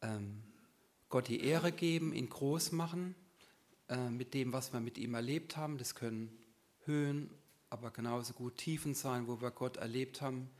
ähm, 0.00 0.42
Gott 1.08 1.28
die 1.28 1.40
Ehre 1.40 1.72
geben, 1.72 2.12
ihn 2.12 2.28
groß 2.28 2.72
machen 2.72 3.14
äh, 3.88 4.10
mit 4.10 4.34
dem, 4.34 4.52
was 4.52 4.72
wir 4.72 4.80
mit 4.80 4.98
ihm 4.98 5.14
erlebt 5.14 5.56
haben. 5.56 5.78
Das 5.78 5.94
können 5.94 6.30
Höhen, 6.84 7.30
aber 7.70 7.90
genauso 7.90 8.32
gut 8.32 8.56
Tiefen 8.56 8.94
sein, 8.94 9.26
wo 9.26 9.40
wir 9.40 9.50
Gott 9.50 9.76
erlebt 9.76 10.20
haben. 10.22 10.50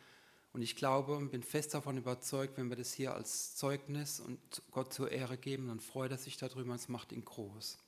Und 0.53 0.63
ich 0.63 0.77
glaube 0.77 1.17
und 1.17 1.31
bin 1.31 1.43
fest 1.43 1.75
davon 1.75 1.99
überzeugt, 1.99 2.57
wenn 2.57 2.69
wir 2.69 2.77
das 2.77 2.93
hier 2.93 3.15
als 3.15 3.55
Zeugnis 3.57 4.21
und 4.21 4.41
Gott 4.71 4.93
zur 4.93 5.11
Ehre 5.13 5.39
geben, 5.39 5.69
dann 5.69 5.81
freut 5.81 6.11
er 6.11 6.19
sich 6.19 6.37
darüber 6.37 6.73
und 6.73 6.81
es 6.81 6.89
macht 6.89 7.13
ihn 7.13 7.25
groß. 7.25 7.79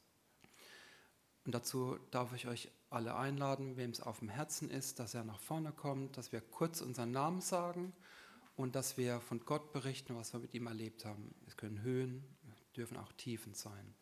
Und 1.45 1.55
dazu 1.55 1.99
darf 2.11 2.35
ich 2.35 2.47
euch 2.47 2.71
alle 2.91 3.17
einladen, 3.17 3.77
wem 3.77 3.91
es 3.91 4.01
auf 4.01 4.19
dem 4.19 4.29
Herzen 4.29 4.69
ist, 4.69 4.99
dass 4.99 5.15
er 5.15 5.25
nach 5.25 5.39
vorne 5.39 5.73
kommt, 5.73 6.17
dass 6.17 6.33
wir 6.33 6.41
kurz 6.41 6.81
unseren 6.81 7.13
Namen 7.13 7.41
sagen 7.41 7.93
und 8.57 8.75
dass 8.75 8.97
wir 8.99 9.21
von 9.21 9.41
Gott 9.45 9.73
berichten, 9.73 10.17
was 10.17 10.33
wir 10.33 10.41
mit 10.41 10.53
ihm 10.55 10.67
erlebt 10.67 11.05
haben. 11.05 11.35
Es 11.47 11.57
können 11.57 11.83
Höhen, 11.83 12.25
dürfen 12.77 12.97
auch 12.97 13.13
Tiefen 13.13 13.55
sein. 13.55 13.95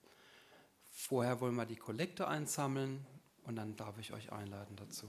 Vorher 0.90 1.40
wollen 1.40 1.54
wir 1.54 1.66
die 1.66 1.76
Kollekte 1.76 2.26
einsammeln 2.26 3.06
und 3.44 3.56
dann 3.56 3.76
darf 3.76 3.98
ich 3.98 4.12
euch 4.12 4.32
einladen 4.32 4.76
dazu. 4.76 5.08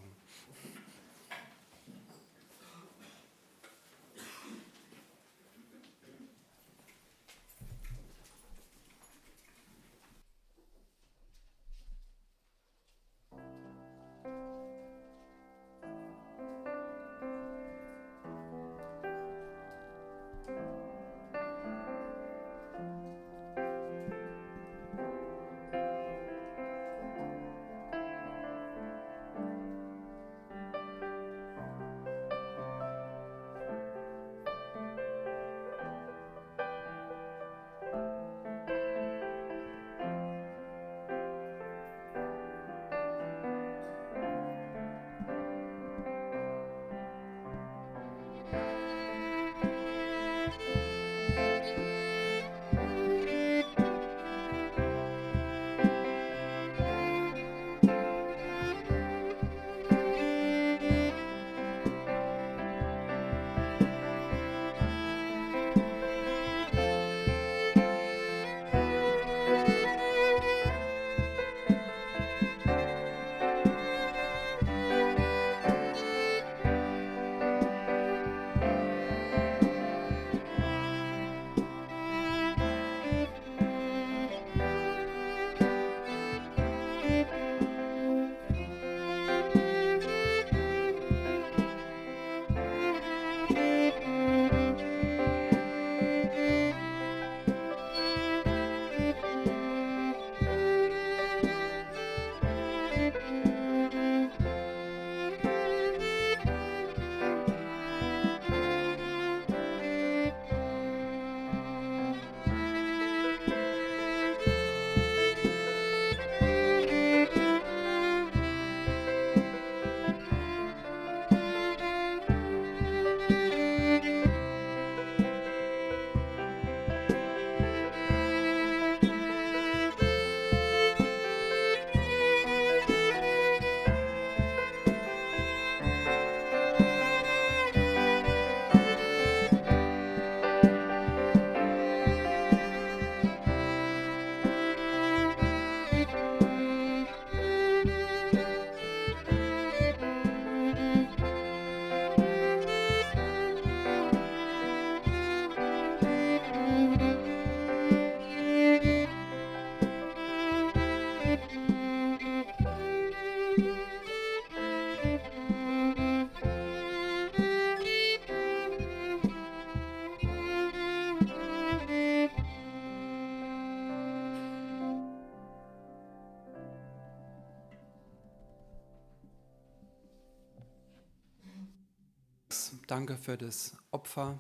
Danke 183.10 183.24
für 183.24 183.38
das 183.38 183.76
Opfer. 183.90 184.40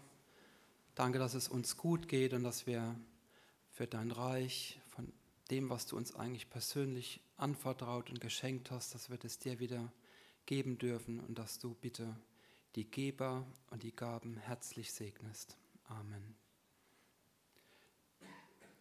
Danke, 0.93 1.17
dass 1.17 1.33
es 1.33 1.47
uns 1.47 1.75
gut 1.75 2.07
geht 2.07 2.33
und 2.33 2.43
dass 2.43 2.67
wir 2.67 2.95
für 3.71 3.87
dein 3.87 4.11
Reich, 4.11 4.79
von 4.89 5.11
dem, 5.49 5.71
was 5.71 5.87
du 5.87 5.97
uns 5.97 6.13
eigentlich 6.13 6.51
persönlich 6.51 7.19
anvertraut 7.35 8.11
und 8.11 8.21
geschenkt 8.21 8.69
hast, 8.69 8.93
dass 8.93 9.09
wir 9.09 9.17
das 9.17 9.39
dir 9.39 9.59
wieder 9.59 9.91
geben 10.45 10.77
dürfen 10.77 11.19
und 11.19 11.39
dass 11.39 11.57
du 11.57 11.73
bitte 11.73 12.15
die 12.75 12.83
Geber 12.83 13.43
und 13.71 13.81
die 13.81 13.95
Gaben 13.95 14.37
herzlich 14.37 14.93
segnest. 14.93 15.57
Amen. 15.85 16.35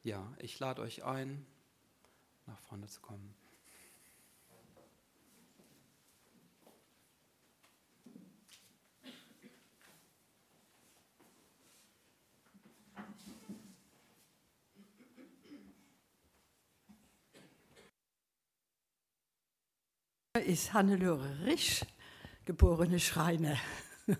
Ja, 0.02 0.30
ich 0.38 0.58
lade 0.58 0.82
euch 0.82 1.04
ein, 1.04 1.46
nach 2.44 2.60
vorne 2.60 2.88
zu 2.88 3.00
kommen. 3.00 3.34
Ist 20.42 20.72
Hannelore 20.72 21.46
Risch, 21.46 21.82
geborene 22.44 23.00
Schreiner. 23.00 23.56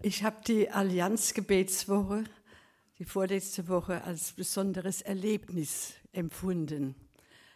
Ich 0.00 0.22
habe 0.22 0.36
die 0.46 0.70
Allianzgebetswoche, 0.70 2.22
die 3.00 3.04
vorletzte 3.04 3.66
Woche, 3.66 4.04
als 4.04 4.30
besonderes 4.30 5.02
Erlebnis 5.02 5.94
empfunden. 6.12 6.94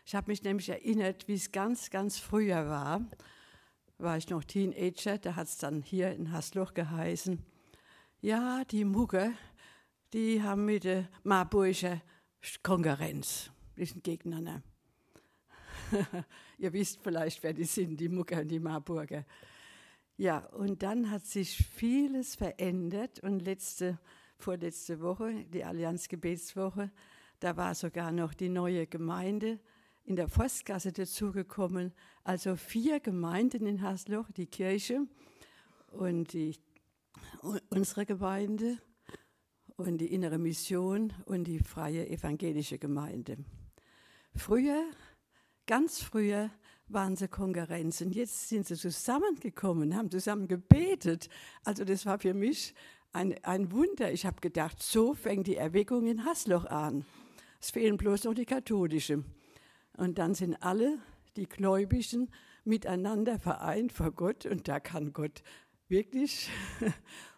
Ich 0.05 0.17
habe 0.17 0.29
mich 0.29 0.43
nämlich 0.43 0.69
erinnert, 0.69 1.29
wie 1.29 1.35
es 1.35 1.53
ganz, 1.53 1.91
ganz 1.91 2.19
früher 2.19 2.69
war. 2.69 3.07
War 3.99 4.17
ich 4.17 4.29
noch 4.29 4.43
Teenager, 4.43 5.19
da 5.19 5.37
hat 5.37 5.47
es 5.47 5.59
dann 5.59 5.83
hier 5.83 6.11
in 6.11 6.33
Hasloch 6.33 6.75
geheißen. 6.75 7.39
Ja, 8.21 8.65
die 8.65 8.85
Mugger, 8.85 9.31
die 10.13 10.43
haben 10.43 10.65
mit 10.65 10.83
der 10.83 11.09
Marburger 11.23 12.03
Konkurrenz, 12.65 13.53
die 13.77 13.85
sind 13.85 14.03
gegeneinander. 14.03 14.65
Ihr 16.63 16.73
wisst 16.73 17.01
vielleicht, 17.03 17.43
wer 17.43 17.53
die 17.53 17.65
sind, 17.65 17.99
die 17.99 18.09
Mucker 18.09 18.43
und 18.43 18.49
die 18.49 18.61
Marburger. 18.61 19.27
Ja, 20.17 20.47
und 20.51 20.85
dann 20.85 21.11
hat 21.11 21.27
sich 21.27 21.57
vieles 21.57 22.37
verändert 22.37 23.19
und 23.19 23.41
letzte, 23.41 23.99
vorletzte 24.39 25.01
Woche, 25.01 25.45
die 25.53 25.65
Allianz 25.65 26.07
Gebetswoche, 26.07 26.93
da 27.41 27.57
war 27.57 27.75
sogar 27.75 28.13
noch 28.13 28.33
die 28.33 28.49
neue 28.49 28.87
Gemeinde 28.87 29.59
in 30.05 30.15
der 30.15 30.29
Forstgasse 30.29 30.93
dazugekommen. 30.93 31.93
Also 32.23 32.55
vier 32.55 33.01
Gemeinden 33.01 33.67
in 33.67 33.83
Hasloch, 33.83 34.31
die 34.31 34.47
Kirche 34.47 35.09
und 35.91 36.33
die, 36.33 36.55
unsere 37.71 38.07
Gemeinde 38.07 38.79
und 39.75 39.99
die 39.99 40.15
innere 40.15 40.39
Mission 40.39 41.13
und 41.25 41.49
die 41.49 41.59
freie 41.59 42.09
evangelische 42.09 42.79
Gemeinde. 42.79 43.39
Früher 44.37 44.85
Ganz 45.67 46.01
früher 46.01 46.51
waren 46.89 47.17
sie 47.17 47.29
Konkurrenzen. 47.29 48.13
Jetzt 48.13 48.49
sind 48.49 48.67
sie 48.67 48.77
zusammengekommen, 48.77 49.97
haben 49.97 50.11
zusammen 50.11 50.49
gebetet. 50.49 51.29
Also 51.65 51.85
das 51.85 52.05
war 52.07 52.19
für 52.19 52.35
mich 52.35 52.75
ein, 53.13 53.35
ein 53.45 53.73
Wunder. 53.73 54.13
Ich 54.13 54.27
habe 54.27 54.41
gedacht, 54.41 54.83
so 54.83 55.15
fängt 55.15 55.47
die 55.47 55.57
Erweckung 55.57 56.07
in 56.07 56.25
Hasloch 56.25 56.65
an. 56.67 57.05
Es 57.61 57.71
fehlen 57.71 57.97
bloß 57.97 58.25
noch 58.25 58.35
die 58.35 58.47
Katholischen. 58.47 59.25
Und 59.97 60.19
dann 60.19 60.35
sind 60.35 60.57
alle 60.63 60.99
die 61.37 61.49
Gläubigen 61.49 62.31
miteinander 62.65 63.39
vereint 63.39 63.93
vor 63.93 64.13
Gott 64.13 64.47
und 64.47 64.69
da 64.69 64.81
kann 64.81 65.13
Gott 65.13 65.43
wirklich 65.89 66.51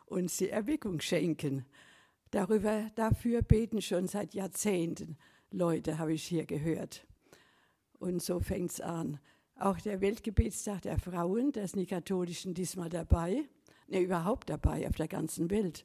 uns 0.06 0.36
die 0.36 0.50
Erweckung 0.50 1.00
schenken. 1.00 1.64
Darüber, 2.30 2.90
dafür 2.94 3.42
beten 3.42 3.80
schon 3.80 4.08
seit 4.08 4.34
Jahrzehnten 4.34 5.16
Leute, 5.50 5.98
habe 5.98 6.12
ich 6.12 6.24
hier 6.24 6.46
gehört. 6.46 7.06
Und 7.98 8.22
so 8.22 8.40
fängt 8.40 8.72
es 8.72 8.80
an. 8.80 9.18
Auch 9.56 9.78
der 9.78 10.00
Weltgebetstag 10.00 10.82
der 10.82 10.98
Frauen, 10.98 11.52
da 11.52 11.66
sind 11.66 11.80
die 11.80 11.86
Katholischen 11.86 12.54
diesmal 12.54 12.88
dabei, 12.88 13.44
ne, 13.86 14.00
überhaupt 14.00 14.50
dabei 14.50 14.86
auf 14.88 14.96
der 14.96 15.08
ganzen 15.08 15.50
Welt. 15.50 15.84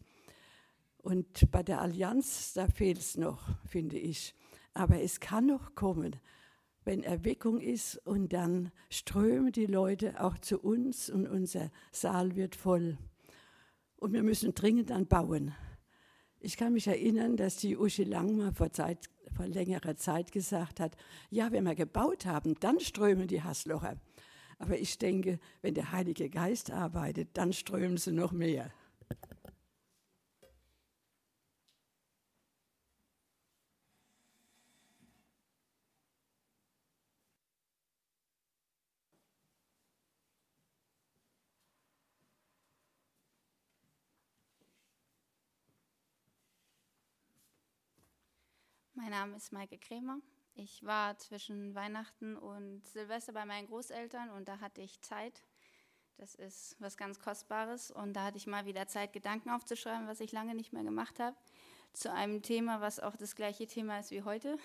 Und 0.98 1.50
bei 1.52 1.64
der 1.64 1.82
Allianz, 1.82 2.54
da 2.54 2.68
fehlt 2.68 2.98
es 2.98 3.16
noch, 3.16 3.48
finde 3.66 3.98
ich. 3.98 4.36
Aber 4.74 5.02
es 5.02 5.20
kann 5.20 5.46
noch 5.46 5.76
kommen, 5.76 6.16
wenn 6.84 7.04
Erweckung 7.04 7.60
ist 7.60 7.98
und 8.06 8.34
dann 8.34 8.72
strömen 8.90 9.52
die 9.52 9.66
Leute 9.66 10.22
auch 10.24 10.38
zu 10.40 10.60
uns 10.60 11.10
und 11.10 11.28
unser 11.28 11.72
Saal 11.92 12.36
wird 12.36 12.56
voll. 12.56 12.98
Und 13.98 14.14
wir 14.14 14.24
müssen 14.24 14.56
dringend 14.56 14.92
anbauen. 14.92 15.54
Ich 16.40 16.58
kann 16.58 16.74
mich 16.74 16.88
erinnern, 16.88 17.36
dass 17.38 17.58
die 17.58 17.78
Uschi 17.78 18.06
Lang 18.06 18.38
mal 18.38 18.54
vor 18.54 18.72
Zeit 18.72 19.10
vor 19.30 19.48
längerer 19.48 19.96
Zeit 19.96 20.32
gesagt 20.32 20.80
hat, 20.80 20.96
ja, 21.30 21.52
wenn 21.52 21.64
wir 21.64 21.76
gebaut 21.76 22.26
haben, 22.26 22.56
dann 22.60 22.80
strömen 22.80 23.28
die 23.28 23.44
Hasslocher. 23.44 23.98
Aber 24.58 24.78
ich 24.78 24.98
denke, 24.98 25.40
wenn 25.62 25.74
der 25.74 25.92
Heilige 25.92 26.30
Geist 26.30 26.72
arbeitet, 26.72 27.30
dann 27.34 27.54
strömen 27.54 27.98
sie 27.98 28.12
noch 28.12 28.32
mehr. 28.32 28.72
Mein 49.10 49.22
Name 49.22 49.38
ist 49.38 49.52
Maike 49.52 49.80
Krämer. 49.80 50.20
Ich 50.54 50.86
war 50.86 51.18
zwischen 51.18 51.74
Weihnachten 51.74 52.36
und 52.38 52.88
Silvester 52.88 53.34
bei 53.34 53.44
meinen 53.44 53.66
Großeltern 53.66 54.30
und 54.30 54.48
da 54.48 54.60
hatte 54.60 54.82
ich 54.82 55.02
Zeit. 55.02 55.42
Das 56.18 56.36
ist 56.36 56.76
was 56.78 56.96
ganz 56.96 57.18
Kostbares 57.18 57.90
und 57.90 58.14
da 58.14 58.26
hatte 58.26 58.38
ich 58.38 58.46
mal 58.46 58.68
wieder 58.68 58.88
Zeit, 58.88 59.12
Gedanken 59.12 59.50
aufzuschreiben, 59.50 60.08
was 60.08 60.20
ich 60.20 60.32
lange 60.32 60.54
nicht 60.54 60.74
mehr 60.74 60.84
gemacht 60.84 61.20
habe, 61.20 61.36
zu 61.92 62.14
einem 62.14 62.44
Thema, 62.44 62.82
was 62.82 63.00
auch 63.00 63.16
das 63.16 63.36
gleiche 63.36 63.66
Thema 63.66 63.98
ist 63.98 64.12
wie 64.12 64.22
heute. 64.22 64.60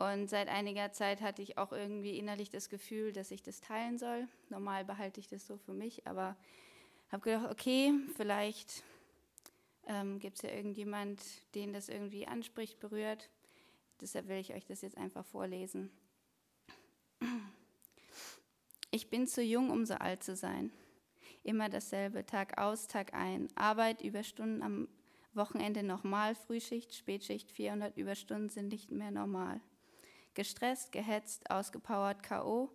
Und 0.00 0.28
seit 0.28 0.48
einiger 0.48 0.90
Zeit 0.90 1.20
hatte 1.20 1.40
ich 1.40 1.56
auch 1.56 1.70
irgendwie 1.70 2.18
innerlich 2.18 2.50
das 2.50 2.68
Gefühl, 2.68 3.12
dass 3.12 3.30
ich 3.30 3.44
das 3.44 3.60
teilen 3.60 3.96
soll. 3.96 4.26
Normal 4.48 4.84
behalte 4.84 5.20
ich 5.20 5.28
das 5.28 5.46
so 5.46 5.56
für 5.56 5.72
mich, 5.72 6.04
aber 6.04 6.36
habe 7.12 7.22
gedacht, 7.22 7.48
okay, 7.48 7.92
vielleicht 8.16 8.82
ähm, 9.90 10.20
Gibt 10.20 10.36
es 10.36 10.42
ja 10.42 10.50
irgendjemand, 10.50 11.20
den 11.56 11.72
das 11.72 11.88
irgendwie 11.88 12.26
anspricht, 12.26 12.78
berührt? 12.78 13.28
Deshalb 14.00 14.28
will 14.28 14.38
ich 14.38 14.54
euch 14.54 14.64
das 14.64 14.82
jetzt 14.82 14.96
einfach 14.96 15.26
vorlesen. 15.26 15.90
Ich 18.92 19.10
bin 19.10 19.26
zu 19.26 19.42
jung, 19.42 19.70
um 19.70 19.84
so 19.84 19.94
alt 19.94 20.22
zu 20.22 20.36
sein. 20.36 20.72
Immer 21.42 21.68
dasselbe, 21.68 22.24
Tag 22.24 22.58
aus, 22.58 22.86
Tag 22.86 23.14
ein. 23.14 23.48
Arbeit, 23.56 24.00
Überstunden 24.02 24.62
am 24.62 24.88
Wochenende 25.32 25.82
nochmal, 25.82 26.34
Frühschicht, 26.34 26.94
Spätschicht, 26.94 27.50
400 27.50 27.96
Überstunden 27.96 28.48
sind 28.48 28.68
nicht 28.68 28.90
mehr 28.90 29.10
normal. 29.10 29.60
Gestresst, 30.34 30.92
gehetzt, 30.92 31.50
ausgepowert, 31.50 32.22
K.O. 32.22 32.70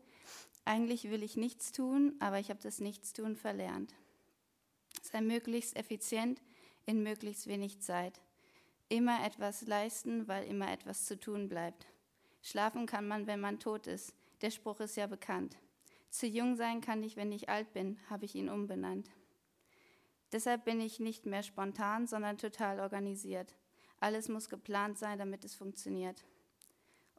Eigentlich 0.66 1.10
will 1.10 1.24
ich 1.24 1.38
nichts 1.38 1.72
tun, 1.72 2.16
aber 2.20 2.40
ich 2.40 2.50
habe 2.50 2.60
das 2.62 2.80
Nichtstun 2.80 3.36
verlernt. 3.36 3.94
Sei 5.02 5.22
möglichst 5.22 5.76
effizient, 5.76 6.42
in 6.86 7.04
möglichst 7.04 7.48
wenig 7.48 7.82
Zeit. 7.82 8.22
Immer 8.90 9.26
etwas 9.26 9.66
leisten, 9.66 10.28
weil 10.28 10.46
immer 10.46 10.72
etwas 10.72 11.06
zu 11.06 11.20
tun 11.20 11.50
bleibt. 11.50 11.88
Schlafen 12.42 12.86
kann 12.86 13.08
man, 13.08 13.26
wenn 13.28 13.40
man 13.40 13.60
tot 13.60 13.88
ist. 13.88 14.14
Der 14.42 14.52
Spruch 14.52 14.80
ist 14.80 14.96
ja 14.96 15.08
bekannt. 15.08 15.58
Zu 16.12 16.28
jung 16.28 16.56
sein 16.56 16.82
kann 16.82 17.04
ich, 17.04 17.16
wenn 17.16 17.32
ich 17.32 17.50
alt 17.50 17.74
bin, 17.74 18.00
habe 18.10 18.26
ich 18.26 18.36
ihn 18.36 18.50
umbenannt. 18.50 19.10
Deshalb 20.32 20.66
bin 20.66 20.80
ich 20.80 21.00
nicht 21.00 21.26
mehr 21.26 21.44
spontan, 21.44 22.08
sondern 22.08 22.38
total 22.38 22.80
organisiert. 22.80 23.56
Alles 24.00 24.30
muss 24.30 24.50
geplant 24.50 24.98
sein, 24.98 25.18
damit 25.18 25.44
es 25.46 25.56
funktioniert. 25.56 26.24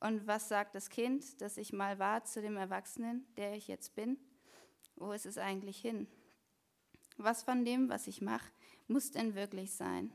Und 0.00 0.26
was 0.26 0.48
sagt 0.48 0.74
das 0.74 0.90
Kind, 0.90 1.40
das 1.40 1.56
ich 1.56 1.72
mal 1.72 1.98
war, 1.98 2.24
zu 2.24 2.40
dem 2.40 2.56
Erwachsenen, 2.56 3.26
der 3.36 3.54
ich 3.54 3.66
jetzt 3.66 3.94
bin? 3.94 4.18
Wo 4.94 5.12
ist 5.12 5.26
es 5.26 5.38
eigentlich 5.38 5.80
hin? 5.80 6.06
Was 7.16 7.42
von 7.42 7.64
dem, 7.64 7.88
was 7.88 8.06
ich 8.06 8.20
mache, 8.20 8.50
muss 8.88 9.10
denn 9.10 9.34
wirklich 9.34 9.72
sein? 9.72 10.12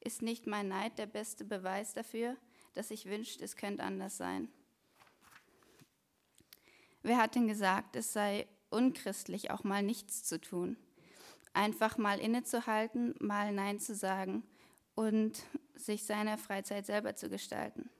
Ist 0.00 0.22
nicht 0.22 0.46
mein 0.46 0.68
Neid 0.68 0.98
der 0.98 1.06
beste 1.06 1.44
Beweis 1.44 1.94
dafür, 1.94 2.36
dass 2.74 2.90
ich 2.90 3.06
wünscht, 3.06 3.40
es 3.42 3.56
könnte 3.56 3.82
anders 3.82 4.16
sein? 4.16 4.48
Wer 7.02 7.16
hat 7.16 7.34
denn 7.34 7.48
gesagt, 7.48 7.96
es 7.96 8.12
sei 8.12 8.46
unchristlich, 8.70 9.50
auch 9.50 9.64
mal 9.64 9.82
nichts 9.82 10.24
zu 10.24 10.40
tun? 10.40 10.76
Einfach 11.52 11.98
mal 11.98 12.18
innezuhalten, 12.18 13.14
mal 13.18 13.52
Nein 13.52 13.80
zu 13.80 13.94
sagen 13.94 14.44
und 14.94 15.42
sich 15.74 16.04
seine 16.04 16.38
Freizeit 16.38 16.86
selber 16.86 17.16
zu 17.16 17.28
gestalten. 17.28 17.90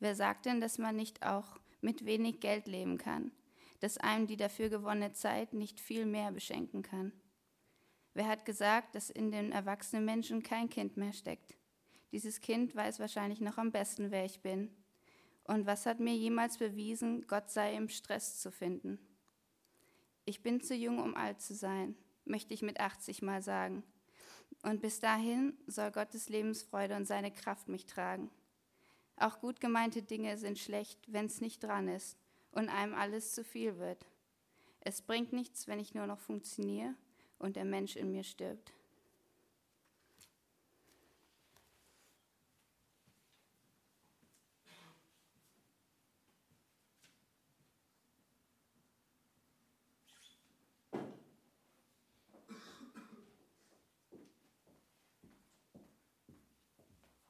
Wer 0.00 0.14
sagt 0.14 0.46
denn, 0.46 0.60
dass 0.60 0.78
man 0.78 0.96
nicht 0.96 1.24
auch 1.24 1.58
mit 1.80 2.04
wenig 2.04 2.40
Geld 2.40 2.66
leben 2.66 2.98
kann, 2.98 3.32
dass 3.80 3.98
einem 3.98 4.26
die 4.26 4.36
dafür 4.36 4.68
gewonnene 4.68 5.12
Zeit 5.12 5.54
nicht 5.54 5.80
viel 5.80 6.04
mehr 6.04 6.32
beschenken 6.32 6.82
kann? 6.82 7.12
Wer 8.16 8.28
hat 8.28 8.46
gesagt, 8.46 8.94
dass 8.94 9.10
in 9.10 9.30
den 9.30 9.52
erwachsenen 9.52 10.06
Menschen 10.06 10.42
kein 10.42 10.70
Kind 10.70 10.96
mehr 10.96 11.12
steckt? 11.12 11.54
Dieses 12.12 12.40
Kind 12.40 12.74
weiß 12.74 12.98
wahrscheinlich 12.98 13.42
noch 13.42 13.58
am 13.58 13.72
besten, 13.72 14.10
wer 14.10 14.24
ich 14.24 14.40
bin. 14.40 14.74
Und 15.44 15.66
was 15.66 15.84
hat 15.84 16.00
mir 16.00 16.14
jemals 16.14 16.56
bewiesen, 16.56 17.26
Gott 17.26 17.50
sei 17.50 17.74
im 17.74 17.90
Stress 17.90 18.40
zu 18.40 18.50
finden? 18.50 18.98
Ich 20.24 20.42
bin 20.42 20.62
zu 20.62 20.74
jung, 20.74 20.98
um 20.98 21.14
alt 21.14 21.42
zu 21.42 21.54
sein, 21.54 21.94
möchte 22.24 22.54
ich 22.54 22.62
mit 22.62 22.80
80 22.80 23.20
mal 23.20 23.42
sagen. 23.42 23.82
Und 24.62 24.80
bis 24.80 24.98
dahin 24.98 25.52
soll 25.66 25.90
Gottes 25.90 26.30
Lebensfreude 26.30 26.96
und 26.96 27.04
seine 27.04 27.30
Kraft 27.30 27.68
mich 27.68 27.84
tragen. 27.84 28.30
Auch 29.16 29.40
gut 29.40 29.60
gemeinte 29.60 30.02
Dinge 30.02 30.38
sind 30.38 30.58
schlecht, 30.58 30.98
wenn 31.06 31.26
es 31.26 31.42
nicht 31.42 31.62
dran 31.62 31.86
ist 31.86 32.16
und 32.50 32.70
einem 32.70 32.94
alles 32.94 33.34
zu 33.34 33.44
viel 33.44 33.76
wird. 33.76 34.06
Es 34.80 35.02
bringt 35.02 35.34
nichts, 35.34 35.68
wenn 35.68 35.80
ich 35.80 35.94
nur 35.94 36.06
noch 36.06 36.20
funktioniere 36.20 36.94
und 37.38 37.56
der 37.56 37.64
Mensch 37.64 37.96
in 37.96 38.10
mir 38.12 38.24
stirbt. 38.24 38.72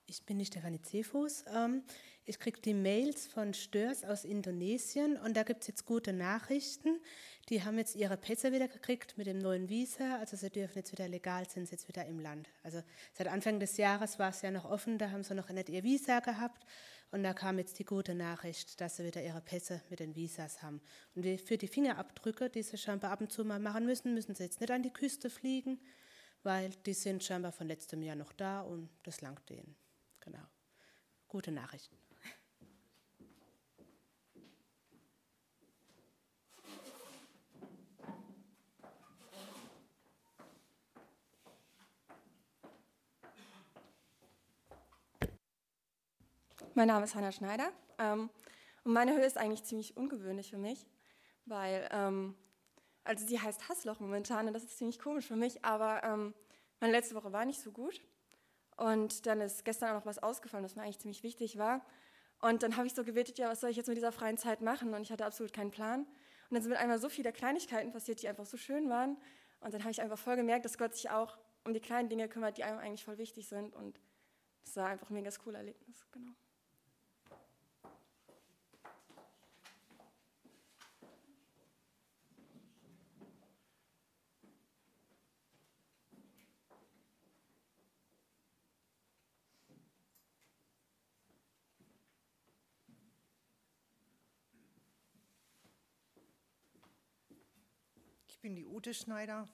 Ich 0.08 0.22
bin 0.22 0.38
die 0.38 0.46
Stefanie 0.46 0.80
Cephus. 0.82 1.44
Ähm, 1.54 1.82
ich 2.24 2.38
kriege 2.38 2.60
die 2.60 2.74
Mails 2.74 3.26
von 3.26 3.52
Störs 3.52 4.02
aus 4.02 4.24
Indonesien 4.24 5.18
und 5.18 5.36
da 5.36 5.42
gibt 5.42 5.60
es 5.60 5.68
jetzt 5.68 5.84
gute 5.84 6.12
Nachrichten. 6.12 7.00
Die 7.48 7.62
haben 7.62 7.78
jetzt 7.78 7.94
ihre 7.94 8.16
Pässe 8.16 8.50
wieder 8.52 8.66
gekriegt 8.66 9.16
mit 9.16 9.28
dem 9.28 9.38
neuen 9.38 9.68
Visa, 9.68 10.18
also 10.18 10.36
sie 10.36 10.50
dürfen 10.50 10.78
jetzt 10.78 10.90
wieder 10.90 11.06
legal, 11.06 11.48
sind 11.48 11.70
jetzt 11.70 11.86
wieder 11.86 12.04
im 12.04 12.18
Land. 12.18 12.48
Also 12.64 12.82
seit 13.12 13.28
Anfang 13.28 13.60
des 13.60 13.76
Jahres 13.76 14.18
war 14.18 14.30
es 14.30 14.42
ja 14.42 14.50
noch 14.50 14.64
offen, 14.64 14.98
da 14.98 15.12
haben 15.12 15.22
sie 15.22 15.34
noch 15.34 15.48
nicht 15.50 15.68
ihr 15.68 15.84
Visa 15.84 16.18
gehabt 16.18 16.66
und 17.12 17.22
da 17.22 17.34
kam 17.34 17.58
jetzt 17.58 17.78
die 17.78 17.84
gute 17.84 18.16
Nachricht, 18.16 18.80
dass 18.80 18.96
sie 18.96 19.04
wieder 19.04 19.22
ihre 19.22 19.40
Pässe 19.40 19.80
mit 19.90 20.00
den 20.00 20.16
Visas 20.16 20.60
haben. 20.60 20.80
Und 21.14 21.24
für 21.40 21.56
die 21.56 21.68
Fingerabdrücke, 21.68 22.50
die 22.50 22.64
sie 22.64 22.78
scheinbar 22.78 23.12
ab 23.12 23.20
und 23.20 23.30
zu 23.30 23.44
mal 23.44 23.60
machen 23.60 23.86
müssen, 23.86 24.12
müssen 24.12 24.34
sie 24.34 24.42
jetzt 24.42 24.60
nicht 24.60 24.72
an 24.72 24.82
die 24.82 24.92
Küste 24.92 25.30
fliegen, 25.30 25.80
weil 26.42 26.70
die 26.84 26.94
sind 26.94 27.22
scheinbar 27.22 27.52
von 27.52 27.68
letztem 27.68 28.02
Jahr 28.02 28.16
noch 28.16 28.32
da 28.32 28.62
und 28.62 28.90
das 29.04 29.20
langt 29.20 29.48
denen. 29.48 29.76
Genau. 30.18 30.42
Gute 31.28 31.52
Nachrichten. 31.52 32.05
Mein 46.76 46.88
Name 46.88 47.06
ist 47.06 47.14
Hanna 47.14 47.32
Schneider 47.32 47.72
ähm, 47.96 48.28
und 48.84 48.92
meine 48.92 49.14
Höhe 49.14 49.24
ist 49.24 49.38
eigentlich 49.38 49.64
ziemlich 49.64 49.96
ungewöhnlich 49.96 50.50
für 50.50 50.58
mich, 50.58 50.86
weil, 51.46 51.88
ähm, 51.90 52.34
also 53.02 53.26
sie 53.26 53.40
heißt 53.40 53.70
Hassloch 53.70 53.98
momentan 53.98 54.46
und 54.46 54.52
das 54.52 54.62
ist 54.62 54.76
ziemlich 54.76 54.98
komisch 54.98 55.26
für 55.26 55.36
mich, 55.36 55.64
aber 55.64 56.04
ähm, 56.04 56.34
meine 56.80 56.92
letzte 56.92 57.14
Woche 57.14 57.32
war 57.32 57.46
nicht 57.46 57.62
so 57.62 57.72
gut 57.72 58.02
und 58.76 59.24
dann 59.24 59.40
ist 59.40 59.64
gestern 59.64 59.88
auch 59.88 60.00
noch 60.00 60.04
was 60.04 60.22
ausgefallen, 60.22 60.66
was 60.66 60.76
mir 60.76 60.82
eigentlich 60.82 60.98
ziemlich 60.98 61.22
wichtig 61.22 61.56
war. 61.56 61.80
Und 62.42 62.62
dann 62.62 62.76
habe 62.76 62.86
ich 62.86 62.92
so 62.92 63.04
gebetet, 63.04 63.38
ja, 63.38 63.48
was 63.48 63.62
soll 63.62 63.70
ich 63.70 63.78
jetzt 63.78 63.88
mit 63.88 63.96
dieser 63.96 64.12
freien 64.12 64.36
Zeit 64.36 64.60
machen? 64.60 64.92
Und 64.92 65.00
ich 65.00 65.10
hatte 65.10 65.24
absolut 65.24 65.54
keinen 65.54 65.70
Plan. 65.70 66.00
Und 66.00 66.08
dann 66.50 66.60
sind 66.60 66.72
mit 66.72 66.78
einmal 66.78 66.98
so 66.98 67.08
viele 67.08 67.32
Kleinigkeiten 67.32 67.90
passiert, 67.90 68.20
die 68.20 68.28
einfach 68.28 68.44
so 68.44 68.58
schön 68.58 68.90
waren. 68.90 69.16
Und 69.60 69.72
dann 69.72 69.80
habe 69.80 69.92
ich 69.92 70.02
einfach 70.02 70.18
voll 70.18 70.36
gemerkt, 70.36 70.66
dass 70.66 70.76
Gott 70.76 70.94
sich 70.94 71.08
auch 71.08 71.38
um 71.64 71.72
die 71.72 71.80
kleinen 71.80 72.10
Dinge 72.10 72.28
kümmert, 72.28 72.58
die 72.58 72.64
einem 72.64 72.78
eigentlich 72.78 73.06
voll 73.06 73.16
wichtig 73.16 73.48
sind. 73.48 73.74
Und 73.74 73.98
das 74.66 74.76
war 74.76 74.88
einfach 74.88 75.08
ein 75.08 75.14
mega 75.14 75.30
cooles 75.42 75.56
Erlebnis, 75.56 76.06
genau. 76.12 76.32
Bin 98.46 98.54
die 98.54 98.64
Ute 98.64 98.94
Schneider. 98.94 99.48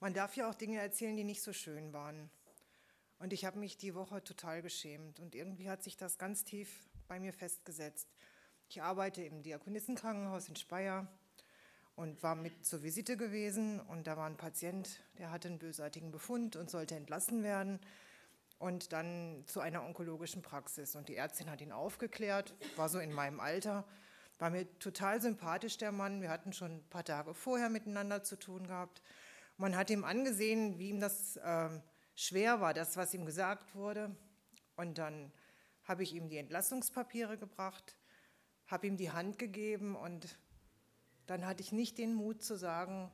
Man 0.00 0.14
darf 0.14 0.34
ja 0.34 0.48
auch 0.48 0.54
Dinge 0.54 0.78
erzählen, 0.78 1.14
die 1.14 1.24
nicht 1.24 1.42
so 1.42 1.52
schön 1.52 1.92
waren. 1.92 2.30
Und 3.18 3.34
ich 3.34 3.44
habe 3.44 3.58
mich 3.58 3.76
die 3.76 3.94
Woche 3.94 4.24
total 4.24 4.62
geschämt. 4.62 5.20
Und 5.20 5.34
irgendwie 5.34 5.68
hat 5.68 5.82
sich 5.82 5.98
das 5.98 6.16
ganz 6.16 6.42
tief 6.42 6.88
bei 7.06 7.20
mir 7.20 7.34
festgesetzt. 7.34 8.08
Ich 8.70 8.80
arbeite 8.80 9.22
im 9.22 9.42
Diakonissenkrankenhaus 9.42 10.48
in 10.48 10.56
Speyer 10.56 11.06
und 11.96 12.22
war 12.22 12.34
mit 12.34 12.64
zur 12.64 12.82
Visite 12.82 13.18
gewesen. 13.18 13.78
Und 13.78 14.06
da 14.06 14.16
war 14.16 14.26
ein 14.26 14.38
Patient, 14.38 14.88
der 15.18 15.30
hatte 15.30 15.48
einen 15.48 15.58
bösartigen 15.58 16.10
Befund 16.10 16.56
und 16.56 16.70
sollte 16.70 16.94
entlassen 16.94 17.42
werden. 17.42 17.78
Und 18.58 18.94
dann 18.94 19.44
zu 19.44 19.60
einer 19.60 19.84
onkologischen 19.84 20.40
Praxis. 20.40 20.96
Und 20.96 21.10
die 21.10 21.16
Ärztin 21.16 21.50
hat 21.50 21.60
ihn 21.60 21.72
aufgeklärt, 21.72 22.54
war 22.76 22.88
so 22.88 23.00
in 23.00 23.12
meinem 23.12 23.38
Alter 23.38 23.84
war 24.40 24.50
mir 24.50 24.66
total 24.78 25.20
sympathisch, 25.20 25.76
der 25.76 25.92
Mann. 25.92 26.22
Wir 26.22 26.30
hatten 26.30 26.52
schon 26.52 26.78
ein 26.78 26.88
paar 26.88 27.04
Tage 27.04 27.34
vorher 27.34 27.68
miteinander 27.68 28.22
zu 28.22 28.36
tun 28.36 28.66
gehabt. 28.66 29.02
Man 29.58 29.76
hat 29.76 29.90
ihm 29.90 30.04
angesehen, 30.04 30.78
wie 30.78 30.88
ihm 30.88 31.00
das 31.00 31.36
äh, 31.36 31.68
schwer 32.14 32.60
war, 32.60 32.72
das, 32.72 32.96
was 32.96 33.12
ihm 33.12 33.26
gesagt 33.26 33.74
wurde. 33.74 34.16
Und 34.76 34.96
dann 34.96 35.30
habe 35.84 36.02
ich 36.02 36.14
ihm 36.14 36.30
die 36.30 36.38
Entlassungspapiere 36.38 37.36
gebracht, 37.36 37.96
habe 38.66 38.86
ihm 38.86 38.96
die 38.96 39.10
Hand 39.10 39.38
gegeben 39.38 39.94
und 39.94 40.38
dann 41.26 41.44
hatte 41.44 41.62
ich 41.62 41.72
nicht 41.72 41.98
den 41.98 42.14
Mut 42.14 42.42
zu 42.42 42.56
sagen, 42.56 43.12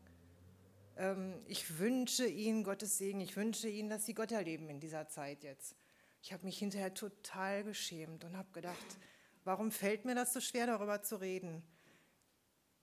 ähm, 0.97 1.43
ich 1.47 1.79
wünsche 1.79 2.27
Ihnen 2.27 2.63
Gottes 2.63 2.99
Segen, 2.99 3.21
ich 3.21 3.37
wünsche 3.37 3.69
Ihnen, 3.69 3.89
dass 3.89 4.07
Sie 4.07 4.15
Gott 4.15 4.31
erleben 4.31 4.69
in 4.69 4.79
dieser 4.79 5.09
Zeit 5.09 5.43
jetzt. 5.43 5.75
Ich 6.23 6.33
habe 6.33 6.45
mich 6.45 6.59
hinterher 6.59 6.95
total 6.95 7.65
geschämt 7.65 8.25
und 8.25 8.37
habe 8.37 8.53
gedacht, 8.53 8.99
Warum 9.47 9.71
fällt 9.71 10.05
mir 10.05 10.17
das 10.17 10.33
so 10.33 10.41
schwer, 10.41 10.67
darüber 10.67 11.03
zu 11.03 11.21
reden? 11.21 11.63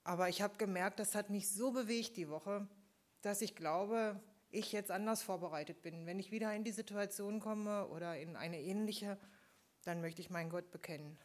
Aber 0.06 0.30
ich 0.30 0.41
habe 0.41 0.56
gemerkt, 0.56 0.98
das 0.98 1.14
hat 1.14 1.30
mich 1.30 1.52
so 1.52 1.73
bewegt 1.73 2.15
die 2.15 2.30
Woche, 2.30 2.69
dass 3.22 3.41
ich 3.41 3.53
glaube, 3.53 4.18
ich 4.49 4.72
jetzt 4.72 4.90
anders 4.90 5.22
vorbereitet 5.23 5.81
bin. 5.81 6.06
Wenn 6.06 6.19
ich 6.19 6.31
wieder 6.31 6.56
in 6.56 6.64
die 6.64 6.72
Situation 6.72 7.41
komme 7.41 7.90
oder 7.90 8.18
in 8.18 8.38
eine 8.38 8.61
ähnliche, 8.61 9.18
dann 9.84 9.99
möchte 9.99 10.22
ich 10.22 10.30
meinen 10.30 10.49
Gott 10.49 10.72
bekennen. 10.72 11.19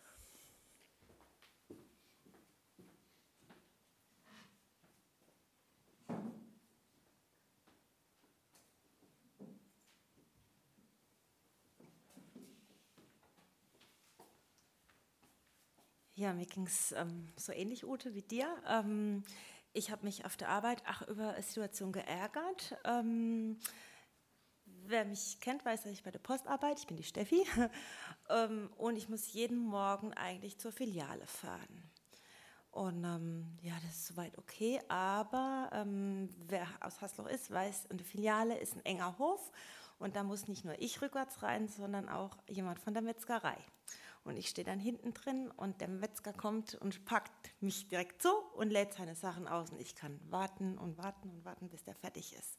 Ja, 16.19 16.33
mir 16.33 16.47
ging 16.47 16.67
es 16.67 16.91
ähm, 16.91 17.29
so 17.37 17.53
ähnlich, 17.53 17.87
Ute, 17.87 18.13
wie 18.13 18.23
dir. 18.23 18.53
Ähm, 18.67 19.23
ich 19.73 19.93
habe 19.93 20.05
mich 20.05 20.25
auf 20.25 20.37
der 20.37 20.49
Arbeit 20.49 20.83
auch 20.85 21.07
über 21.07 21.35
eine 21.35 21.43
Situation 21.45 21.93
geärgert. 21.93 22.77
Ähm, 22.83 23.61
wer 24.65 25.05
mich 25.05 25.39
kennt, 25.39 25.65
weiß, 25.65 25.85
dass 25.85 25.93
ich 25.93 26.03
bei 26.03 26.11
der 26.11 26.19
Post 26.19 26.49
arbeite. 26.49 26.81
Ich 26.81 26.89
bin 26.89 26.97
die 26.97 27.05
Steffi. 27.05 27.47
Ähm, 28.31 28.69
und 28.77 28.97
ich 28.97 29.09
muss 29.09 29.33
jeden 29.33 29.59
Morgen 29.59 30.13
eigentlich 30.13 30.59
zur 30.59 30.71
Filiale 30.71 31.27
fahren. 31.27 31.91
Und 32.71 33.03
ähm, 33.05 33.57
ja, 33.63 33.73
das 33.83 33.93
ist 33.93 34.09
soweit 34.09 34.37
okay, 34.37 34.83
aber 34.89 35.71
ähm, 35.73 36.29
wer 36.47 36.67
aus 36.81 37.01
Hasloch 37.01 37.27
ist, 37.27 37.51
weiß, 37.51 37.87
eine 37.89 38.05
Filiale 38.05 38.59
ist 38.59 38.77
ein 38.77 38.85
enger 38.85 39.17
Hof 39.19 39.51
und 39.99 40.15
da 40.15 40.25
muss 40.25 40.47
nicht 40.47 40.67
nur 40.67 40.79
ich 40.79 41.01
rückwärts 41.01 41.43
rein, 41.43 41.69
sondern 41.69 42.11
auch 42.11 42.37
jemand 42.49 42.81
von 42.81 42.93
der 42.93 43.03
Metzgerei. 43.03 43.57
Und 44.25 44.37
ich 44.37 44.49
stehe 44.49 44.65
dann 44.65 44.79
hinten 44.79 45.15
drin 45.15 45.51
und 45.57 45.81
der 45.81 45.89
Metzger 45.89 46.33
kommt 46.33 46.75
und 46.77 47.05
packt 47.05 47.51
mich 47.61 47.89
direkt 47.89 48.23
so 48.23 48.31
und 48.55 48.71
lädt 48.71 48.95
seine 48.95 49.15
Sachen 49.15 49.49
aus. 49.49 49.71
Und 49.71 49.81
ich 49.81 49.95
kann 49.95 50.21
warten 50.31 50.77
und 50.77 50.99
warten 50.99 51.31
und 51.31 51.45
warten, 51.45 51.69
bis 51.69 51.85
der 51.85 51.95
fertig 51.95 52.35
ist. 52.35 52.59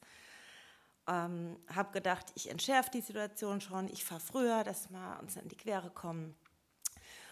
Ähm, 1.07 1.57
habe 1.73 1.91
gedacht, 1.91 2.27
ich 2.36 2.49
entschärfe 2.49 2.91
die 2.91 3.02
Situation 3.02 3.61
schon, 3.61 3.88
ich 3.88 4.03
fahre 4.03 4.22
früher, 4.22 4.64
dass 4.64 4.90
wir 4.90 5.19
uns 5.22 5.36
in 5.36 5.48
die 5.48 5.57
Quere 5.57 5.90
kommen. 5.90 6.36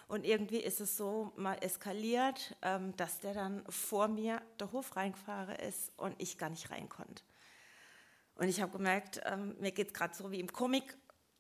Und 0.08 0.26
irgendwie 0.26 0.60
ist 0.60 0.80
es 0.80 0.96
so 0.96 1.34
mal 1.36 1.58
eskaliert, 1.62 2.56
ähm, 2.62 2.96
dass 2.96 3.20
der 3.20 3.34
dann 3.34 3.64
vor 3.70 4.08
mir 4.08 4.42
der 4.60 4.72
Hof 4.72 4.96
reingefahren 4.96 5.56
ist 5.58 5.92
und 5.98 6.16
ich 6.18 6.38
gar 6.38 6.50
nicht 6.50 6.72
rein 6.72 6.88
konnte. 6.88 7.24
Und 8.36 8.48
ich 8.48 8.62
habe 8.62 8.72
gemerkt, 8.72 9.20
ähm, 9.26 9.56
mir 9.60 9.72
geht 9.72 9.88
es 9.88 9.94
gerade 9.94 10.16
so 10.16 10.32
wie 10.32 10.40
im 10.40 10.52
Comic, 10.52 10.98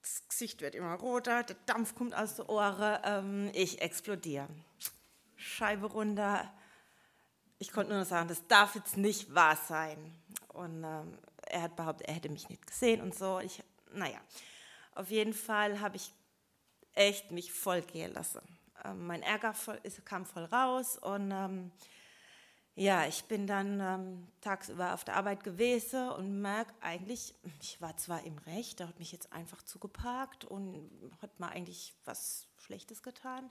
das 0.07 0.27
Gesicht 0.29 0.61
wird 0.61 0.75
immer 0.75 0.95
roter, 0.95 1.43
der 1.43 1.55
Dampf 1.65 1.95
kommt 1.95 2.15
aus 2.15 2.35
den 2.35 2.45
Ohren, 2.45 2.99
ähm, 3.03 3.51
ich 3.53 3.81
explodiere. 3.81 4.47
Scheibe 5.35 5.87
runter. 5.87 6.51
Ich 7.59 7.71
konnte 7.71 7.91
nur 7.91 7.99
noch 7.99 8.07
sagen, 8.07 8.27
das 8.27 8.47
darf 8.47 8.75
jetzt 8.75 8.97
nicht 8.97 9.33
wahr 9.33 9.55
sein. 9.55 10.13
Und 10.49 10.83
ähm, 10.83 11.17
er 11.47 11.63
hat 11.63 11.75
behauptet, 11.75 12.07
er 12.07 12.15
hätte 12.15 12.29
mich 12.29 12.49
nicht 12.49 12.65
gesehen 12.65 13.01
und 13.01 13.15
so. 13.15 13.39
Ich, 13.39 13.63
naja, 13.93 14.19
auf 14.95 15.09
jeden 15.09 15.33
Fall 15.33 15.79
habe 15.79 15.97
ich 15.97 16.13
echt 16.93 17.31
mich 17.31 17.51
voll 17.51 17.81
gehen 17.81 18.13
lassen. 18.13 18.41
Ähm, 18.85 19.05
mein 19.05 19.23
Ärger 19.23 19.53
voll, 19.53 19.79
ist, 19.83 20.05
kam 20.05 20.25
voll 20.25 20.45
raus 20.45 20.97
und 20.97 21.31
ähm, 21.31 21.71
ja, 22.77 23.07
ich 23.07 23.23
bin 23.23 23.47
dann 23.47 23.79
ähm, 23.79 24.27
tagsüber 24.39 24.93
auf 24.93 25.03
der 25.03 25.15
Arbeit 25.15 25.43
gewesen 25.43 26.09
und 26.09 26.41
merke 26.41 26.75
eigentlich, 26.79 27.33
ich 27.59 27.81
war 27.81 27.97
zwar 27.97 28.23
im 28.23 28.37
Recht, 28.37 28.79
der 28.79 28.87
hat 28.87 28.99
mich 28.99 29.11
jetzt 29.11 29.33
einfach 29.33 29.63
zugeparkt 29.63 30.45
und 30.45 30.87
hat 31.19 31.39
mir 31.39 31.49
eigentlich 31.49 31.95
was 32.05 32.45
Schlechtes 32.57 33.01
getan, 33.01 33.49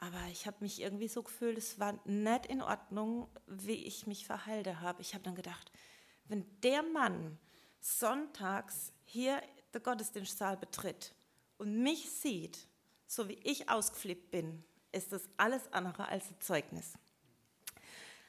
aber 0.00 0.20
ich 0.30 0.46
habe 0.46 0.58
mich 0.60 0.82
irgendwie 0.82 1.08
so 1.08 1.22
gefühlt, 1.22 1.56
es 1.56 1.80
war 1.80 1.98
nicht 2.04 2.44
in 2.44 2.60
Ordnung, 2.60 3.26
wie 3.46 3.86
ich 3.86 4.06
mich 4.06 4.26
verhalten 4.26 4.82
habe. 4.82 5.00
Ich 5.00 5.14
habe 5.14 5.24
dann 5.24 5.34
gedacht, 5.34 5.72
wenn 6.26 6.44
der 6.60 6.82
Mann 6.82 7.38
sonntags 7.80 8.92
hier 9.06 9.40
den 9.72 9.82
Gottesdienstsaal 9.82 10.58
betritt 10.58 11.14
und 11.56 11.82
mich 11.82 12.10
sieht, 12.10 12.68
so 13.06 13.30
wie 13.30 13.40
ich 13.44 13.70
ausgeflippt 13.70 14.30
bin, 14.30 14.62
ist 14.92 15.10
das 15.10 15.22
alles 15.38 15.72
andere 15.72 16.06
als 16.06 16.28
ein 16.28 16.38
Zeugnis. 16.40 16.98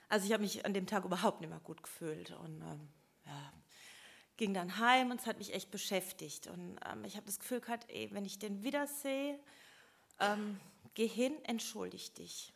Also 0.10 0.26
ich 0.26 0.34
habe 0.34 0.44
mich 0.44 0.66
an 0.66 0.74
dem 0.74 0.88
Tag 0.88 1.06
überhaupt 1.06 1.42
nicht 1.42 1.50
mehr 1.50 1.60
gut 1.60 1.82
gefühlt 1.82 2.32
und 2.32 2.62
ähm, 2.62 2.88
ja, 3.26 3.54
ging 4.38 4.54
dann 4.54 4.78
heim 4.78 5.12
und 5.12 5.20
es 5.20 5.28
hat 5.28 5.38
mich 5.38 5.54
echt 5.54 5.72
beschäftigt. 5.72 6.48
Und 6.48 6.78
ähm, 6.90 7.04
ich 7.06 7.16
habe 7.16 7.26
das 7.26 7.40
Gefühl 7.40 7.62
gehabt, 7.62 7.90
ey, 7.90 8.10
wenn 8.12 8.26
ich 8.26 8.40
den 8.40 8.64
wiedersehe, 8.64 9.40
ähm, 10.20 10.60
geh 10.94 11.08
hin, 11.08 11.34
entschuldig 11.46 12.14
dich. 12.14 12.54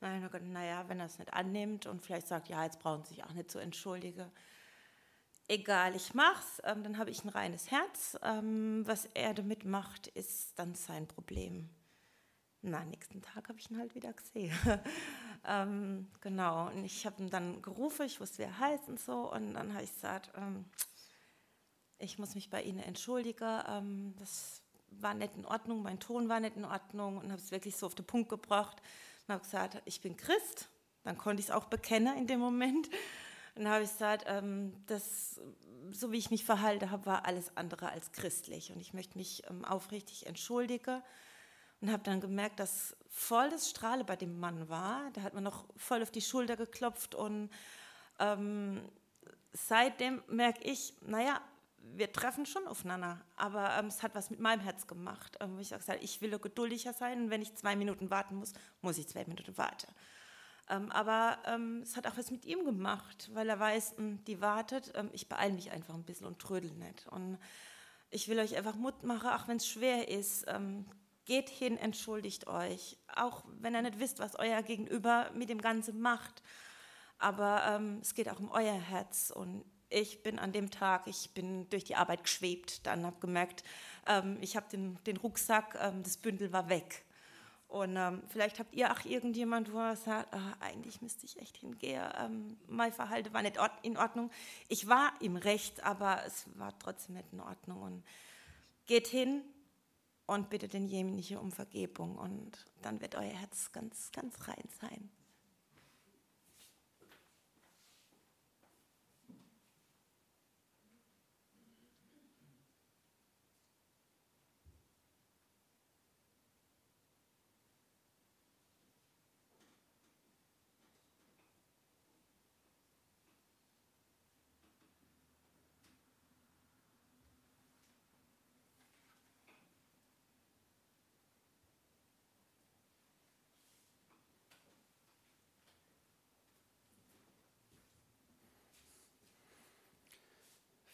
Nein, 0.00 0.28
naja, 0.52 0.88
wenn 0.88 1.00
er 1.00 1.06
es 1.06 1.18
nicht 1.18 1.32
annimmt 1.32 1.86
und 1.86 2.04
vielleicht 2.04 2.28
sagt, 2.28 2.48
ja, 2.48 2.62
jetzt 2.64 2.78
brauchen 2.78 3.04
Sie 3.04 3.14
sich 3.14 3.24
auch 3.24 3.32
nicht 3.32 3.50
zu 3.50 3.58
entschuldigen. 3.58 4.30
Egal, 5.48 5.96
ich 5.96 6.14
mach's, 6.14 6.60
ähm, 6.64 6.84
dann 6.84 6.98
habe 6.98 7.10
ich 7.10 7.24
ein 7.24 7.30
reines 7.30 7.70
Herz. 7.70 8.16
Ähm, 8.22 8.86
was 8.86 9.06
er 9.06 9.34
damit 9.34 9.64
macht, 9.64 10.06
ist 10.08 10.58
dann 10.58 10.74
sein 10.74 11.08
Problem. 11.08 11.68
Na, 12.60 12.84
nächsten 12.84 13.22
Tag 13.22 13.48
habe 13.48 13.58
ich 13.58 13.70
ihn 13.70 13.78
halt 13.78 13.94
wieder 13.94 14.12
gesehen. 14.12 14.52
ähm, 15.46 16.08
genau, 16.20 16.68
und 16.68 16.84
ich 16.84 17.06
habe 17.06 17.22
ihn 17.22 17.30
dann 17.30 17.62
gerufen, 17.62 18.06
ich 18.06 18.20
wusste, 18.20 18.38
wie 18.38 18.42
er 18.42 18.58
heißt 18.58 18.88
und 18.88 19.00
so. 19.00 19.32
Und 19.32 19.54
dann 19.54 19.72
habe 19.74 19.84
ich 19.84 19.92
gesagt, 19.92 20.30
ähm, 20.36 20.64
ich 21.98 22.18
muss 22.18 22.34
mich 22.34 22.50
bei 22.50 22.62
Ihnen 22.62 22.80
entschuldigen. 22.80 23.62
Ähm, 23.68 24.14
das 24.18 24.62
war 24.90 25.14
nicht 25.14 25.36
in 25.36 25.44
Ordnung, 25.46 25.82
mein 25.82 26.00
Ton 26.00 26.28
war 26.28 26.40
nicht 26.40 26.56
in 26.56 26.64
Ordnung 26.64 27.18
und 27.18 27.30
habe 27.30 27.40
es 27.40 27.50
wirklich 27.50 27.76
so 27.76 27.86
auf 27.86 27.94
den 27.94 28.06
Punkt 28.06 28.28
gebracht. 28.28 28.80
Und 29.26 29.34
habe 29.34 29.44
gesagt, 29.44 29.82
ich 29.84 30.00
bin 30.00 30.16
Christ. 30.16 30.68
Dann 31.04 31.16
konnte 31.16 31.40
ich 31.40 31.48
es 31.48 31.54
auch 31.54 31.66
bekennen 31.66 32.16
in 32.16 32.26
dem 32.26 32.40
Moment. 32.40 32.88
Dann 33.54 33.68
habe 33.68 33.84
ich 33.84 33.90
gesagt, 33.90 34.24
ähm, 34.26 34.72
das, 34.86 35.40
so 35.90 36.12
wie 36.12 36.18
ich 36.18 36.30
mich 36.30 36.44
verhalten 36.44 36.90
habe, 36.90 37.06
war 37.06 37.26
alles 37.26 37.56
andere 37.56 37.90
als 37.90 38.12
christlich. 38.12 38.72
Und 38.72 38.80
ich 38.80 38.92
möchte 38.92 39.18
mich 39.18 39.42
ähm, 39.48 39.64
aufrichtig 39.64 40.26
entschuldigen 40.26 41.02
und 41.80 41.92
habe 41.92 42.02
dann 42.02 42.20
gemerkt, 42.20 42.60
dass 42.60 42.96
voll 43.08 43.50
das 43.50 43.70
Strahle 43.70 44.04
bei 44.04 44.16
dem 44.16 44.38
Mann 44.38 44.68
war. 44.68 45.10
Da 45.12 45.22
hat 45.22 45.34
man 45.34 45.44
noch 45.44 45.64
voll 45.76 46.02
auf 46.02 46.10
die 46.10 46.20
Schulter 46.20 46.56
geklopft 46.56 47.14
und 47.14 47.50
ähm, 48.18 48.82
seitdem 49.52 50.22
merke 50.28 50.62
ich, 50.62 50.94
naja, 51.02 51.40
wir 51.94 52.12
treffen 52.12 52.46
schon 52.46 52.66
aufeinander, 52.66 53.20
aber 53.36 53.76
ähm, 53.78 53.86
es 53.86 54.02
hat 54.02 54.14
was 54.14 54.30
mit 54.30 54.40
meinem 54.40 54.60
Herz 54.60 54.86
gemacht. 54.86 55.36
Ähm, 55.40 55.58
ich 55.58 55.72
habe 55.72 55.80
gesagt, 55.80 56.02
ich 56.02 56.20
will 56.20 56.38
geduldiger 56.38 56.92
sein 56.92 57.22
und 57.22 57.30
wenn 57.30 57.42
ich 57.42 57.54
zwei 57.54 57.76
Minuten 57.76 58.10
warten 58.10 58.36
muss, 58.36 58.52
muss 58.82 58.98
ich 58.98 59.08
zwei 59.08 59.24
Minuten 59.24 59.56
warten. 59.56 59.86
Ähm, 60.68 60.90
aber 60.92 61.38
ähm, 61.46 61.80
es 61.82 61.96
hat 61.96 62.06
auch 62.06 62.16
was 62.16 62.30
mit 62.30 62.44
ihm 62.44 62.64
gemacht, 62.64 63.30
weil 63.32 63.48
er 63.48 63.58
weiß, 63.58 63.92
mh, 63.92 63.98
hm, 63.98 64.24
die 64.24 64.40
wartet, 64.40 64.92
ähm, 64.94 65.08
ich 65.12 65.28
beeile 65.28 65.54
mich 65.54 65.70
einfach 65.70 65.94
ein 65.94 66.04
bisschen 66.04 66.26
und 66.26 66.38
trödel 66.38 66.72
nicht. 66.72 67.06
Und 67.06 67.38
ich 68.10 68.28
will 68.28 68.38
euch 68.38 68.56
einfach 68.56 68.74
Mut 68.74 69.02
machen, 69.02 69.30
auch 69.30 69.48
wenn 69.48 69.56
es 69.56 69.66
schwer 69.66 70.08
ist, 70.08 70.44
ähm, 70.48 70.84
Geht 71.28 71.50
hin, 71.50 71.76
entschuldigt 71.76 72.46
euch, 72.46 72.96
auch 73.14 73.44
wenn 73.60 73.74
ihr 73.74 73.82
nicht 73.82 73.98
wisst, 73.98 74.18
was 74.18 74.34
euer 74.36 74.62
Gegenüber 74.62 75.30
mit 75.34 75.50
dem 75.50 75.60
Ganzen 75.60 76.00
macht. 76.00 76.42
Aber 77.18 77.64
ähm, 77.68 77.98
es 78.00 78.14
geht 78.14 78.30
auch 78.30 78.40
um 78.40 78.50
euer 78.50 78.72
Herz. 78.72 79.30
Und 79.30 79.62
ich 79.90 80.22
bin 80.22 80.38
an 80.38 80.52
dem 80.52 80.70
Tag, 80.70 81.06
ich 81.06 81.34
bin 81.34 81.68
durch 81.68 81.84
die 81.84 81.96
Arbeit 81.96 82.22
geschwebt, 82.22 82.86
dann 82.86 83.04
habe 83.04 83.20
gemerkt, 83.20 83.62
ähm, 84.06 84.38
ich 84.40 84.56
habe 84.56 84.70
den, 84.70 84.96
den 85.04 85.18
Rucksack, 85.18 85.76
ähm, 85.78 86.02
das 86.02 86.16
Bündel 86.16 86.50
war 86.50 86.70
weg. 86.70 87.04
Und 87.66 87.96
ähm, 87.98 88.22
vielleicht 88.28 88.58
habt 88.58 88.74
ihr 88.74 88.90
auch 88.90 89.04
irgendjemand, 89.04 89.70
wo 89.70 89.80
er 89.80 89.96
sagt, 89.96 90.32
ah, 90.32 90.56
eigentlich 90.60 91.02
müsste 91.02 91.26
ich 91.26 91.38
echt 91.38 91.58
hingehen. 91.58 92.10
Ähm, 92.18 92.56
mein 92.68 92.90
Verhalten 92.94 93.34
war 93.34 93.42
nicht 93.42 93.58
in 93.82 93.98
Ordnung. 93.98 94.30
Ich 94.68 94.88
war 94.88 95.12
im 95.20 95.36
Recht, 95.36 95.84
aber 95.84 96.24
es 96.24 96.46
war 96.54 96.78
trotzdem 96.78 97.16
nicht 97.16 97.34
in 97.34 97.40
Ordnung. 97.40 97.82
Und 97.82 98.04
geht 98.86 99.08
hin, 99.08 99.42
und 100.28 100.50
bittet 100.50 100.74
denjenigen 100.74 101.38
um 101.38 101.50
Vergebung 101.50 102.16
und 102.16 102.66
dann 102.82 103.00
wird 103.00 103.14
euer 103.14 103.22
Herz 103.22 103.72
ganz, 103.72 104.12
ganz 104.12 104.46
rein 104.46 104.68
sein. 104.78 105.10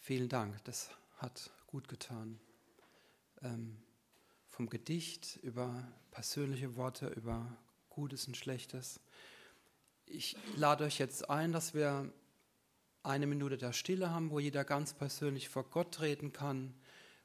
Vielen 0.05 0.29
Dank, 0.29 0.63
das 0.65 0.91
hat 1.17 1.49
gut 1.65 1.87
getan. 1.87 2.39
Ähm, 3.41 3.75
vom 4.49 4.69
Gedicht 4.69 5.39
über 5.41 5.83
persönliche 6.11 6.75
Worte, 6.75 7.07
über 7.07 7.57
Gutes 7.89 8.27
und 8.27 8.37
Schlechtes. 8.37 8.99
Ich 10.05 10.37
lade 10.57 10.83
euch 10.83 10.99
jetzt 10.99 11.27
ein, 11.31 11.51
dass 11.51 11.73
wir 11.73 12.13
eine 13.01 13.25
Minute 13.25 13.57
der 13.57 13.73
Stille 13.73 14.11
haben, 14.11 14.29
wo 14.29 14.37
jeder 14.37 14.63
ganz 14.63 14.93
persönlich 14.93 15.49
vor 15.49 15.63
Gott 15.63 15.99
reden 16.01 16.31
kann, 16.31 16.75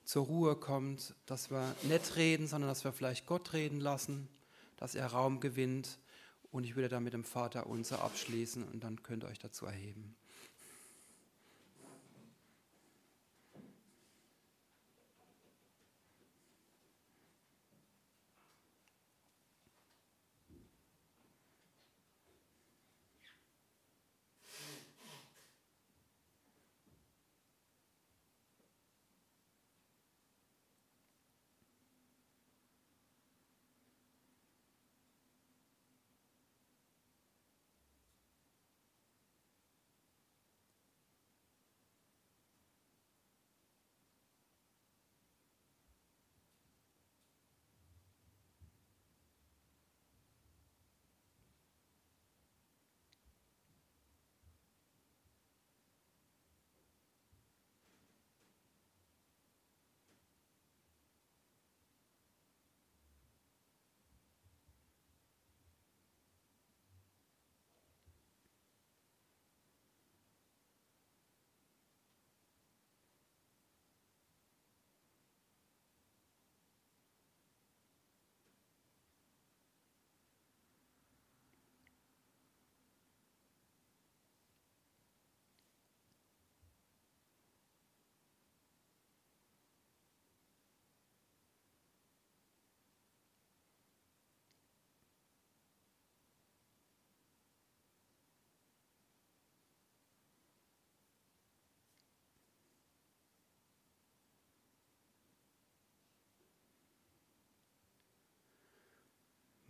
zur 0.05 0.25
Ruhe 0.25 0.57
kommt, 0.57 1.15
dass 1.27 1.51
wir 1.51 1.77
nicht 1.83 2.17
reden, 2.17 2.47
sondern 2.47 2.71
dass 2.71 2.85
wir 2.85 2.95
vielleicht 2.95 3.27
Gott 3.27 3.53
reden 3.53 3.81
lassen, 3.81 4.27
dass 4.79 4.95
er 4.95 5.09
Raum 5.09 5.41
gewinnt. 5.41 5.99
Und 6.51 6.65
ich 6.65 6.77
würde 6.77 6.89
dann 6.89 7.05
mit 7.05 7.13
dem 7.13 7.25
Vater 7.25 7.67
unser 7.67 8.03
abschließen 8.03 8.67
und 8.67 8.83
dann 8.83 9.03
könnt 9.03 9.25
ihr 9.25 9.29
euch 9.29 9.39
dazu 9.39 9.67
erheben. 9.67 10.17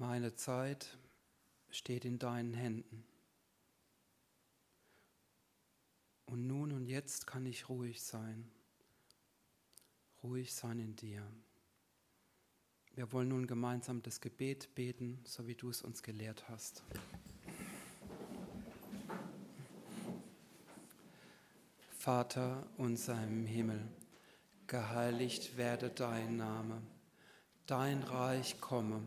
Meine 0.00 0.34
Zeit 0.34 0.96
steht 1.68 2.06
in 2.06 2.18
deinen 2.18 2.54
Händen. 2.54 3.04
Und 6.24 6.46
nun 6.46 6.72
und 6.72 6.86
jetzt 6.86 7.26
kann 7.26 7.44
ich 7.44 7.68
ruhig 7.68 8.00
sein. 8.00 8.50
Ruhig 10.22 10.54
sein 10.54 10.78
in 10.78 10.96
dir. 10.96 11.22
Wir 12.94 13.12
wollen 13.12 13.28
nun 13.28 13.46
gemeinsam 13.46 14.00
das 14.00 14.22
Gebet 14.22 14.74
beten, 14.74 15.20
so 15.26 15.46
wie 15.46 15.54
du 15.54 15.68
es 15.68 15.82
uns 15.82 16.02
gelehrt 16.02 16.48
hast. 16.48 16.82
Vater 21.98 22.66
unser 22.78 23.22
im 23.22 23.44
Himmel, 23.44 23.86
geheiligt 24.66 25.58
werde 25.58 25.90
dein 25.90 26.38
Name, 26.38 26.80
dein 27.66 28.02
Reich 28.02 28.62
komme 28.62 29.06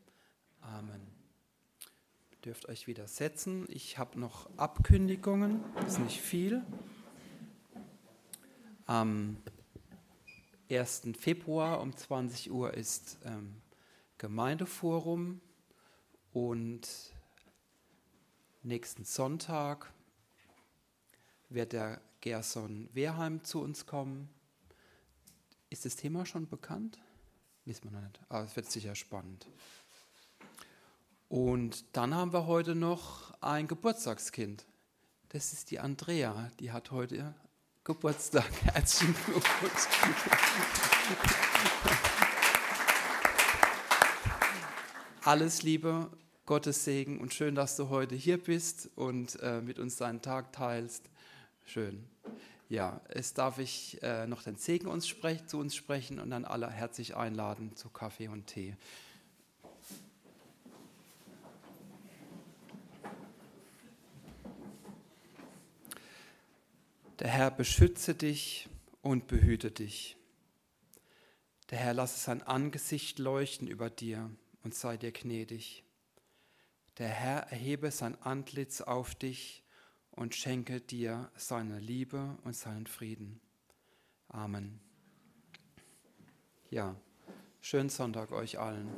Amen. 0.61 1.01
Ihr 2.31 2.37
dürft 2.45 2.69
euch 2.69 2.87
wieder 2.87 3.07
setzen. 3.07 3.65
Ich 3.69 3.97
habe 3.97 4.19
noch 4.19 4.49
Abkündigungen, 4.57 5.63
ist 5.85 5.99
nicht 5.99 6.21
viel. 6.21 6.63
Am 8.85 9.37
1. 10.69 11.09
Februar 11.19 11.81
um 11.81 11.95
20 11.95 12.51
Uhr 12.51 12.73
ist 12.73 13.17
ähm, 13.25 13.61
Gemeindeforum 14.17 15.41
und 16.31 16.87
nächsten 18.63 19.03
Sonntag 19.03 19.91
wird 21.49 21.73
der 21.73 22.01
Gerson 22.21 22.87
Wehrheim 22.93 23.43
zu 23.43 23.61
uns 23.61 23.85
kommen. 23.85 24.29
Ist 25.69 25.85
das 25.85 25.95
Thema 25.95 26.25
schon 26.25 26.47
bekannt? 26.47 26.99
Wissen 27.65 27.85
wir 27.85 27.91
noch 27.91 28.01
nicht, 28.01 28.19
aber 28.29 28.45
es 28.45 28.55
wird 28.55 28.69
sicher 28.69 28.95
spannend. 28.95 29.47
Und 31.31 31.85
dann 31.95 32.13
haben 32.13 32.33
wir 32.33 32.45
heute 32.45 32.75
noch 32.75 33.31
ein 33.39 33.69
Geburtstagskind. 33.69 34.65
Das 35.29 35.53
ist 35.53 35.71
die 35.71 35.79
Andrea, 35.79 36.51
die 36.59 36.73
hat 36.73 36.91
heute 36.91 37.33
Geburtstag. 37.85 38.51
Herzlichen 38.73 39.15
Glückwunsch. 39.25 39.87
Alles 45.23 45.63
Liebe, 45.63 46.11
Gottes 46.45 46.83
Segen 46.83 47.21
und 47.21 47.33
schön, 47.33 47.55
dass 47.55 47.77
du 47.77 47.87
heute 47.87 48.15
hier 48.15 48.37
bist 48.37 48.89
und 48.97 49.39
äh, 49.41 49.61
mit 49.61 49.79
uns 49.79 49.95
deinen 49.95 50.21
Tag 50.21 50.51
teilst. 50.51 51.09
Schön. 51.63 52.09
Ja, 52.67 52.99
es 53.07 53.33
darf 53.33 53.57
ich 53.57 54.03
äh, 54.03 54.27
noch 54.27 54.43
den 54.43 54.57
Segen 54.57 54.87
uns 54.87 55.07
zu 55.47 55.57
uns 55.57 55.75
sprechen 55.77 56.19
und 56.19 56.29
dann 56.29 56.43
alle 56.43 56.69
herzlich 56.69 57.15
einladen 57.15 57.73
zu 57.77 57.87
Kaffee 57.87 58.27
und 58.27 58.47
Tee. 58.47 58.75
Der 67.21 67.29
Herr 67.29 67.51
beschütze 67.51 68.15
dich 68.15 68.67
und 69.03 69.27
behüte 69.27 69.69
dich. 69.69 70.17
Der 71.69 71.77
Herr 71.77 71.93
lasse 71.93 72.19
sein 72.19 72.41
Angesicht 72.41 73.19
leuchten 73.19 73.67
über 73.67 73.91
dir 73.91 74.31
und 74.63 74.73
sei 74.73 74.97
dir 74.97 75.11
gnädig. 75.11 75.83
Der 76.97 77.09
Herr 77.09 77.41
erhebe 77.51 77.91
sein 77.91 78.19
Antlitz 78.23 78.81
auf 78.81 79.13
dich 79.13 79.63
und 80.09 80.33
schenke 80.33 80.81
dir 80.81 81.31
seine 81.35 81.79
Liebe 81.79 82.39
und 82.43 82.55
seinen 82.55 82.87
Frieden. 82.87 83.39
Amen. 84.27 84.79
Ja, 86.71 86.95
schönen 87.59 87.89
Sonntag 87.89 88.31
euch 88.31 88.57
allen. 88.57 88.89